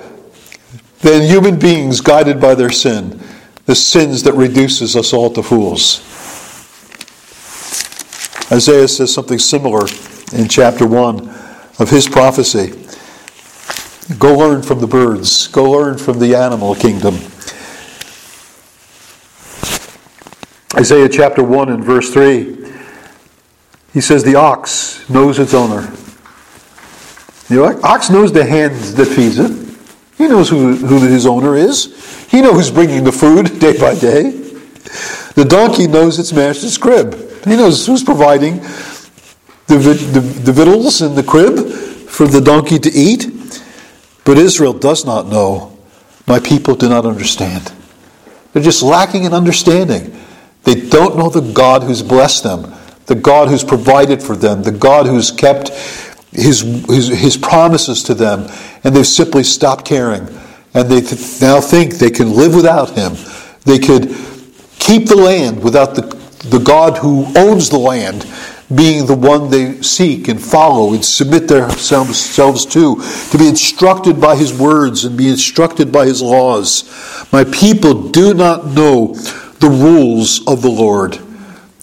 than 1.00 1.22
human 1.22 1.58
beings 1.58 2.00
guided 2.00 2.40
by 2.40 2.54
their 2.54 2.70
sin, 2.70 3.20
the 3.66 3.74
sins 3.74 4.24
that 4.24 4.34
reduces 4.34 4.96
us 4.96 5.12
all 5.12 5.30
to 5.30 5.42
fools. 5.42 6.13
Isaiah 8.52 8.88
says 8.88 9.12
something 9.12 9.38
similar 9.38 9.86
in 10.32 10.48
chapter 10.48 10.86
1 10.86 11.28
of 11.78 11.90
his 11.90 12.06
prophecy. 12.06 12.78
Go 14.18 14.36
learn 14.36 14.62
from 14.62 14.80
the 14.80 14.86
birds, 14.86 15.48
go 15.48 15.70
learn 15.70 15.96
from 15.96 16.18
the 16.18 16.34
animal 16.34 16.74
kingdom. 16.74 17.14
Isaiah 20.76 21.08
chapter 21.08 21.42
1 21.42 21.70
and 21.70 21.82
verse 21.82 22.12
3, 22.12 22.70
he 23.94 24.00
says, 24.00 24.24
The 24.24 24.34
ox 24.34 25.08
knows 25.08 25.38
its 25.38 25.54
owner. 25.54 25.90
The 27.48 27.80
ox 27.82 28.10
knows 28.10 28.32
the 28.32 28.44
hand 28.44 28.74
that 28.96 29.06
feeds 29.06 29.38
it. 29.38 29.52
He 30.18 30.28
knows 30.28 30.50
who, 30.50 30.76
who 30.76 31.00
his 31.00 31.26
owner 31.26 31.56
is. 31.56 32.26
He 32.30 32.42
knows 32.42 32.54
who's 32.54 32.70
bringing 32.70 33.04
the 33.04 33.12
food 33.12 33.58
day 33.60 33.78
by 33.78 33.94
day. 33.94 34.32
The 35.34 35.46
donkey 35.48 35.86
knows 35.86 36.18
its 36.18 36.32
master's 36.32 36.76
crib. 36.76 37.33
He 37.44 37.56
knows 37.56 37.86
who's 37.86 38.02
providing 38.02 38.60
the, 39.66 39.78
the, 39.78 40.20
the 40.20 40.52
victuals 40.52 41.02
in 41.02 41.14
the 41.14 41.22
crib 41.22 41.58
for 42.08 42.26
the 42.26 42.40
donkey 42.40 42.78
to 42.78 42.90
eat. 42.90 43.30
But 44.24 44.38
Israel 44.38 44.72
does 44.72 45.04
not 45.04 45.26
know. 45.26 45.76
My 46.26 46.40
people 46.40 46.74
do 46.74 46.88
not 46.88 47.04
understand. 47.04 47.72
They're 48.52 48.62
just 48.62 48.82
lacking 48.82 49.24
in 49.24 49.34
understanding. 49.34 50.18
They 50.62 50.88
don't 50.88 51.16
know 51.18 51.28
the 51.28 51.52
God 51.52 51.82
who's 51.82 52.02
blessed 52.02 52.44
them, 52.44 52.72
the 53.06 53.14
God 53.14 53.48
who's 53.48 53.64
provided 53.64 54.22
for 54.22 54.34
them, 54.34 54.62
the 54.62 54.72
God 54.72 55.06
who's 55.06 55.30
kept 55.30 55.68
his, 56.32 56.62
his, 56.88 57.08
his 57.08 57.36
promises 57.36 58.02
to 58.04 58.14
them, 58.14 58.50
and 58.82 58.96
they've 58.96 59.06
simply 59.06 59.44
stopped 59.44 59.84
caring. 59.84 60.26
And 60.72 60.90
they 60.90 61.00
th- 61.00 61.40
now 61.40 61.60
think 61.60 61.94
they 61.94 62.10
can 62.10 62.32
live 62.32 62.54
without 62.54 62.90
him. 62.90 63.12
They 63.64 63.78
could 63.78 64.08
keep 64.78 65.06
the 65.06 65.16
land 65.16 65.62
without 65.62 65.94
the 65.94 66.23
the 66.48 66.58
God 66.58 66.98
who 66.98 67.26
owns 67.36 67.70
the 67.70 67.78
land 67.78 68.26
being 68.74 69.06
the 69.06 69.14
one 69.14 69.50
they 69.50 69.80
seek 69.82 70.28
and 70.28 70.42
follow 70.42 70.94
and 70.94 71.04
submit 71.04 71.48
themselves 71.48 72.66
to, 72.66 72.96
to 73.30 73.38
be 73.38 73.46
instructed 73.46 74.20
by 74.20 74.36
his 74.36 74.58
words 74.58 75.04
and 75.04 75.18
be 75.18 75.28
instructed 75.28 75.92
by 75.92 76.06
his 76.06 76.22
laws. 76.22 76.84
My 77.30 77.44
people 77.44 78.10
do 78.10 78.32
not 78.32 78.66
know 78.66 79.14
the 79.60 79.68
rules 79.68 80.46
of 80.46 80.62
the 80.62 80.70
Lord. 80.70 81.18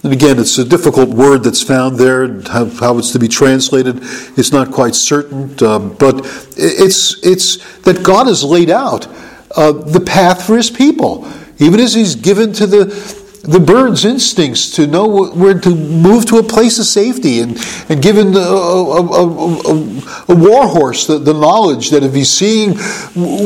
And 0.02 0.12
again, 0.12 0.40
it's 0.40 0.58
a 0.58 0.64
difficult 0.64 1.10
word 1.10 1.44
that's 1.44 1.62
found 1.62 1.96
there, 1.96 2.42
how, 2.42 2.98
it's 2.98 3.12
to 3.12 3.20
be 3.20 3.28
translated. 3.28 3.98
It's 4.36 4.50
not 4.50 4.72
quite 4.72 4.96
certain, 4.96 5.54
uh, 5.60 5.78
but 5.78 6.26
it's, 6.56 7.24
it's 7.24 7.78
that 7.82 8.02
God 8.02 8.26
has 8.26 8.42
laid 8.42 8.70
out 8.70 9.06
uh, 9.54 9.70
the 9.70 10.00
path 10.00 10.44
for 10.44 10.56
his 10.56 10.70
people. 10.70 11.30
Even 11.58 11.78
as 11.78 11.94
he's 11.94 12.16
given 12.16 12.52
to 12.54 12.66
the 12.66 13.21
the 13.42 13.58
bird's 13.58 14.04
instincts 14.04 14.70
to 14.70 14.86
know 14.86 15.06
where 15.06 15.58
to 15.58 15.74
move 15.74 16.26
to 16.26 16.38
a 16.38 16.42
place 16.44 16.78
of 16.78 16.84
safety 16.84 17.40
and, 17.40 17.58
and 17.88 18.00
given 18.00 18.34
a, 18.36 18.38
a, 18.38 19.02
a, 19.02 20.02
a 20.28 20.36
war 20.36 20.68
horse 20.68 21.08
the, 21.08 21.18
the, 21.18 21.32
knowledge 21.32 21.90
that 21.90 22.04
if 22.04 22.14
he's 22.14 22.30
seeing 22.30 22.74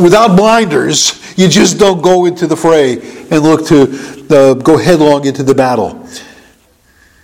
without 0.03 0.37
blinders, 0.37 1.19
you 1.39 1.49
just 1.49 1.79
don't 1.79 2.03
go 2.03 2.27
into 2.27 2.47
the 2.47 2.57
fray 2.57 2.99
and 3.31 3.43
look 3.43 3.67
to 3.69 4.27
uh, 4.29 4.55
go 4.55 4.77
headlong 4.77 5.25
into 5.25 5.43
the 5.43 5.55
battle. 5.55 6.07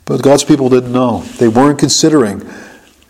But 0.06 0.22
God's 0.22 0.44
people 0.44 0.70
didn't 0.70 0.92
know. 0.92 1.22
They 1.38 1.48
weren't 1.48 1.78
considering. 1.78 2.42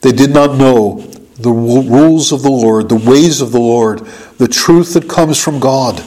They 0.00 0.12
did 0.12 0.30
not 0.30 0.56
know 0.58 1.00
the 1.38 1.52
rules 1.52 2.32
of 2.32 2.42
the 2.42 2.50
Lord, 2.50 2.88
the 2.88 2.96
ways 2.96 3.40
of 3.40 3.52
the 3.52 3.60
Lord, 3.60 4.00
the 4.38 4.48
truth 4.48 4.94
that 4.94 5.08
comes 5.08 5.42
from 5.42 5.60
God. 5.60 6.04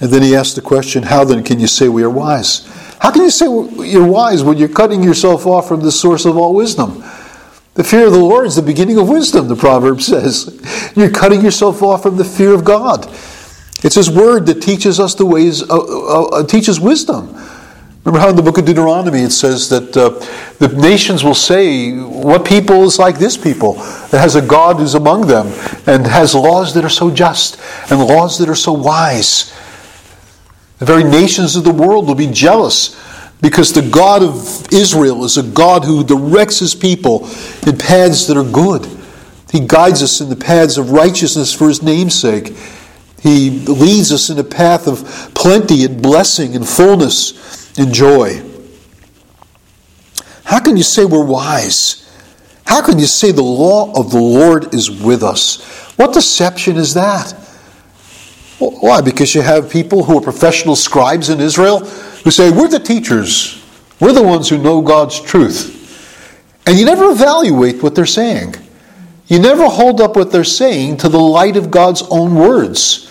And 0.00 0.10
then 0.10 0.22
he 0.22 0.34
asked 0.34 0.56
the 0.56 0.62
question, 0.62 1.04
How 1.04 1.24
then 1.24 1.44
can 1.44 1.60
you 1.60 1.66
say 1.66 1.88
we 1.88 2.02
are 2.02 2.10
wise? 2.10 2.66
How 3.00 3.10
can 3.10 3.22
you 3.22 3.30
say 3.30 3.46
you're 3.46 4.06
wise 4.06 4.42
when 4.42 4.56
you're 4.56 4.68
cutting 4.68 5.02
yourself 5.02 5.46
off 5.46 5.68
from 5.68 5.80
the 5.80 5.92
source 5.92 6.24
of 6.24 6.36
all 6.36 6.54
wisdom? 6.54 7.02
The 7.74 7.84
fear 7.84 8.06
of 8.06 8.12
the 8.12 8.18
Lord 8.18 8.46
is 8.46 8.56
the 8.56 8.62
beginning 8.62 8.98
of 8.98 9.08
wisdom, 9.08 9.48
the 9.48 9.56
proverb 9.56 10.00
says. 10.02 10.60
You're 10.96 11.10
cutting 11.10 11.42
yourself 11.42 11.82
off 11.82 12.02
from 12.02 12.16
the 12.16 12.24
fear 12.24 12.54
of 12.54 12.64
God. 12.64 13.06
It's 13.82 13.94
His 13.94 14.10
Word 14.10 14.46
that 14.46 14.60
teaches 14.60 15.00
us 15.00 15.14
the 15.14 15.26
ways, 15.26 15.62
uh, 15.62 15.66
uh, 15.68 16.24
uh, 16.24 16.46
teaches 16.46 16.80
wisdom. 16.80 17.34
Remember 18.04 18.20
how 18.20 18.30
in 18.30 18.36
the 18.36 18.42
book 18.42 18.56
of 18.56 18.64
Deuteronomy 18.64 19.20
it 19.20 19.30
says 19.30 19.68
that 19.68 19.94
uh, 19.94 20.08
the 20.58 20.74
nations 20.74 21.22
will 21.22 21.34
say, 21.34 21.92
What 21.92 22.46
people 22.46 22.84
is 22.84 22.98
like 22.98 23.18
this 23.18 23.36
people 23.36 23.74
that 23.74 24.20
has 24.20 24.36
a 24.36 24.42
God 24.42 24.76
who's 24.76 24.94
among 24.94 25.26
them 25.26 25.46
and 25.86 26.06
has 26.06 26.34
laws 26.34 26.72
that 26.74 26.84
are 26.84 26.90
so 26.90 27.10
just 27.10 27.60
and 27.90 28.00
laws 28.00 28.38
that 28.38 28.48
are 28.48 28.54
so 28.54 28.72
wise? 28.72 29.54
The 30.80 30.86
very 30.86 31.04
nations 31.04 31.56
of 31.56 31.64
the 31.64 31.72
world 31.72 32.08
will 32.08 32.14
be 32.14 32.26
jealous 32.26 32.98
because 33.42 33.72
the 33.72 33.88
God 33.88 34.22
of 34.22 34.72
Israel 34.72 35.24
is 35.24 35.36
a 35.36 35.42
God 35.42 35.84
who 35.84 36.02
directs 36.02 36.58
his 36.58 36.74
people 36.74 37.28
in 37.66 37.76
paths 37.76 38.26
that 38.26 38.36
are 38.38 38.50
good. 38.50 38.88
He 39.52 39.60
guides 39.60 40.02
us 40.02 40.22
in 40.22 40.30
the 40.30 40.36
paths 40.36 40.78
of 40.78 40.90
righteousness 40.90 41.52
for 41.52 41.68
his 41.68 41.82
namesake. 41.82 42.56
He 43.20 43.50
leads 43.50 44.10
us 44.10 44.30
in 44.30 44.38
a 44.38 44.44
path 44.44 44.86
of 44.86 45.04
plenty 45.34 45.84
and 45.84 46.02
blessing 46.02 46.56
and 46.56 46.66
fullness 46.66 47.78
and 47.78 47.92
joy. 47.92 48.42
How 50.44 50.60
can 50.60 50.78
you 50.78 50.82
say 50.82 51.04
we're 51.04 51.24
wise? 51.24 52.10
How 52.64 52.80
can 52.80 52.98
you 52.98 53.06
say 53.06 53.32
the 53.32 53.42
law 53.42 53.92
of 53.92 54.12
the 54.12 54.18
Lord 54.18 54.72
is 54.74 54.90
with 54.90 55.22
us? 55.22 55.62
What 55.96 56.14
deception 56.14 56.76
is 56.78 56.94
that? 56.94 57.34
Why? 58.60 59.00
Because 59.00 59.34
you 59.34 59.40
have 59.40 59.70
people 59.70 60.04
who 60.04 60.18
are 60.18 60.20
professional 60.20 60.76
scribes 60.76 61.30
in 61.30 61.40
Israel 61.40 61.80
who 61.80 62.30
say, 62.30 62.50
We're 62.50 62.68
the 62.68 62.78
teachers, 62.78 63.64
we're 63.98 64.12
the 64.12 64.22
ones 64.22 64.48
who 64.48 64.58
know 64.58 64.82
God's 64.82 65.18
truth. 65.20 65.78
And 66.66 66.78
you 66.78 66.84
never 66.84 67.10
evaluate 67.10 67.82
what 67.82 67.94
they're 67.94 68.06
saying. 68.06 68.54
You 69.28 69.38
never 69.38 69.66
hold 69.66 70.00
up 70.00 70.14
what 70.14 70.30
they're 70.30 70.44
saying 70.44 70.98
to 70.98 71.08
the 71.08 71.18
light 71.18 71.56
of 71.56 71.70
God's 71.70 72.02
own 72.10 72.34
words. 72.34 73.10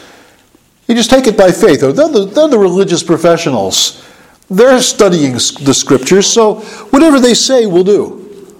You 0.87 0.93
just 0.93 1.09
take 1.09 1.27
it 1.27 1.37
by 1.37 1.51
faith. 1.51 1.81
They're 1.81 1.93
the, 1.93 2.25
they're 2.25 2.47
the 2.47 2.59
religious 2.59 3.01
professionals. 3.01 4.05
They're 4.49 4.81
studying 4.81 5.33
the 5.33 5.73
scriptures, 5.73 6.27
so 6.27 6.55
whatever 6.91 7.19
they 7.19 7.33
say, 7.33 7.65
we'll 7.65 7.83
do. 7.83 8.55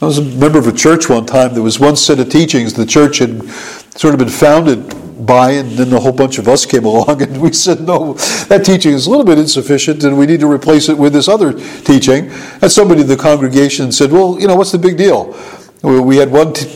I 0.00 0.06
was 0.06 0.18
a 0.18 0.22
member 0.22 0.58
of 0.58 0.66
a 0.66 0.72
church 0.72 1.08
one 1.08 1.26
time. 1.26 1.54
There 1.54 1.62
was 1.62 1.78
one 1.78 1.96
set 1.96 2.18
of 2.18 2.28
teachings 2.28 2.74
the 2.74 2.86
church 2.86 3.18
had 3.18 3.48
sort 3.96 4.14
of 4.14 4.18
been 4.18 4.28
founded 4.28 5.01
by, 5.18 5.52
and 5.52 5.70
then 5.72 5.92
a 5.92 6.00
whole 6.00 6.12
bunch 6.12 6.38
of 6.38 6.48
us 6.48 6.66
came 6.66 6.84
along, 6.84 7.22
and 7.22 7.40
we 7.40 7.52
said, 7.52 7.80
no, 7.80 8.14
that 8.48 8.64
teaching 8.64 8.92
is 8.92 9.06
a 9.06 9.10
little 9.10 9.24
bit 9.24 9.38
insufficient, 9.38 10.04
and 10.04 10.18
we 10.18 10.26
need 10.26 10.40
to 10.40 10.50
replace 10.50 10.88
it 10.88 10.96
with 10.96 11.12
this 11.12 11.28
other 11.28 11.52
teaching. 11.80 12.30
And 12.60 12.70
somebody 12.70 13.02
in 13.02 13.06
the 13.06 13.16
congregation 13.16 13.92
said, 13.92 14.12
well, 14.12 14.40
you 14.40 14.46
know, 14.46 14.56
what's 14.56 14.72
the 14.72 14.78
big 14.78 14.96
deal? 14.96 15.36
We 15.82 16.16
had 16.16 16.30
one 16.30 16.52
t- 16.52 16.66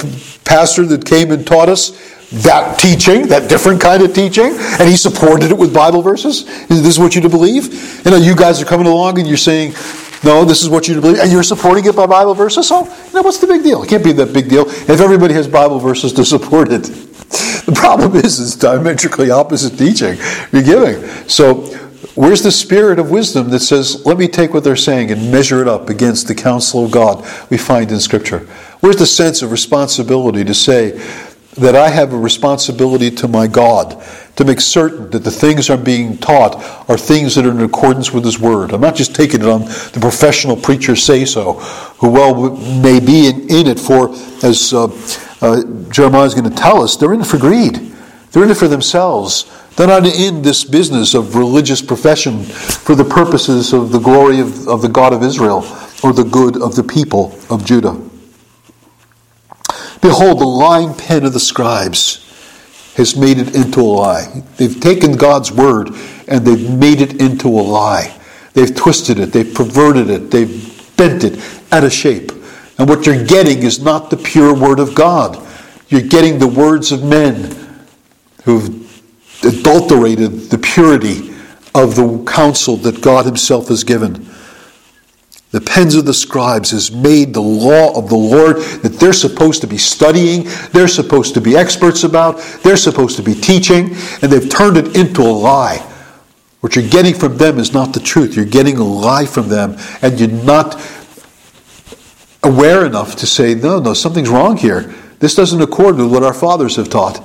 pastor 0.45 0.85
that 0.87 1.05
came 1.05 1.31
and 1.31 1.47
taught 1.47 1.69
us 1.69 1.91
that 2.33 2.79
teaching, 2.79 3.29
that 3.29 3.49
different 3.49 3.81
kind 3.81 4.03
of 4.03 4.13
teaching, 4.13 4.57
and 4.57 4.89
he 4.89 4.97
supported 4.97 5.51
it 5.51 5.59
with 5.59 5.73
Bible 5.73 6.03
verses. 6.03 6.45
This 6.67 6.85
Is 6.85 6.99
what 6.99 7.15
you 7.15 7.21
to 7.21 7.29
believe? 7.29 8.05
You 8.05 8.11
know, 8.11 8.17
you 8.17 8.35
guys 8.35 8.61
are 8.61 8.65
coming 8.65 8.87
along 8.87 9.19
and 9.19 9.29
you're 9.29 9.37
saying, 9.37 9.75
No, 10.25 10.45
this 10.45 10.63
is 10.63 10.69
what 10.69 10.89
you 10.89 11.01
believe, 11.01 11.21
and 11.21 11.31
you're 11.31 11.45
supporting 11.45 11.85
it 11.85 11.95
by 11.95 12.07
Bible 12.07 12.35
verses. 12.35 12.67
So, 12.67 12.85
you 12.85 13.13
know, 13.13 13.23
what's 13.23 13.39
the 13.39 13.47
big 13.47 13.63
deal? 13.63 13.83
It 13.85 13.89
can't 13.89 14.03
be 14.03 14.13
that 14.13 14.33
big 14.33 14.49
deal 14.49 14.69
if 14.69 15.01
everybody 15.01 15.35
has 15.35 15.47
Bible 15.47 15.79
verses 15.79 16.13
to 16.15 16.25
support 16.25 16.69
it. 16.73 16.91
The 17.67 17.73
problem 17.73 18.15
is, 18.15 18.39
it's 18.39 18.55
diametrically 18.55 19.31
opposite 19.31 19.77
teaching 19.77 20.17
you're 20.53 20.63
giving. 20.63 21.05
So, 21.29 21.63
where's 22.15 22.43
the 22.43 22.53
spirit 22.53 23.01
of 23.01 23.11
wisdom 23.11 23.51
that 23.51 23.59
says, 23.59 24.07
let 24.07 24.19
me 24.19 24.29
take 24.29 24.55
what 24.55 24.63
they're 24.63 24.77
saying 24.77 25.11
and 25.11 25.33
measure 25.33 25.63
it 25.63 25.69
up 25.69 25.91
against 25.91 26.29
the 26.29 26.35
counsel 26.35 26.85
of 26.85 26.93
God 26.93 27.27
we 27.51 27.59
find 27.59 27.91
in 27.91 27.99
Scripture? 27.99 28.47
Where's 28.81 28.97
the 28.97 29.07
sense 29.07 29.43
of 29.43 29.51
responsibility 29.51 30.45
to 30.45 30.55
say 30.55 30.93
that 31.57 31.75
I 31.75 31.89
have 31.89 32.13
a 32.13 32.19
responsibility 32.19 33.11
to 33.11 33.27
my 33.27 33.49
God 33.49 34.01
to 34.37 34.45
make 34.45 34.61
certain 34.61 35.11
that 35.11 35.25
the 35.25 35.31
things 35.31 35.69
I'm 35.69 35.83
being 35.83 36.19
taught 36.19 36.57
are 36.89 36.99
things 36.99 37.35
that 37.35 37.47
are 37.47 37.51
in 37.51 37.63
accordance 37.63 38.13
with 38.13 38.25
His 38.25 38.39
Word. 38.39 38.73
I'm 38.73 38.81
not 38.81 38.95
just 38.95 39.15
taking 39.15 39.41
it 39.41 39.49
on 39.49 39.63
the 39.63 39.99
professional 40.01 40.57
preacher 40.57 40.95
say 40.95 41.25
so, 41.25 41.55
who 41.99 42.11
well 42.11 42.57
may 42.81 43.01
be 43.01 43.29
in, 43.29 43.41
in 43.51 43.67
it 43.67 43.81
for, 43.81 44.11
as 44.45 44.73
uh, 44.73 44.87
uh, 45.41 45.63
Jeremiah 45.91 46.25
is 46.25 46.35
going 46.35 46.49
to 46.49 46.57
tell 46.57 46.83
us, 46.83 46.97
they're 46.97 47.13
in 47.13 47.21
it 47.21 47.27
for 47.27 47.39
greed. 47.39 47.75
They're 48.33 48.45
in 48.45 48.51
it 48.51 48.57
for 48.57 48.69
themselves. 48.69 49.51
They're 49.77 49.87
not 49.87 50.07
in 50.07 50.43
this 50.43 50.65
business 50.65 51.15
of 51.15 51.37
religious 51.37 51.83
profession 51.83 52.43
for 52.43 52.95
the 52.95 53.05
purposes 53.05 53.73
of 53.73 53.93
the 53.93 53.99
glory 53.99 54.41
of, 54.41 54.69
of 54.69 54.83
the 54.83 54.89
God 54.89 55.13
of 55.13 55.23
Israel 55.23 55.65
or 56.03 56.13
the 56.13 56.25
good 56.25 56.61
of 56.61 56.77
the 56.77 56.83
people 56.83 57.39
of 57.51 57.65
Judah. 57.65 58.01
Behold, 60.01 60.41
the 60.41 60.47
lying 60.47 60.95
pen 60.95 61.25
of 61.25 61.33
the 61.33 61.41
scribes 61.41 62.23
has 62.97 63.17
made 63.17 63.39
it 63.39 63.55
into 63.55 63.81
a 63.81 63.83
lie. 63.83 64.43
They've 64.57 64.81
taken 64.81 65.17
God's 65.17 65.53
word 65.53 65.91
and 66.29 66.47
they've 66.47 66.71
made 66.71 67.01
it 67.01 67.21
into 67.21 67.49
a 67.49 67.61
lie. 67.61 68.19
They've 68.55 68.75
twisted 68.75 69.19
it, 69.19 69.33
they've 69.33 69.53
perverted 69.53 70.09
it, 70.09 70.31
they've 70.31 70.97
bent 70.97 71.25
it 71.25 71.39
out 71.71 71.85
of 71.85 71.93
shape. 71.93 72.33
And 72.79 72.89
what 72.89 73.07
you're 73.07 73.25
getting 73.25 73.63
is 73.63 73.81
not 73.81 74.11
the 74.11 74.17
pure 74.17 74.55
word 74.55 74.81
of 74.81 74.95
God. 74.95 75.43
You're 75.89 76.03
getting 76.03 76.39
the 76.39 76.49
words 76.49 76.93
of 76.93 77.03
men 77.03 77.55
who've 78.45 78.85
adulterated 79.45 80.51
the 80.51 80.59
purity 80.59 81.35
of 81.75 81.95
the 81.97 82.25
counsel 82.27 82.77
that 82.79 83.03
God 83.03 83.25
Himself 83.27 83.69
has 83.69 83.85
given 83.85 84.27
the 85.57 85.61
pens 85.63 85.95
of 85.95 86.05
the 86.05 86.13
scribes 86.13 86.73
has 86.73 86.91
made 86.91 87.33
the 87.33 87.41
law 87.41 87.97
of 87.97 88.11
the 88.11 88.17
Lord 88.17 88.57
that 88.83 88.99
they're 89.01 89.15
supposed 89.15 89.63
to 89.63 89.67
be 89.67 89.79
studying, 89.79 90.45
they're 90.73 90.87
supposed 90.87 91.33
to 91.33 91.41
be 91.41 91.57
experts 91.57 92.05
about, 92.05 92.39
they're 92.63 92.77
supposed 92.77 93.17
to 93.17 93.23
be 93.23 93.35
teaching, 93.35 93.97
and 94.21 94.31
they've 94.31 94.51
turned 94.51 94.77
it 94.77 94.97
into 94.97 95.23
a 95.23 95.33
lie. 95.33 95.79
What 96.61 96.77
you're 96.77 96.89
getting 96.89 97.15
from 97.15 97.39
them 97.39 97.59
is 97.59 97.73
not 97.73 97.95
the 97.95 98.01
truth. 98.01 98.37
You're 98.37 98.45
getting 98.45 98.77
a 98.77 98.85
lie 98.85 99.25
from 99.25 99.49
them, 99.49 99.79
and 100.03 100.21
you're 100.21 100.29
not 100.29 100.79
aware 102.47 102.87
enough 102.87 103.17
to 103.17 103.27
say, 103.27 103.55
no, 103.55 103.79
no, 103.79 103.93
something's 103.93 104.29
wrong 104.31 104.57
here. 104.57 104.95
This 105.19 105.35
doesn't 105.35 105.61
accord 105.61 105.97
with 105.97 106.11
what 106.11 106.23
our 106.23 106.35
fathers 106.35 106.77
have 106.77 106.89
taught. 106.89 107.23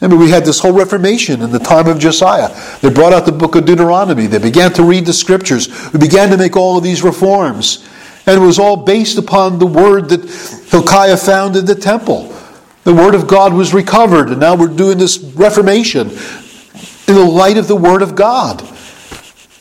Mean, 0.00 0.18
we 0.18 0.30
had 0.30 0.44
this 0.46 0.60
whole 0.60 0.72
Reformation 0.72 1.42
in 1.42 1.50
the 1.50 1.58
time 1.58 1.86
of 1.86 1.98
Josiah. 1.98 2.48
They 2.80 2.88
brought 2.88 3.12
out 3.12 3.26
the 3.26 3.32
book 3.32 3.54
of 3.54 3.66
Deuteronomy. 3.66 4.26
They 4.26 4.38
began 4.38 4.72
to 4.74 4.82
read 4.82 5.04
the 5.04 5.12
scriptures. 5.12 5.68
We 5.92 5.98
began 5.98 6.30
to 6.30 6.38
make 6.38 6.56
all 6.56 6.78
of 6.78 6.82
these 6.82 7.02
reforms. 7.02 7.86
And 8.26 8.40
it 8.40 8.44
was 8.44 8.58
all 8.58 8.76
based 8.78 9.18
upon 9.18 9.58
the 9.58 9.66
word 9.66 10.08
that 10.08 10.24
Hilkiah 10.70 11.18
found 11.18 11.56
in 11.56 11.66
the 11.66 11.74
temple. 11.74 12.34
The 12.84 12.94
word 12.94 13.14
of 13.14 13.28
God 13.28 13.52
was 13.52 13.74
recovered, 13.74 14.30
and 14.30 14.40
now 14.40 14.56
we're 14.56 14.68
doing 14.68 14.96
this 14.96 15.18
Reformation 15.18 16.08
in 16.08 17.14
the 17.14 17.24
light 17.30 17.58
of 17.58 17.68
the 17.68 17.76
word 17.76 18.00
of 18.00 18.14
God. 18.14 18.62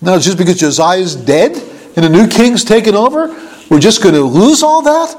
Now, 0.02 0.18
just 0.20 0.38
because 0.38 0.58
Josiah 0.60 1.00
is 1.00 1.16
dead 1.18 1.62
and 1.98 2.06
a 2.06 2.10
new 2.10 2.28
king's 2.28 2.64
taken 2.64 2.96
over, 2.96 3.28
we're 3.70 3.80
just 3.80 4.02
going 4.02 4.16
to 4.16 4.24
lose 4.24 4.64
all 4.64 4.82
that? 4.82 5.16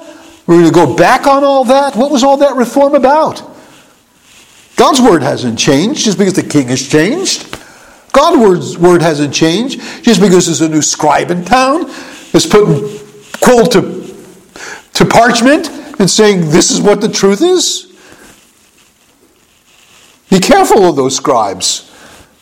We're 0.46 0.56
going 0.56 0.66
to 0.66 0.72
go 0.72 0.96
back 0.96 1.26
on 1.26 1.44
all 1.44 1.64
that? 1.64 1.94
What 1.94 2.10
was 2.10 2.24
all 2.24 2.38
that 2.38 2.56
reform 2.56 2.94
about? 2.94 3.42
God's 4.76 5.00
word 5.00 5.22
hasn't 5.22 5.58
changed 5.58 6.04
just 6.04 6.18
because 6.18 6.34
the 6.34 6.42
king 6.42 6.68
has 6.68 6.86
changed. 6.86 7.56
God's 8.12 8.78
word 8.78 9.02
hasn't 9.02 9.32
changed 9.32 9.80
just 10.02 10.20
because 10.20 10.46
there's 10.46 10.62
a 10.62 10.68
new 10.68 10.82
scribe 10.82 11.30
in 11.30 11.44
town 11.44 11.90
is 12.32 12.46
putting 12.46 12.98
quill 13.40 13.66
to, 13.66 14.14
to 14.94 15.04
parchment 15.04 15.68
and 16.00 16.10
saying 16.10 16.50
this 16.50 16.70
is 16.70 16.80
what 16.80 17.00
the 17.00 17.08
truth 17.08 17.42
is. 17.42 17.86
Be 20.30 20.40
careful 20.40 20.88
of 20.88 20.96
those 20.96 21.16
scribes. 21.16 21.86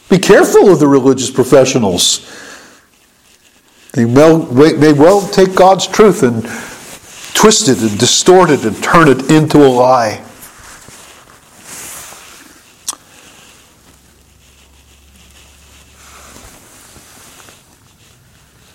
Be 0.08 0.18
careful 0.18 0.72
of 0.72 0.78
the 0.78 0.86
religious 0.86 1.30
professionals. 1.30 2.20
They 3.94 4.04
may 4.04 4.92
well 4.92 5.26
take 5.28 5.54
God's 5.54 5.86
truth 5.86 6.22
and 6.22 6.42
twist 7.34 7.68
it 7.68 7.80
and 7.80 7.98
distort 7.98 8.50
it 8.50 8.64
and 8.64 8.82
turn 8.82 9.08
it 9.08 9.30
into 9.30 9.58
a 9.58 9.68
lie. 9.68 10.24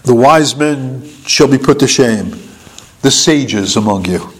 The 0.04 0.16
wise 0.16 0.56
men 0.56 1.08
shall 1.26 1.48
be 1.48 1.58
put 1.58 1.80
to 1.80 1.88
shame, 1.88 2.32
the 3.02 3.12
sages 3.12 3.78
among 3.78 4.06
you, 4.06 4.34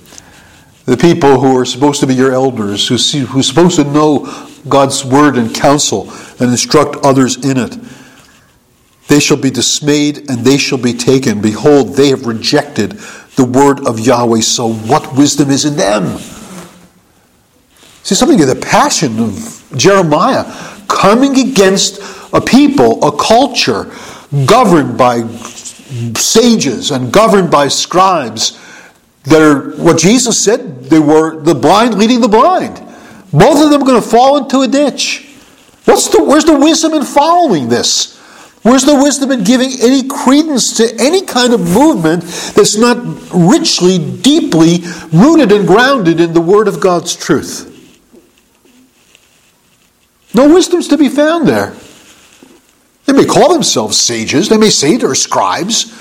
the 0.86 0.98
people 0.98 1.40
who 1.40 1.58
are 1.58 1.66
supposed 1.66 2.02
to 2.02 2.08
be 2.08 2.16
your 2.16 2.34
elders, 2.34 2.88
who 2.88 2.98
see, 2.98 3.20
who 3.20 3.40
are 3.40 3.44
supposed 3.44 3.78
to 3.78 3.86
know 3.86 4.26
God's 4.68 5.06
word 5.06 5.38
and 5.38 5.56
counsel 5.56 6.12
and 6.40 6.52
instruct 6.52 6.98
others 7.06 7.44
in 7.46 7.58
it. 7.58 7.78
They 9.08 9.20
shall 9.20 9.38
be 9.38 9.50
dismayed 9.50 10.30
and 10.30 10.40
they 10.46 10.58
shall 10.58 10.78
be 10.78 10.94
taken. 10.94 11.42
Behold, 11.42 11.96
they 11.96 12.10
have 12.10 12.26
rejected 12.26 12.92
the 13.36 13.46
word 13.46 13.86
of 13.88 14.00
Yahweh, 14.00 14.42
so 14.42 14.72
what 14.72 15.16
wisdom 15.16 15.50
is 15.50 15.66
in 15.66 15.76
them? 15.76 16.20
See, 18.04 18.16
something 18.16 18.42
of 18.42 18.48
the 18.48 18.56
passion 18.56 19.20
of 19.20 19.74
Jeremiah 19.76 20.44
coming 20.88 21.40
against 21.40 22.00
a 22.34 22.42
people, 22.42 23.04
a 23.04 23.16
culture 23.18 23.92
governed 24.46 24.98
by 24.98 25.28
sages 26.16 26.92
and 26.92 27.12
governed 27.12 27.52
by 27.52 27.68
scribes 27.68 28.60
that 29.24 29.42
are 29.42 29.72
what 29.78 29.98
Jesus 29.98 30.44
said 30.44 30.86
they 30.86 31.00
were 31.00 31.40
the 31.42 31.56
blind 31.56 31.98
leading 31.98 32.20
the 32.22 32.28
blind. 32.28 32.76
Both 33.32 33.64
of 33.64 33.72
them 33.72 33.82
are 33.82 33.86
going 33.86 34.02
to 34.02 34.08
fall 34.08 34.38
into 34.38 34.62
a 34.62 34.68
ditch. 34.68 35.30
What's 35.86 36.08
the, 36.10 36.24
where's 36.24 36.46
the 36.46 36.58
wisdom 36.58 36.94
in 36.94 37.04
following 37.04 37.68
this? 37.68 38.20
Where's 38.64 38.86
the 38.86 38.96
wisdom 38.96 39.32
in 39.32 39.44
giving 39.44 39.72
any 39.82 40.08
credence 40.08 40.78
to 40.78 40.96
any 40.98 41.26
kind 41.26 41.54
of 41.54 41.60
movement 41.60 42.24
that's 42.56 42.78
not 42.78 42.98
richly, 43.34 44.00
deeply 44.00 44.80
rooted 45.12 45.52
and 45.52 45.68
grounded 45.68 46.22
in 46.22 46.34
the 46.34 46.42
Word 46.42 46.70
of 46.70 46.80
God's 46.80 47.14
truth? 47.14 47.70
No 50.34 50.52
wisdom's 50.52 50.88
to 50.88 50.98
be 50.98 51.10
found 51.10 51.46
there. 51.46 51.76
They 53.06 53.12
may 53.12 53.26
call 53.26 53.52
themselves 53.52 54.00
sages, 54.00 54.48
they 54.48 54.58
may 54.58 54.70
say 54.70 54.96
they're 54.96 55.14
scribes, 55.14 55.92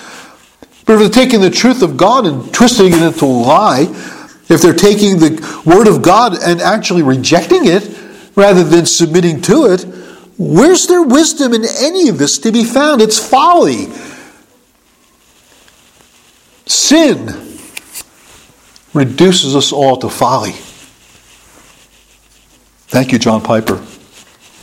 but 0.86 0.94
if 0.94 1.00
they're 1.00 1.24
taking 1.24 1.40
the 1.40 1.50
truth 1.50 1.82
of 1.82 1.96
God 1.96 2.26
and 2.26 2.52
twisting 2.54 2.92
it 2.92 3.02
into 3.02 3.24
a 3.24 3.26
lie, 3.26 3.86
if 4.48 4.62
they're 4.62 4.72
taking 4.72 5.18
the 5.18 5.62
Word 5.66 5.88
of 5.88 6.02
God 6.02 6.34
and 6.40 6.60
actually 6.60 7.02
rejecting 7.02 7.64
it 7.64 7.98
rather 8.36 8.62
than 8.62 8.86
submitting 8.86 9.40
to 9.42 9.66
it, 9.66 9.84
where's 10.38 10.86
their 10.86 11.02
wisdom 11.02 11.52
in 11.52 11.64
any 11.64 12.08
of 12.08 12.18
this 12.18 12.38
to 12.38 12.52
be 12.52 12.64
found? 12.64 13.00
It's 13.00 13.18
folly. 13.18 13.86
Sin 16.66 17.26
reduces 18.94 19.56
us 19.56 19.72
all 19.72 19.96
to 19.96 20.08
folly. 20.08 20.52
Thank 22.88 23.12
you, 23.12 23.18
John 23.18 23.42
Piper. 23.42 23.82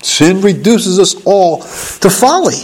Sin 0.01 0.41
reduces 0.41 0.99
us 0.99 1.15
all 1.25 1.59
to 1.61 2.09
folly. 2.09 2.55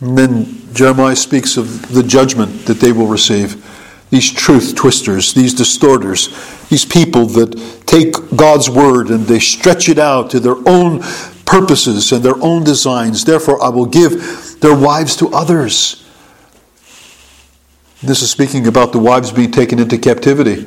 And 0.00 0.18
then 0.18 0.74
Jeremiah 0.74 1.16
speaks 1.16 1.56
of 1.56 1.92
the 1.92 2.02
judgment 2.02 2.66
that 2.66 2.80
they 2.80 2.92
will 2.92 3.06
receive. 3.06 3.64
These 4.16 4.32
truth 4.32 4.74
twisters, 4.74 5.34
these 5.34 5.52
distorters, 5.52 6.30
these 6.70 6.86
people 6.86 7.26
that 7.26 7.82
take 7.84 8.14
God's 8.34 8.70
word 8.70 9.10
and 9.10 9.26
they 9.26 9.38
stretch 9.38 9.90
it 9.90 9.98
out 9.98 10.30
to 10.30 10.40
their 10.40 10.56
own 10.66 11.00
purposes 11.44 12.10
and 12.12 12.22
their 12.22 12.42
own 12.42 12.64
designs. 12.64 13.26
Therefore, 13.26 13.62
I 13.62 13.68
will 13.68 13.84
give 13.84 14.58
their 14.60 14.74
wives 14.74 15.16
to 15.16 15.28
others. 15.34 16.02
This 18.02 18.22
is 18.22 18.30
speaking 18.30 18.66
about 18.66 18.92
the 18.92 18.98
wives 18.98 19.32
being 19.32 19.50
taken 19.50 19.78
into 19.78 19.98
captivity. 19.98 20.66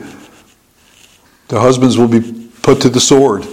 The 1.47 1.59
husbands 1.59 1.97
will 1.97 2.07
be 2.07 2.51
put 2.61 2.81
to 2.81 2.89
the 2.89 3.01
sword. 3.01 3.47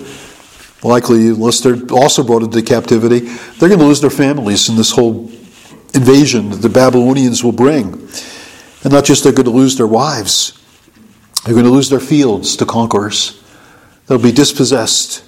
Likely, 0.82 1.28
unless 1.28 1.60
they're 1.60 1.80
also 1.90 2.22
brought 2.22 2.42
into 2.42 2.60
captivity, 2.60 3.20
they're 3.20 3.70
going 3.70 3.80
to 3.80 3.86
lose 3.86 4.02
their 4.02 4.10
families 4.10 4.68
in 4.68 4.76
this 4.76 4.90
whole 4.90 5.30
invasion 5.94 6.50
that 6.50 6.60
the 6.60 6.68
Babylonians 6.68 7.42
will 7.42 7.52
bring. 7.52 8.06
And 8.82 8.92
not 8.92 9.04
just 9.04 9.24
they're 9.24 9.32
going 9.32 9.46
to 9.46 9.50
lose 9.50 9.76
their 9.76 9.86
wives, 9.86 10.52
they're 11.44 11.54
going 11.54 11.66
to 11.66 11.72
lose 11.72 11.90
their 11.90 12.00
fields 12.00 12.56
to 12.56 12.66
conquerors. 12.66 13.42
They'll 14.06 14.18
be 14.18 14.32
dispossessed. 14.32 15.24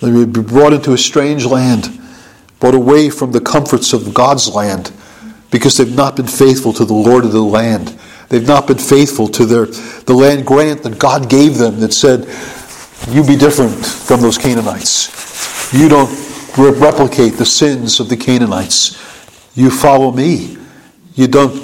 They'll 0.00 0.26
be 0.26 0.40
brought 0.42 0.72
into 0.72 0.92
a 0.92 0.98
strange 0.98 1.46
land, 1.46 1.98
brought 2.60 2.74
away 2.74 3.10
from 3.10 3.32
the 3.32 3.40
comforts 3.40 3.92
of 3.92 4.14
God's 4.14 4.54
land 4.54 4.92
because 5.50 5.76
they've 5.76 5.94
not 5.94 6.16
been 6.16 6.26
faithful 6.26 6.72
to 6.72 6.84
the 6.84 6.94
Lord 6.94 7.24
of 7.24 7.32
the 7.32 7.40
land. 7.40 7.96
They've 8.28 8.46
not 8.46 8.66
been 8.66 8.78
faithful 8.78 9.28
to 9.28 9.46
their, 9.46 9.66
the 9.66 10.12
land 10.12 10.46
grant 10.46 10.82
that 10.82 10.98
God 10.98 11.30
gave 11.30 11.58
them 11.58 11.78
that 11.80 11.92
said, 11.92 12.26
You 13.14 13.22
be 13.22 13.36
different 13.36 13.86
from 13.86 14.20
those 14.20 14.36
Canaanites. 14.36 15.72
You 15.72 15.88
don't 15.88 16.10
re- 16.58 16.72
replicate 16.72 17.34
the 17.34 17.46
sins 17.46 18.00
of 18.00 18.08
the 18.08 18.16
Canaanites. 18.16 18.98
You 19.54 19.70
follow 19.70 20.10
me. 20.10 20.58
You 21.14 21.28
don't 21.28 21.54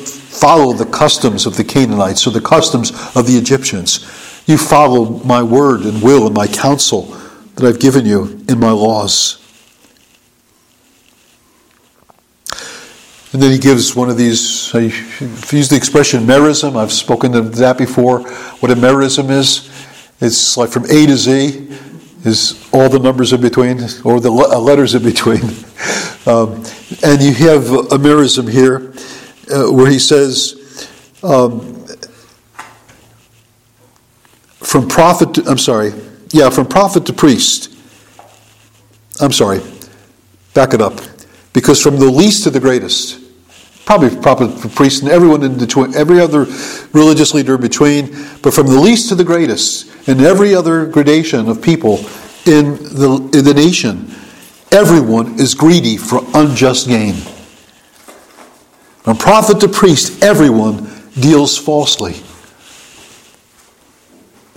follow 0.40 0.72
the 0.72 0.86
customs 0.86 1.44
of 1.44 1.58
the 1.58 1.64
Canaanites 1.64 2.26
or 2.26 2.30
the 2.30 2.40
customs 2.40 2.92
of 3.14 3.26
the 3.26 3.36
Egyptians. 3.36 4.00
You 4.46 4.56
follow 4.56 5.18
my 5.22 5.42
word 5.42 5.82
and 5.82 6.02
will 6.02 6.26
and 6.26 6.34
my 6.34 6.46
counsel 6.46 7.02
that 7.56 7.66
I've 7.66 7.78
given 7.78 8.06
you 8.06 8.42
in 8.48 8.58
my 8.58 8.70
laws. 8.70 9.36
And 13.32 13.40
then 13.40 13.52
he 13.52 13.58
gives 13.58 13.94
one 13.94 14.08
of 14.08 14.16
these, 14.16 14.74
I 14.74 14.80
use 14.80 15.68
the 15.68 15.76
expression 15.76 16.22
merism. 16.22 16.74
I've 16.74 16.90
spoken 16.90 17.32
to 17.32 17.42
that 17.42 17.76
before. 17.76 18.20
What 18.60 18.72
a 18.72 18.74
merism 18.74 19.30
is, 19.30 19.68
it's 20.22 20.56
like 20.56 20.70
from 20.70 20.84
A 20.86 21.06
to 21.06 21.16
Z 21.16 21.68
is 22.24 22.68
all 22.72 22.88
the 22.88 22.98
numbers 22.98 23.32
in 23.32 23.40
between, 23.40 23.78
or 24.04 24.20
the 24.20 24.30
uh, 24.32 24.58
letters 24.58 24.94
in 24.94 25.02
between. 25.02 25.42
Um, 26.26 26.62
and 27.02 27.22
you 27.22 27.32
have 27.32 27.70
a 27.70 27.96
merism 27.96 28.46
here 28.46 28.92
uh, 29.52 29.70
where 29.70 29.90
he 29.90 29.98
says, 29.98 30.88
um, 31.22 31.84
from 34.58 34.88
prophet 34.88 35.34
to, 35.34 35.44
I'm 35.46 35.58
sorry, 35.58 35.92
yeah, 36.30 36.50
from 36.50 36.66
prophet 36.66 37.06
to 37.06 37.12
priest. 37.12 37.74
I'm 39.20 39.32
sorry, 39.32 39.60
back 40.54 40.74
it 40.74 40.80
up. 40.80 41.00
Because 41.52 41.82
from 41.82 41.96
the 41.96 42.06
least 42.06 42.44
to 42.44 42.50
the 42.50 42.60
greatest, 42.60 43.20
probably 43.84 44.16
prophet, 44.20 44.62
to 44.62 44.68
priest, 44.68 45.02
and 45.02 45.10
everyone 45.10 45.42
in 45.42 45.58
between, 45.58 45.94
every 45.96 46.20
other 46.20 46.46
religious 46.92 47.34
leader 47.34 47.56
in 47.56 47.60
between, 47.60 48.06
but 48.42 48.54
from 48.54 48.68
the 48.68 48.78
least 48.78 49.08
to 49.08 49.14
the 49.16 49.24
greatest, 49.24 50.08
and 50.08 50.20
every 50.20 50.54
other 50.54 50.86
gradation 50.86 51.48
of 51.48 51.60
people 51.60 51.98
in 52.46 52.76
the, 52.94 53.30
in 53.34 53.44
the 53.44 53.52
nation, 53.54 54.14
everyone 54.70 55.38
is 55.40 55.54
greedy 55.54 55.96
for 55.96 56.20
unjust 56.34 56.86
gain. 56.86 57.16
From 59.02 59.16
prophet 59.16 59.60
to 59.60 59.68
priest, 59.68 60.22
everyone 60.22 60.90
deals 61.18 61.56
falsely. 61.56 62.14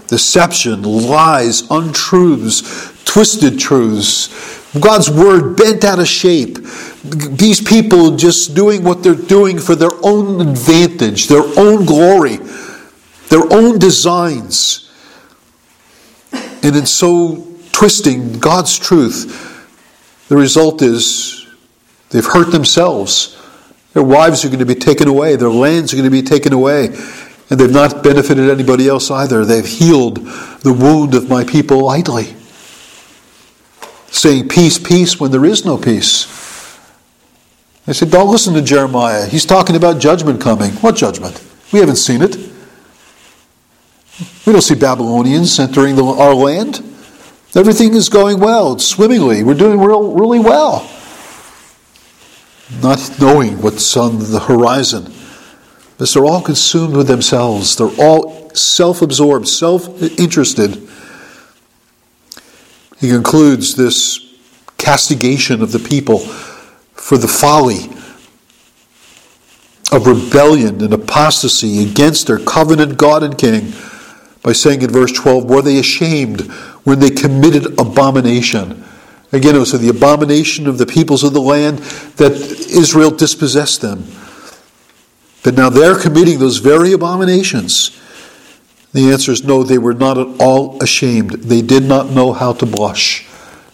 Deception, 0.07 0.83
lies, 0.83 1.69
untruths, 1.71 2.91
twisted 3.05 3.59
truths, 3.59 4.29
God's 4.79 5.09
word 5.09 5.55
bent 5.55 5.83
out 5.83 5.99
of 5.99 6.07
shape. 6.07 6.57
These 7.03 7.61
people 7.61 8.15
just 8.15 8.55
doing 8.55 8.83
what 8.83 9.03
they're 9.03 9.13
doing 9.13 9.59
for 9.59 9.75
their 9.75 9.91
own 10.01 10.41
advantage, 10.41 11.27
their 11.27 11.43
own 11.57 11.85
glory, 11.85 12.37
their 13.29 13.51
own 13.53 13.77
designs. 13.77 14.91
And 16.31 16.75
in 16.75 16.85
so 16.85 17.47
twisting 17.71 18.39
God's 18.39 18.79
truth, 18.79 20.27
the 20.27 20.37
result 20.37 20.81
is 20.81 21.45
they've 22.09 22.25
hurt 22.25 22.51
themselves. 22.51 23.39
Their 23.93 24.03
wives 24.03 24.43
are 24.43 24.49
going 24.49 24.59
to 24.59 24.65
be 24.65 24.75
taken 24.75 25.07
away, 25.07 25.35
their 25.35 25.49
lands 25.49 25.93
are 25.93 25.97
going 25.97 26.09
to 26.09 26.11
be 26.11 26.23
taken 26.23 26.51
away, 26.53 26.87
and 27.49 27.59
they've 27.59 27.71
not 27.71 28.03
benefited 28.03 28.49
anybody 28.49 28.87
else 28.87 29.11
either. 29.11 29.45
They've 29.45 29.65
healed 29.65 30.17
the 30.61 30.73
wound 30.73 31.13
of 31.13 31.29
my 31.29 31.43
people 31.43 31.89
idly 31.89 32.35
saying 34.13 34.47
peace, 34.47 34.77
peace 34.77 35.19
when 35.19 35.31
there 35.31 35.43
is 35.43 35.65
no 35.65 35.77
peace. 35.77 36.25
They 37.85 37.93
said, 37.93 38.11
don't 38.11 38.31
listen 38.31 38.53
to 38.53 38.61
Jeremiah. 38.61 39.25
He's 39.25 39.45
talking 39.45 39.75
about 39.75 39.99
judgment 39.99 40.39
coming. 40.39 40.71
What 40.75 40.95
judgment? 40.95 41.43
We 41.73 41.79
haven't 41.79 41.97
seen 41.97 42.21
it. 42.21 42.37
We 44.45 44.53
don't 44.53 44.61
see 44.61 44.75
Babylonians 44.75 45.59
entering 45.59 45.95
the, 45.95 46.05
our 46.05 46.35
land. 46.35 46.77
Everything 47.55 47.95
is 47.95 48.07
going 48.07 48.39
well, 48.39 48.73
it's 48.73 48.85
swimmingly. 48.85 49.43
We're 49.43 49.55
doing 49.55 49.79
real, 49.79 50.13
really 50.13 50.39
well. 50.39 50.89
Not 52.81 53.19
knowing 53.19 53.61
what's 53.61 53.95
on 53.97 54.19
the 54.19 54.39
horizon. 54.39 55.11
Because 55.91 56.13
they're 56.13 56.25
all 56.25 56.41
consumed 56.41 56.95
with 56.95 57.07
themselves. 57.07 57.75
They're 57.75 57.87
all 57.99 58.49
self 58.55 59.01
absorbed, 59.01 59.47
self 59.47 60.01
interested. 60.19 60.87
He 62.99 63.09
concludes 63.09 63.75
this 63.75 64.19
castigation 64.77 65.61
of 65.61 65.71
the 65.71 65.79
people 65.79 66.19
for 66.19 67.17
the 67.17 67.27
folly 67.27 67.89
of 69.91 70.07
rebellion 70.07 70.81
and 70.81 70.93
apostasy 70.93 71.83
against 71.83 72.27
their 72.27 72.39
covenant 72.39 72.97
God 72.97 73.23
and 73.23 73.37
King 73.37 73.73
by 74.41 74.51
saying 74.53 74.81
in 74.81 74.89
verse 74.89 75.11
12, 75.11 75.45
Were 75.45 75.61
they 75.61 75.77
ashamed 75.77 76.41
when 76.83 76.99
they 76.99 77.09
committed 77.09 77.79
abomination? 77.79 78.83
Again, 79.33 79.55
it 79.55 79.59
was 79.59 79.71
the 79.71 79.89
abomination 79.89 80.67
of 80.67 80.77
the 80.77 80.85
peoples 80.85 81.23
of 81.23 81.33
the 81.33 81.41
land 81.41 81.79
that 82.17 82.33
Israel 82.33 83.09
dispossessed 83.09 83.81
them. 83.81 84.05
But 85.43 85.55
now 85.55 85.69
they're 85.69 85.99
committing 85.99 86.37
those 86.37 86.57
very 86.57 86.93
abominations. 86.93 87.99
The 88.93 89.11
answer 89.11 89.31
is 89.31 89.43
no, 89.43 89.63
they 89.63 89.79
were 89.79 89.95
not 89.95 90.19
at 90.19 90.27
all 90.39 90.81
ashamed. 90.81 91.31
They 91.31 91.63
did 91.63 91.83
not 91.83 92.11
know 92.11 92.31
how 92.31 92.53
to 92.53 92.65
blush. 92.67 93.25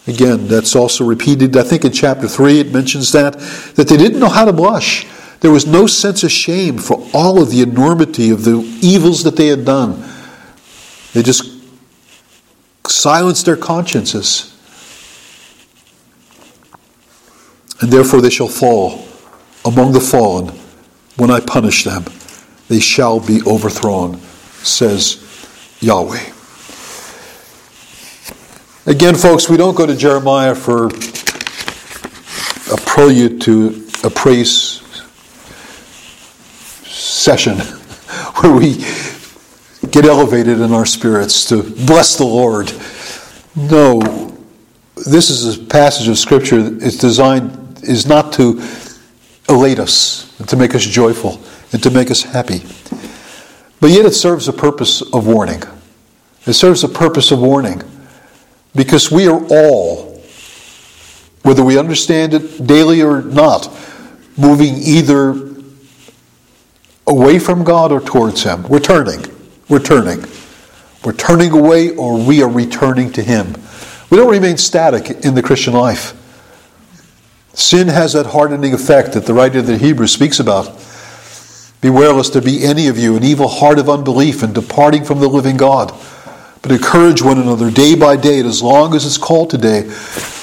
Again, 0.07 0.47
that's 0.47 0.78
also 0.78 1.03
repeated, 1.03 1.55
I 1.57 1.64
think 1.64 1.84
in 1.84 1.91
chapter 1.91 2.28
3 2.28 2.62
it 2.62 2.74
mentions 2.74 3.12
that, 3.12 3.34
that 3.76 3.89
they 3.89 3.97
didn't 3.97 4.20
know 4.20 4.30
how 4.30 4.45
to 4.45 4.53
blush. 4.53 5.05
There 5.41 5.51
was 5.51 5.68
no 5.68 5.88
sense 5.88 6.24
of 6.24 6.32
shame 6.32 6.78
for 6.78 7.05
all 7.14 7.41
of 7.41 7.51
the 7.51 7.62
enormity 7.62 8.30
of 8.30 8.45
the 8.45 8.60
evils 8.82 9.24
that 9.24 9.36
they 9.36 9.47
had 9.47 9.66
done. 9.66 10.03
They 11.14 11.22
just 11.22 11.51
silenced 12.88 13.45
their 13.45 13.57
consciences. 13.57 14.55
And 17.82 17.91
therefore 17.91 18.21
they 18.21 18.30
shall 18.30 18.47
fall 18.47 19.05
among 19.65 19.93
the 19.93 20.01
fallen 20.01 20.49
when 21.17 21.32
I 21.32 21.39
punish 21.39 21.84
them. 21.84 22.05
They 22.67 22.80
shall 22.80 23.19
be 23.19 23.41
overthrown 23.47 24.19
says 24.63 25.25
Yahweh. 25.80 26.34
Again, 28.86 29.15
folks, 29.15 29.49
we 29.49 29.57
don't 29.57 29.75
go 29.75 29.86
to 29.86 29.95
Jeremiah 29.95 30.55
for 30.55 30.88
a 30.88 32.77
prelude 32.86 33.41
to 33.41 33.88
a 34.03 34.09
praise 34.09 34.82
session 36.86 37.57
where 38.38 38.53
we 38.53 38.77
get 39.91 40.05
elevated 40.05 40.59
in 40.59 40.73
our 40.73 40.86
spirits 40.86 41.45
to 41.49 41.63
bless 41.63 42.17
the 42.17 42.25
Lord. 42.25 42.71
No, 43.55 43.99
this 44.95 45.30
is 45.30 45.57
a 45.57 45.63
passage 45.65 46.07
of 46.07 46.17
Scripture 46.17 46.57
is 46.57 46.97
designed 46.97 47.68
is 47.84 48.05
not 48.05 48.34
to 48.34 48.61
elate 49.47 49.80
us, 49.80 50.36
to 50.47 50.55
make 50.55 50.75
us 50.75 50.84
joyful, 50.84 51.41
and 51.71 51.82
to 51.84 51.89
make 51.89 52.11
us 52.11 52.23
happy. 52.23 52.61
But 53.82 53.91
yet 53.91 54.05
it 54.05 54.13
serves 54.13 54.47
a 54.47 54.53
purpose 54.53 55.01
of 55.01 55.25
warning. 55.25 55.63
It 56.45 56.53
serves 56.53 56.84
a 56.84 56.89
purpose 56.89 57.32
of 57.32 57.39
warning 57.39 57.82
because 58.75 59.11
we 59.11 59.27
are 59.27 59.43
all, 59.49 60.21
whether 61.43 61.63
we 61.63 61.77
understand 61.77 62.34
it 62.34 62.65
daily 62.65 63.01
or 63.01 63.21
not, 63.21 63.71
moving 64.38 64.75
either 64.75 65.49
away 67.07 67.39
from 67.39 67.63
God 67.63 67.91
or 67.91 67.99
towards 67.99 68.43
Him. 68.43 68.63
We're 68.63 68.80
turning. 68.80 69.25
We're 69.67 69.80
turning. 69.80 70.25
We're 71.03 71.13
turning 71.13 71.51
away 71.51 71.95
or 71.95 72.17
we 72.17 72.43
are 72.43 72.49
returning 72.49 73.11
to 73.13 73.23
Him. 73.23 73.55
We 74.09 74.17
don't 74.17 74.32
remain 74.32 74.57
static 74.57 75.25
in 75.25 75.36
the 75.36 75.43
Christian 75.43 75.73
life. 75.73 76.13
Sin 77.60 77.89
has 77.89 78.14
that 78.14 78.28
hardening 78.28 78.74
effect 78.74 79.12
that 79.12 79.26
the 79.26 79.34
writer 79.34 79.60
of 79.60 79.68
the 79.68 79.78
Hebrews 79.78 80.14
speaks 80.14 80.39
about. 80.39 80.68
Beware 81.82 82.14
lest 82.14 82.32
there 82.32 82.41
be 82.41 82.64
any 82.64 82.88
of 82.88 82.97
you 82.97 83.18
an 83.18 83.24
evil 83.26 83.49
heart 83.49 83.80
of 83.80 83.89
unbelief 83.89 84.43
and 84.43 84.55
departing 84.55 85.03
from 85.03 85.20
the 85.20 85.28
living 85.28 85.57
God. 85.57 85.93
But 86.62 86.72
encourage 86.72 87.22
one 87.22 87.38
another 87.38 87.70
day 87.70 87.95
by 87.95 88.16
day, 88.16 88.39
and 88.39 88.47
as 88.47 88.64
long 88.64 88.95
as 88.95 89.05
it's 89.05 89.18
called 89.18 89.49
today, 89.49 89.84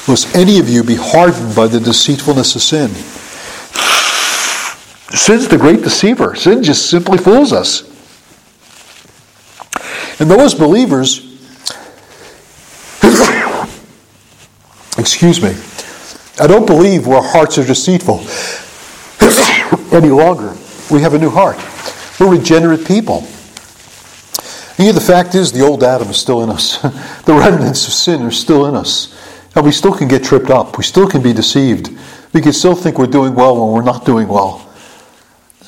lest 0.06 0.34
any 0.36 0.58
of 0.58 0.68
you 0.68 0.84
be 0.84 0.96
hardened 0.96 1.56
by 1.56 1.68
the 1.68 1.80
deceitfulness 1.80 2.54
of 2.54 2.60
sin. 2.60 2.90
Sin's 5.16 5.48
the 5.48 5.56
great 5.56 5.80
deceiver. 5.80 6.34
Sin 6.34 6.62
just 6.62 6.90
simply 6.90 7.16
fools 7.16 7.50
us. 7.54 7.80
And 10.20 10.30
those 10.30 10.54
believers, 10.54 11.20
excuse 14.98 15.42
me, 15.42 15.54
I 16.38 16.46
don't 16.46 16.66
believe 16.66 17.08
our 17.08 17.22
hearts 17.22 17.58
are 17.58 17.66
deceitful 17.66 18.20
any 19.92 20.10
longer 20.10 20.56
we 20.90 21.00
have 21.00 21.14
a 21.14 21.18
new 21.18 21.30
heart. 21.30 21.56
We're 22.20 22.30
regenerate 22.30 22.86
people. 22.86 23.22
The 24.76 25.04
fact 25.04 25.34
is, 25.34 25.52
the 25.52 25.62
old 25.62 25.82
Adam 25.82 26.08
is 26.08 26.16
still 26.18 26.42
in 26.42 26.50
us. 26.50 26.80
the 27.24 27.34
remnants 27.34 27.86
of 27.86 27.92
sin 27.92 28.22
are 28.22 28.30
still 28.30 28.66
in 28.66 28.74
us. 28.74 29.14
And 29.54 29.64
we 29.64 29.72
still 29.72 29.94
can 29.94 30.06
get 30.06 30.22
tripped 30.22 30.50
up. 30.50 30.76
We 30.76 30.84
still 30.84 31.08
can 31.08 31.22
be 31.22 31.32
deceived. 31.32 31.90
We 32.32 32.42
can 32.42 32.52
still 32.52 32.74
think 32.74 32.98
we're 32.98 33.06
doing 33.06 33.34
well 33.34 33.56
when 33.56 33.74
we're 33.74 33.90
not 33.90 34.04
doing 34.04 34.28
well. 34.28 34.65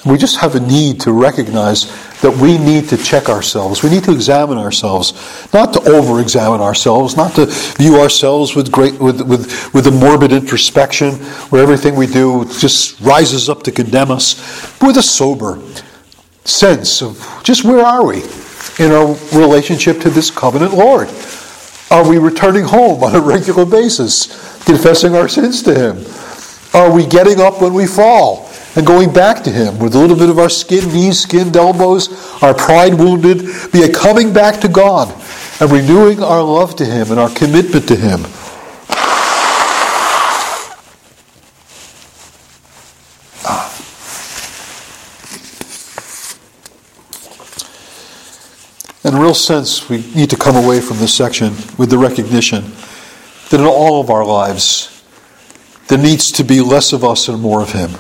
We 0.08 0.16
just 0.16 0.38
have 0.38 0.54
a 0.54 0.60
need 0.60 1.00
to 1.02 1.12
recognize 1.12 1.86
that 2.22 2.34
we 2.34 2.56
need 2.56 2.88
to 2.88 2.96
check 2.96 3.28
ourselves. 3.28 3.82
We 3.82 3.90
need 3.90 4.04
to 4.04 4.12
examine 4.12 4.56
ourselves, 4.56 5.12
not 5.52 5.74
to 5.74 5.82
over 5.82 6.20
examine 6.20 6.62
ourselves, 6.62 7.14
not 7.14 7.34
to 7.34 7.46
view 7.76 8.00
ourselves 8.00 8.56
with, 8.56 8.72
great, 8.72 8.98
with, 8.98 9.20
with, 9.20 9.74
with 9.74 9.86
a 9.86 9.90
morbid 9.90 10.32
introspection 10.32 11.16
where 11.50 11.62
everything 11.62 11.94
we 11.94 12.06
do 12.06 12.46
just 12.58 12.98
rises 13.02 13.50
up 13.50 13.62
to 13.64 13.70
condemn 13.70 14.10
us, 14.10 14.34
but 14.78 14.86
with 14.86 14.96
a 14.96 15.02
sober 15.02 15.60
sense 16.44 17.02
of 17.02 17.40
just 17.44 17.64
where 17.64 17.84
are 17.84 18.06
we 18.06 18.22
in 18.78 18.92
our 18.92 19.14
relationship 19.38 20.00
to 20.00 20.08
this 20.08 20.30
covenant 20.30 20.72
Lord? 20.72 21.10
Are 21.90 22.08
we 22.08 22.16
returning 22.16 22.64
home 22.64 23.02
on 23.02 23.14
a 23.14 23.20
regular 23.20 23.66
basis, 23.66 24.26
confessing 24.64 25.14
our 25.14 25.28
sins 25.28 25.62
to 25.64 25.74
Him? 25.74 26.04
Are 26.74 26.90
we 26.90 27.06
getting 27.06 27.40
up 27.40 27.60
when 27.60 27.74
we 27.74 27.86
fall? 27.86 28.48
And 28.78 28.86
going 28.86 29.12
back 29.12 29.42
to 29.42 29.50
Him 29.50 29.80
with 29.80 29.96
a 29.96 29.98
little 29.98 30.16
bit 30.16 30.30
of 30.30 30.38
our 30.38 30.48
skin, 30.48 30.92
knees, 30.92 31.18
skinned 31.18 31.56
elbows, 31.56 32.08
our 32.44 32.54
pride 32.54 32.94
wounded, 32.94 33.38
be 33.72 33.82
a 33.82 33.92
coming 33.92 34.32
back 34.32 34.60
to 34.60 34.68
God 34.68 35.12
and 35.60 35.72
renewing 35.72 36.22
our 36.22 36.40
love 36.40 36.76
to 36.76 36.84
Him 36.84 37.10
and 37.10 37.18
our 37.18 37.28
commitment 37.28 37.88
to 37.88 37.96
Him. 37.96 38.20
Ah. 43.44 43.74
In 49.02 49.14
a 49.16 49.20
real 49.20 49.34
sense, 49.34 49.88
we 49.88 50.06
need 50.14 50.30
to 50.30 50.36
come 50.36 50.54
away 50.54 50.80
from 50.80 50.98
this 50.98 51.12
section 51.12 51.48
with 51.78 51.90
the 51.90 51.98
recognition 51.98 52.70
that 53.50 53.58
in 53.58 53.66
all 53.66 54.00
of 54.00 54.08
our 54.08 54.24
lives, 54.24 55.02
there 55.88 55.98
needs 55.98 56.30
to 56.30 56.44
be 56.44 56.60
less 56.60 56.92
of 56.92 57.02
us 57.02 57.26
and 57.26 57.42
more 57.42 57.60
of 57.60 57.72
Him 57.72 57.90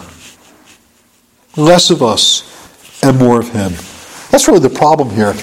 less 1.58 1.90
of 1.90 2.02
us 2.02 2.44
and 3.02 3.18
more 3.18 3.40
of 3.40 3.48
Him. 3.52 3.72
That's 4.30 4.48
really 4.48 4.60
the 4.60 4.70
problem 4.70 5.10
here. 5.10 5.34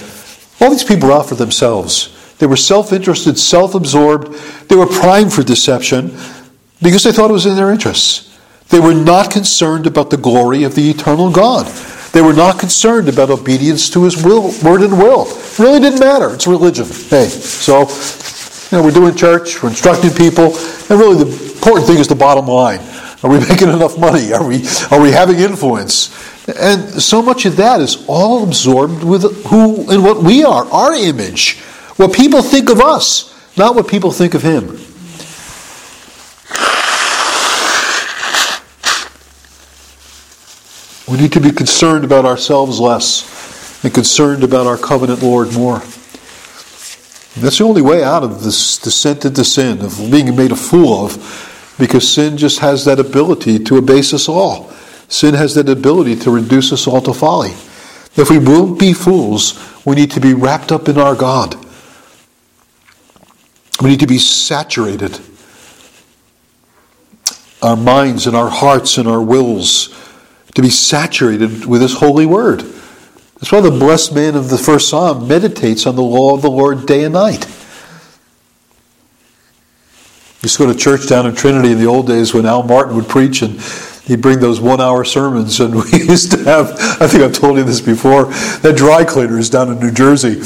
All 0.60 0.70
these 0.70 0.84
people 0.84 1.10
are 1.10 1.20
out 1.20 1.28
for 1.28 1.34
themselves. 1.34 2.12
They 2.38 2.46
were 2.46 2.56
self 2.56 2.92
interested, 2.92 3.38
self 3.38 3.74
absorbed. 3.74 4.32
They 4.68 4.76
were 4.76 4.86
primed 4.86 5.32
for 5.32 5.42
deception 5.42 6.16
because 6.82 7.04
they 7.04 7.12
thought 7.12 7.30
it 7.30 7.34
was 7.34 7.46
in 7.46 7.56
their 7.56 7.70
interests. 7.70 8.36
They 8.68 8.80
were 8.80 8.94
not 8.94 9.30
concerned 9.30 9.86
about 9.86 10.10
the 10.10 10.16
glory 10.16 10.64
of 10.64 10.74
the 10.74 10.90
eternal 10.90 11.30
God. 11.30 11.66
They 12.12 12.22
were 12.22 12.32
not 12.32 12.58
concerned 12.58 13.08
about 13.08 13.30
obedience 13.30 13.90
to 13.90 14.04
His 14.04 14.22
will, 14.22 14.52
word 14.62 14.82
and 14.82 14.98
will. 14.98 15.26
It 15.28 15.58
really 15.58 15.80
didn't 15.80 16.00
matter. 16.00 16.34
It's 16.34 16.46
religion. 16.46 16.86
Hey, 16.86 17.28
so 17.28 17.80
you 18.70 18.78
know, 18.78 18.84
we're 18.84 18.90
doing 18.90 19.14
church, 19.14 19.62
we're 19.62 19.68
instructing 19.70 20.10
people, 20.10 20.46
and 20.46 20.90
really 20.90 21.24
the 21.24 21.30
important 21.30 21.86
thing 21.86 21.98
is 21.98 22.08
the 22.08 22.14
bottom 22.14 22.46
line. 22.46 22.80
Are 23.22 23.30
we 23.30 23.38
making 23.48 23.68
enough 23.68 23.98
money? 23.98 24.32
Are 24.32 24.46
we, 24.46 24.66
are 24.90 25.00
we 25.00 25.10
having 25.10 25.36
influence? 25.38 26.08
And 26.48 27.02
so 27.02 27.22
much 27.22 27.44
of 27.44 27.56
that 27.56 27.80
is 27.80 28.04
all 28.06 28.44
absorbed 28.44 29.02
with 29.02 29.46
who 29.46 29.90
and 29.90 30.02
what 30.04 30.22
we 30.22 30.44
are, 30.44 30.64
our 30.66 30.94
image, 30.94 31.58
what 31.96 32.12
people 32.12 32.42
think 32.42 32.70
of 32.70 32.80
us, 32.80 33.32
not 33.56 33.74
what 33.74 33.88
people 33.88 34.12
think 34.12 34.34
of 34.34 34.42
Him. 34.42 34.78
We 41.08 41.22
need 41.22 41.32
to 41.32 41.40
be 41.40 41.52
concerned 41.52 42.04
about 42.04 42.24
ourselves 42.24 42.80
less 42.80 43.84
and 43.84 43.94
concerned 43.94 44.42
about 44.42 44.66
our 44.66 44.76
covenant 44.76 45.22
Lord 45.22 45.52
more. 45.52 45.78
That's 47.38 47.58
the 47.58 47.64
only 47.64 47.82
way 47.82 48.02
out 48.02 48.24
of 48.24 48.42
this 48.42 48.78
descent 48.78 49.24
into 49.24 49.44
sin, 49.44 49.80
of 49.82 49.96
being 50.10 50.34
made 50.34 50.52
a 50.52 50.56
fool 50.56 51.04
of 51.06 51.55
because 51.78 52.10
sin 52.10 52.36
just 52.36 52.60
has 52.60 52.84
that 52.84 52.98
ability 52.98 53.58
to 53.64 53.76
abase 53.76 54.14
us 54.14 54.28
all. 54.28 54.70
Sin 55.08 55.34
has 55.34 55.54
that 55.54 55.68
ability 55.68 56.16
to 56.16 56.30
reduce 56.30 56.72
us 56.72 56.86
all 56.86 57.00
to 57.02 57.12
folly. 57.12 57.50
If 58.16 58.30
we 58.30 58.38
won't 58.38 58.78
be 58.78 58.92
fools, 58.92 59.62
we 59.84 59.94
need 59.94 60.10
to 60.12 60.20
be 60.20 60.34
wrapped 60.34 60.72
up 60.72 60.88
in 60.88 60.98
our 60.98 61.14
God. 61.14 61.54
We 63.82 63.90
need 63.90 64.00
to 64.00 64.06
be 64.06 64.18
saturated. 64.18 65.18
Our 67.62 67.76
minds 67.76 68.26
and 68.26 68.34
our 68.34 68.48
hearts 68.48 68.96
and 68.96 69.06
our 69.06 69.20
wills 69.20 69.88
to 70.54 70.62
be 70.62 70.70
saturated 70.70 71.66
with 71.66 71.82
His 71.82 71.92
holy 71.92 72.24
word. 72.24 72.60
That's 72.60 73.52
why 73.52 73.60
the 73.60 73.70
blessed 73.70 74.14
man 74.14 74.34
of 74.34 74.48
the 74.48 74.56
first 74.56 74.88
psalm 74.88 75.28
meditates 75.28 75.86
on 75.86 75.94
the 75.94 76.02
law 76.02 76.34
of 76.34 76.40
the 76.40 76.50
Lord 76.50 76.86
day 76.86 77.04
and 77.04 77.12
night 77.12 77.46
used 80.46 80.58
to 80.58 80.64
go 80.64 80.72
to 80.72 80.78
church 80.78 81.08
down 81.08 81.26
in 81.26 81.34
Trinity 81.34 81.72
in 81.72 81.78
the 81.78 81.86
old 81.86 82.06
days 82.06 82.32
when 82.32 82.46
Al 82.46 82.62
Martin 82.62 82.94
would 82.94 83.08
preach, 83.08 83.42
and 83.42 83.60
he'd 84.04 84.22
bring 84.22 84.38
those 84.38 84.60
one 84.60 84.80
hour 84.80 85.04
sermons. 85.04 85.58
And 85.58 85.74
we 85.92 86.04
used 86.04 86.30
to 86.30 86.44
have, 86.44 86.70
I 87.00 87.08
think 87.08 87.24
I've 87.24 87.32
told 87.32 87.58
you 87.58 87.64
this 87.64 87.80
before, 87.80 88.26
that 88.26 88.74
dry 88.76 89.04
cleaners 89.04 89.50
down 89.50 89.72
in 89.72 89.80
New 89.80 89.90
Jersey 89.90 90.38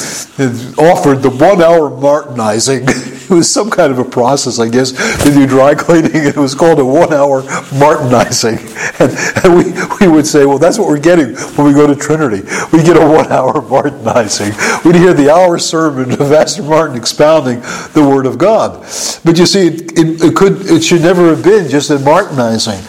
offered 0.78 1.20
the 1.20 1.28
one 1.30 1.60
hour 1.60 1.90
Martinizing. 1.90 3.18
It 3.30 3.34
was 3.40 3.52
some 3.52 3.70
kind 3.70 3.92
of 3.92 3.98
a 3.98 4.04
process, 4.04 4.58
I 4.58 4.68
guess, 4.68 4.92
to 5.22 5.30
do 5.32 5.46
dry 5.46 5.74
cleaning. 5.74 6.10
It 6.14 6.36
was 6.36 6.54
called 6.54 6.78
a 6.80 6.84
one 6.84 7.12
hour 7.12 7.42
Martinizing. 7.42 8.68
And, 9.00 9.12
and 9.44 9.56
we, 9.56 10.06
we 10.06 10.12
would 10.12 10.26
say, 10.26 10.44
well, 10.44 10.58
that's 10.58 10.78
what 10.78 10.86
we're 10.86 10.98
getting 10.98 11.34
when 11.56 11.66
we 11.66 11.72
go 11.72 11.86
to 11.86 11.96
Trinity. 11.96 12.42
We 12.70 12.82
get 12.82 12.98
a 12.98 13.06
one 13.06 13.32
hour 13.32 13.52
Martinizing. 13.62 14.84
We'd 14.84 14.96
hear 14.96 15.14
the 15.14 15.30
hour 15.30 15.58
sermon 15.58 16.12
of 16.12 16.18
Pastor 16.18 16.62
Martin 16.62 16.96
expounding 16.96 17.60
the 17.94 18.06
Word 18.06 18.26
of 18.26 18.36
God. 18.36 18.80
But 19.24 19.38
you 19.38 19.46
see, 19.46 19.68
it, 19.68 19.98
it, 19.98 20.22
it 20.22 20.36
could, 20.36 20.66
it 20.66 20.82
should 20.82 21.00
never 21.00 21.34
have 21.34 21.42
been 21.42 21.70
just 21.70 21.88
a 21.90 21.96
Martinizing. 21.96 22.80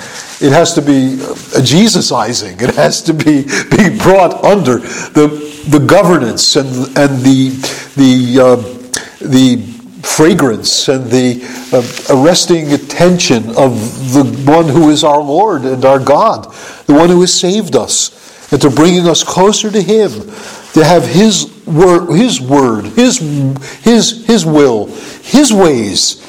It 0.42 0.52
has 0.52 0.74
to 0.74 0.82
be 0.82 1.22
a 1.56 1.62
Jesusizing. 1.62 2.60
It 2.60 2.76
has 2.76 3.02
to 3.04 3.14
be, 3.14 3.44
be 3.44 3.98
brought 3.98 4.44
under 4.44 4.80
the, 4.80 5.28
the 5.70 5.80
governance 5.80 6.58
and, 6.58 6.68
and 6.98 7.22
the, 7.22 7.50
the, 7.96 8.40
uh, 8.42 8.56
the 9.22 9.71
fragrance 10.04 10.88
and 10.88 11.06
the 11.10 11.42
uh, 11.74 12.16
arresting 12.16 12.74
attention 12.74 13.50
of 13.50 14.14
the 14.14 14.24
one 14.46 14.68
who 14.68 14.90
is 14.90 15.04
our 15.04 15.22
Lord 15.22 15.64
and 15.64 15.84
our 15.86 16.00
God, 16.00 16.46
the 16.86 16.94
one 16.94 17.10
who 17.10 17.22
has 17.22 17.34
saved 17.34 17.76
us, 17.76 18.52
and 18.52 18.62
to 18.62 18.70
bringing 18.70 19.08
us 19.08 19.24
closer 19.24 19.72
to 19.72 19.82
Him, 19.82 20.12
to 20.74 20.84
have 20.84 21.06
His 21.06 21.66
word, 21.66 22.14
His 22.14 22.42
word, 22.42 22.86
His 22.86 23.20
His 23.84 24.26
His 24.26 24.46
will, 24.46 24.88
His 24.88 25.54
ways 25.54 26.28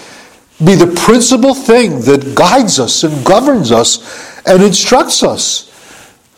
be 0.64 0.74
the 0.74 0.94
principal 0.94 1.54
thing 1.54 2.02
that 2.02 2.34
guides 2.36 2.78
us 2.78 3.02
and 3.02 3.24
governs 3.26 3.72
us 3.72 4.46
and 4.46 4.62
instructs 4.62 5.22
us. 5.22 5.68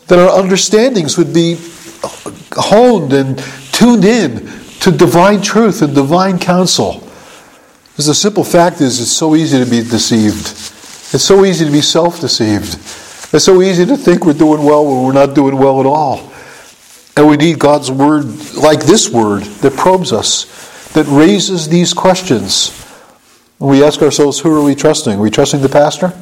That 0.07 0.19
our 0.19 0.39
understandings 0.39 1.17
would 1.17 1.33
be 1.33 1.57
honed 2.53 3.13
and 3.13 3.37
tuned 3.71 4.05
in 4.05 4.47
to 4.79 4.91
divine 4.91 5.41
truth 5.41 5.81
and 5.81 5.93
divine 5.93 6.39
counsel. 6.39 7.04
Because 7.95 8.07
the 8.07 8.15
simple 8.15 8.43
fact 8.43 8.81
is, 8.81 8.99
it's 8.99 9.11
so 9.11 9.35
easy 9.35 9.63
to 9.63 9.69
be 9.69 9.81
deceived. 9.81 10.47
It's 11.13 11.23
so 11.23 11.45
easy 11.45 11.65
to 11.65 11.71
be 11.71 11.81
self 11.81 12.19
deceived. 12.19 12.73
It's 13.33 13.45
so 13.45 13.61
easy 13.61 13.85
to 13.85 13.97
think 13.97 14.25
we're 14.25 14.33
doing 14.33 14.63
well 14.63 14.85
when 14.85 15.03
we're 15.03 15.13
not 15.13 15.33
doing 15.33 15.57
well 15.57 15.79
at 15.79 15.85
all. 15.85 16.31
And 17.17 17.27
we 17.27 17.37
need 17.37 17.59
God's 17.59 17.89
word 17.89 18.25
like 18.55 18.81
this 18.81 19.09
word 19.09 19.43
that 19.43 19.73
probes 19.77 20.11
us, 20.11 20.91
that 20.93 21.05
raises 21.07 21.69
these 21.69 21.93
questions 21.93 22.85
we 23.59 23.83
ask 23.83 24.01
ourselves, 24.01 24.39
who 24.39 24.53
are 24.53 24.63
we 24.63 24.75
trusting? 24.75 25.13
Are 25.13 25.21
we 25.21 25.31
trusting 25.31 25.61
the 25.61 25.69
pastor? 25.69 26.13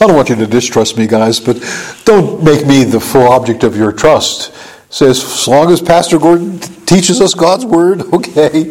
I 0.00 0.06
don't 0.06 0.16
want 0.16 0.28
you 0.28 0.34
to 0.36 0.46
distrust 0.46 0.98
me, 0.98 1.06
guys, 1.06 1.40
but 1.40 1.56
don't 2.04 2.42
make 2.44 2.66
me 2.66 2.84
the 2.84 3.00
full 3.00 3.28
object 3.28 3.64
of 3.64 3.76
your 3.76 3.92
trust. 3.92 4.52
Says, 4.90 5.24
as 5.24 5.48
long 5.48 5.72
as 5.72 5.80
Pastor 5.80 6.18
Gordon 6.18 6.58
teaches 6.58 7.20
us 7.20 7.32
God's 7.34 7.64
word, 7.64 8.02
okay, 8.12 8.64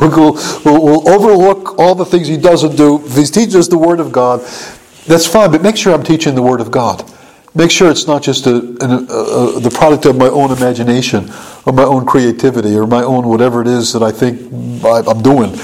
we'll, 0.00 0.34
we'll, 0.64 1.08
overlook 1.08 1.78
all 1.78 1.94
the 1.94 2.04
things 2.04 2.28
he 2.28 2.36
doesn't 2.36 2.76
do. 2.76 3.04
If 3.04 3.16
he 3.16 3.24
teaches 3.24 3.56
us 3.56 3.68
the 3.68 3.78
word 3.78 4.00
of 4.00 4.12
God, 4.12 4.40
that's 5.06 5.26
fine, 5.26 5.50
but 5.50 5.62
make 5.62 5.76
sure 5.76 5.94
I'm 5.94 6.02
teaching 6.02 6.34
the 6.34 6.42
word 6.42 6.60
of 6.60 6.70
God. 6.70 7.10
Make 7.54 7.70
sure 7.70 7.90
it's 7.90 8.06
not 8.06 8.22
just 8.22 8.46
a, 8.46 8.56
a, 8.56 9.56
a, 9.56 9.60
the 9.60 9.70
product 9.70 10.06
of 10.06 10.16
my 10.16 10.28
own 10.28 10.52
imagination 10.52 11.30
or 11.66 11.72
my 11.72 11.84
own 11.84 12.06
creativity 12.06 12.76
or 12.76 12.86
my 12.86 13.02
own 13.02 13.28
whatever 13.28 13.60
it 13.60 13.68
is 13.68 13.92
that 13.92 14.02
I 14.02 14.10
think 14.10 14.40
I'm 14.84 15.22
doing 15.22 15.54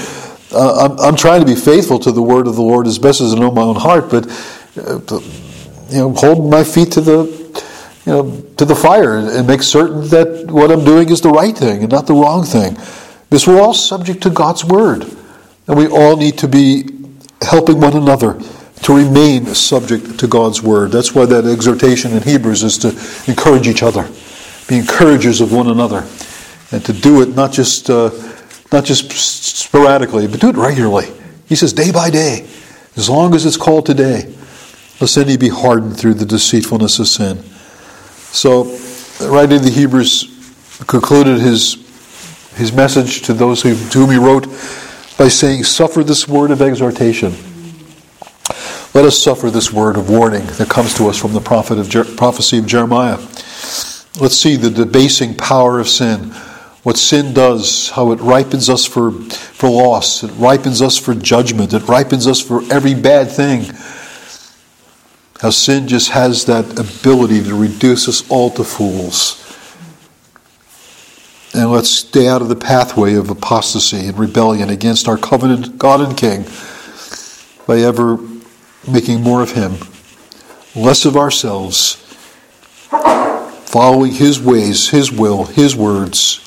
uh, 0.51 0.89
I'm, 0.89 0.99
I'm, 0.99 1.15
trying 1.15 1.41
to 1.41 1.45
be 1.45 1.55
faithful 1.55 1.99
to 1.99 2.11
the 2.11 2.21
word 2.21 2.47
of 2.47 2.55
the 2.55 2.61
Lord 2.61 2.87
as 2.87 2.97
best 2.97 3.21
as 3.21 3.33
I 3.33 3.37
know 3.37 3.51
my 3.51 3.61
own 3.61 3.75
heart, 3.75 4.09
but 4.09 4.25
uh, 4.77 5.19
you 5.89 5.99
know, 5.99 6.13
hold 6.13 6.49
my 6.49 6.63
feet 6.63 6.91
to 6.93 7.01
the 7.01 7.25
you 8.05 8.11
know 8.11 8.41
to 8.57 8.65
the 8.65 8.75
fire 8.75 9.17
and 9.17 9.47
make 9.47 9.61
certain 9.61 10.07
that 10.09 10.49
what 10.49 10.71
I'm 10.71 10.83
doing 10.83 11.09
is 11.09 11.21
the 11.21 11.29
right 11.29 11.55
thing 11.55 11.83
and 11.83 11.91
not 11.91 12.07
the 12.07 12.13
wrong 12.13 12.45
thing. 12.45 12.77
Because 13.29 13.47
we're 13.47 13.61
all 13.61 13.73
subject 13.73 14.23
to 14.23 14.29
God's 14.29 14.65
word, 14.65 15.05
and 15.67 15.77
we 15.77 15.87
all 15.87 16.17
need 16.17 16.37
to 16.39 16.47
be 16.47 16.89
helping 17.41 17.79
one 17.79 17.95
another 17.95 18.39
to 18.81 18.95
remain 18.95 19.45
subject 19.45 20.19
to 20.19 20.27
God's 20.27 20.63
word. 20.63 20.91
That's 20.91 21.13
why 21.13 21.25
that 21.25 21.45
exhortation 21.45 22.13
in 22.13 22.23
Hebrews 22.23 22.63
is 22.63 22.77
to 22.79 22.89
encourage 23.29 23.67
each 23.67 23.83
other, 23.83 24.09
be 24.67 24.77
encouragers 24.77 25.41
of 25.41 25.53
one 25.53 25.67
another, 25.67 26.07
and 26.71 26.83
to 26.85 26.93
do 26.93 27.21
it 27.21 27.35
not 27.35 27.51
just. 27.51 27.89
Uh, 27.89 28.09
not 28.71 28.85
just 28.85 29.11
sporadically, 29.11 30.27
but 30.27 30.39
do 30.39 30.49
it 30.49 30.55
regularly. 30.55 31.07
He 31.47 31.55
says 31.55 31.73
day 31.73 31.91
by 31.91 32.09
day. 32.09 32.47
As 32.95 33.09
long 33.09 33.33
as 33.33 33.45
it's 33.45 33.57
called 33.57 33.85
today, 33.85 34.33
lest 34.99 35.17
any 35.17 35.37
be 35.37 35.49
hardened 35.49 35.97
through 35.97 36.15
the 36.15 36.25
deceitfulness 36.25 36.99
of 36.99 37.07
sin. 37.07 37.41
So, 38.31 38.77
right 39.27 39.51
in 39.51 39.61
the 39.61 39.71
Hebrews 39.71 40.35
concluded 40.87 41.39
his, 41.39 41.75
his 42.59 42.73
message 42.73 43.21
to 43.23 43.33
those 43.33 43.61
who, 43.61 43.73
to 43.89 43.99
whom 43.99 44.11
he 44.11 44.17
wrote 44.17 44.43
by 45.17 45.29
saying, 45.29 45.63
Suffer 45.63 46.03
this 46.03 46.27
word 46.27 46.51
of 46.51 46.61
exhortation. 46.61 47.33
Let 48.93 49.05
us 49.05 49.17
suffer 49.17 49.49
this 49.49 49.71
word 49.71 49.95
of 49.95 50.09
warning 50.09 50.45
that 50.57 50.69
comes 50.69 50.93
to 50.95 51.07
us 51.07 51.17
from 51.17 51.33
the 51.33 51.39
prophet 51.39 51.77
of 51.79 51.89
Jer- 51.89 52.03
prophecy 52.03 52.57
of 52.57 52.65
Jeremiah. 52.65 53.17
Let's 54.19 54.35
see 54.35 54.57
the 54.57 54.69
debasing 54.69 55.35
power 55.35 55.79
of 55.79 55.87
sin, 55.87 56.31
what 56.83 56.97
sin 56.97 57.33
does, 57.33 57.91
how 57.91 58.11
it 58.11 58.19
ripens 58.19 58.69
us 58.69 58.85
for, 58.85 59.11
for 59.11 59.69
loss, 59.69 60.23
it 60.23 60.31
ripens 60.31 60.81
us 60.81 60.97
for 60.97 61.15
judgment, 61.15 61.73
it 61.73 61.87
ripens 61.87 62.27
us 62.27 62.41
for 62.41 62.61
every 62.71 62.93
bad 62.93 63.31
thing. 63.31 63.71
How 65.39 65.51
sin 65.51 65.87
just 65.87 66.09
has 66.09 66.43
that 66.45 66.77
ability 66.77 67.43
to 67.43 67.55
reduce 67.55 68.09
us 68.09 68.29
all 68.29 68.49
to 68.51 68.65
fools. 68.65 69.48
And 71.53 71.71
let's 71.71 71.89
stay 71.89 72.27
out 72.27 72.41
of 72.41 72.49
the 72.49 72.55
pathway 72.55 73.15
of 73.15 73.29
apostasy 73.29 74.07
and 74.07 74.17
rebellion 74.17 74.69
against 74.69 75.07
our 75.07 75.17
covenant 75.17 75.79
God 75.79 76.01
and 76.01 76.15
King 76.15 76.45
by 77.65 77.79
ever 77.79 78.19
making 78.87 79.21
more 79.21 79.41
of 79.41 79.51
Him, 79.51 79.73
less 80.75 81.05
of 81.05 81.17
ourselves, 81.17 81.95
following 83.65 84.11
His 84.11 84.39
ways, 84.39 84.89
His 84.89 85.11
will, 85.11 85.45
His 85.45 85.75
words, 85.75 86.45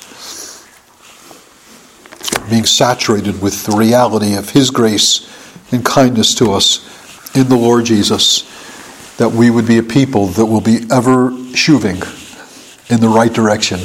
being 2.49 2.65
saturated 2.65 3.41
with 3.41 3.65
the 3.65 3.75
reality 3.75 4.35
of 4.35 4.49
His 4.49 4.69
grace 4.69 5.29
and 5.71 5.83
kindness 5.83 6.35
to 6.35 6.51
us 6.51 7.35
in 7.35 7.49
the 7.49 7.57
Lord 7.57 7.85
Jesus, 7.85 8.43
that 9.17 9.31
we 9.31 9.49
would 9.49 9.67
be 9.67 9.77
a 9.77 9.83
people 9.83 10.27
that 10.27 10.45
will 10.45 10.61
be 10.61 10.85
ever 10.91 11.33
shoving 11.55 12.01
in 12.89 12.99
the 12.99 13.09
right 13.09 13.31
direction, 13.33 13.79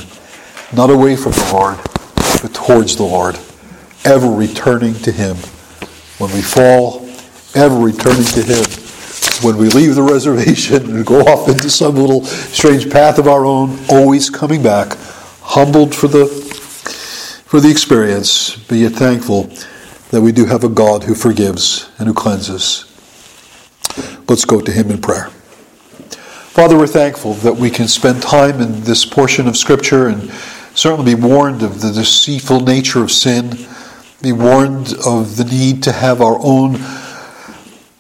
not 0.72 0.90
away 0.90 1.16
from 1.16 1.32
the 1.32 1.50
Lord, 1.52 1.76
but 2.42 2.54
towards 2.54 2.96
the 2.96 3.04
Lord, 3.04 3.38
ever 4.04 4.28
returning 4.28 4.94
to 4.94 5.12
Him. 5.12 5.36
When 6.18 6.32
we 6.32 6.42
fall, 6.42 7.08
ever 7.54 7.78
returning 7.78 8.24
to 8.24 8.42
Him. 8.42 8.64
When 9.42 9.56
we 9.56 9.68
leave 9.68 9.94
the 9.94 10.02
reservation 10.02 10.94
and 10.94 11.06
go 11.06 11.20
off 11.20 11.48
into 11.48 11.70
some 11.70 11.94
little 11.94 12.24
strange 12.24 12.90
path 12.90 13.18
of 13.18 13.28
our 13.28 13.44
own, 13.44 13.78
always 13.88 14.30
coming 14.30 14.62
back, 14.62 14.96
humbled 15.42 15.94
for 15.94 16.08
the 16.08 16.26
for 17.46 17.60
the 17.60 17.70
experience, 17.70 18.56
but 18.66 18.76
yet 18.76 18.92
thankful 18.92 19.44
that 20.10 20.20
we 20.20 20.32
do 20.32 20.44
have 20.44 20.64
a 20.64 20.68
God 20.68 21.04
who 21.04 21.14
forgives 21.14 21.90
and 21.98 22.06
who 22.06 22.12
cleanses. 22.12 22.84
Let's 24.28 24.44
go 24.44 24.60
to 24.60 24.70
Him 24.70 24.90
in 24.90 25.00
prayer. 25.00 25.28
Father, 26.58 26.76
we're 26.76 26.86
thankful 26.86 27.34
that 27.34 27.56
we 27.56 27.70
can 27.70 27.88
spend 27.88 28.20
time 28.20 28.60
in 28.60 28.82
this 28.82 29.06
portion 29.06 29.48
of 29.48 29.56
Scripture 29.56 30.08
and 30.08 30.30
certainly 30.78 31.16
be 31.16 31.20
warned 31.20 31.60
of 31.64 31.80
the 31.80 31.90
deceitful 31.90 32.60
nature 32.60 33.02
of 33.02 33.10
sin, 33.10 33.50
be 34.22 34.30
warned 34.30 34.94
of 35.04 35.36
the 35.36 35.44
need 35.44 35.82
to 35.82 35.90
have 35.90 36.22
our 36.22 36.38
own 36.40 36.78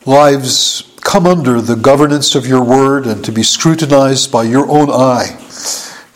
lives 0.06 0.94
come 1.00 1.26
under 1.26 1.60
the 1.60 1.74
governance 1.74 2.36
of 2.36 2.46
your 2.46 2.62
word 2.62 3.04
and 3.04 3.24
to 3.24 3.32
be 3.32 3.42
scrutinized 3.42 4.30
by 4.30 4.44
your 4.44 4.64
own 4.70 4.88
eye. 4.90 5.26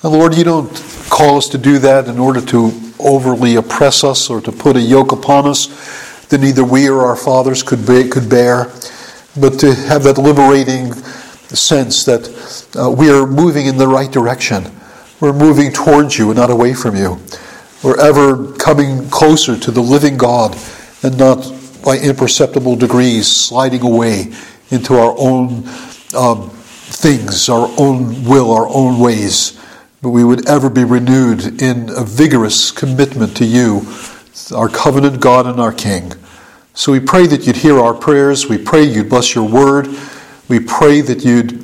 And 0.04 0.12
Lord, 0.12 0.36
you 0.36 0.44
don't 0.44 0.70
call 1.10 1.36
us 1.36 1.48
to 1.48 1.58
do 1.58 1.80
that 1.80 2.06
in 2.06 2.20
order 2.20 2.40
to 2.40 2.70
overly 3.00 3.56
oppress 3.56 4.04
us 4.04 4.30
or 4.30 4.40
to 4.40 4.52
put 4.52 4.76
a 4.76 4.80
yoke 4.80 5.10
upon 5.10 5.48
us 5.48 5.66
that 6.28 6.40
neither 6.40 6.62
we 6.62 6.88
or 6.88 7.00
our 7.00 7.16
fathers 7.16 7.64
could, 7.64 7.84
could 8.12 8.30
bear, 8.30 8.66
but 9.36 9.58
to 9.58 9.74
have 9.74 10.04
that 10.04 10.16
liberating 10.16 10.92
sense 10.94 12.04
that 12.04 12.70
uh, 12.80 12.88
we 12.88 13.10
are 13.10 13.26
moving 13.26 13.66
in 13.66 13.78
the 13.78 13.88
right 13.88 14.12
direction. 14.12 14.70
We're 15.22 15.32
moving 15.32 15.70
towards 15.70 16.18
you 16.18 16.30
and 16.30 16.36
not 16.36 16.50
away 16.50 16.74
from 16.74 16.96
you. 16.96 17.20
We're 17.84 18.00
ever 18.00 18.50
coming 18.54 19.08
closer 19.08 19.56
to 19.56 19.70
the 19.70 19.80
living 19.80 20.16
God 20.16 20.58
and 21.04 21.16
not 21.16 21.48
by 21.84 21.98
imperceptible 21.98 22.74
degrees 22.74 23.28
sliding 23.28 23.82
away 23.82 24.32
into 24.70 24.94
our 24.94 25.14
own 25.16 25.62
um, 26.16 26.50
things, 26.50 27.48
our 27.48 27.72
own 27.78 28.24
will, 28.24 28.50
our 28.50 28.66
own 28.68 28.98
ways. 28.98 29.60
But 30.02 30.10
we 30.10 30.24
would 30.24 30.48
ever 30.48 30.68
be 30.68 30.82
renewed 30.82 31.62
in 31.62 31.88
a 31.90 32.02
vigorous 32.02 32.72
commitment 32.72 33.36
to 33.36 33.44
you, 33.44 33.86
our 34.52 34.68
covenant 34.68 35.20
God 35.20 35.46
and 35.46 35.60
our 35.60 35.72
King. 35.72 36.14
So 36.74 36.90
we 36.90 36.98
pray 36.98 37.28
that 37.28 37.46
you'd 37.46 37.54
hear 37.58 37.78
our 37.78 37.94
prayers. 37.94 38.48
We 38.48 38.58
pray 38.58 38.82
you'd 38.82 39.10
bless 39.10 39.36
your 39.36 39.48
word. 39.48 39.86
We 40.48 40.58
pray 40.58 41.00
that 41.00 41.24
you'd 41.24 41.61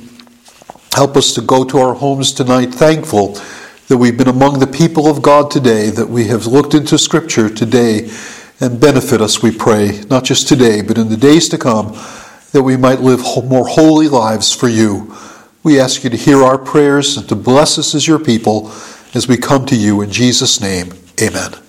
help 0.99 1.17
us 1.17 1.33
to 1.33 1.41
go 1.41 1.63
to 1.63 1.79
our 1.79 1.95
homes 1.95 2.33
tonight 2.33 2.75
thankful 2.75 3.35
that 3.87 3.97
we've 3.97 4.19
been 4.19 4.27
among 4.27 4.59
the 4.59 4.67
people 4.67 5.07
of 5.07 5.23
God 5.23 5.49
today, 5.49 5.91
that 5.91 6.09
we 6.09 6.27
have 6.27 6.45
looked 6.45 6.75
into 6.75 6.99
Scripture 6.99 7.49
today 7.49 8.11
and 8.59 8.81
benefit 8.81 9.21
us, 9.21 9.41
we 9.41 9.57
pray, 9.57 10.01
not 10.11 10.25
just 10.25 10.49
today, 10.49 10.83
but 10.83 10.99
in 10.99 11.09
the 11.09 11.17
days 11.17 11.49
to 11.51 11.57
come, 11.57 11.97
that 12.51 12.65
we 12.65 12.77
might 12.77 12.99
live 12.99 13.21
more 13.45 13.69
holy 13.69 14.09
lives 14.09 14.53
for 14.53 14.67
you. 14.67 15.15
We 15.63 15.79
ask 15.79 16.03
you 16.03 16.11
to 16.11 16.17
hear 16.17 16.43
our 16.43 16.59
prayers 16.59 17.17
and 17.17 17.29
to 17.29 17.37
bless 17.37 17.79
us 17.79 17.95
as 17.95 18.09
your 18.09 18.19
people 18.19 18.73
as 19.15 19.29
we 19.29 19.37
come 19.37 19.67
to 19.67 19.77
you 19.77 20.01
in 20.01 20.11
Jesus' 20.11 20.61
name. 20.61 20.95
Amen. 21.23 21.68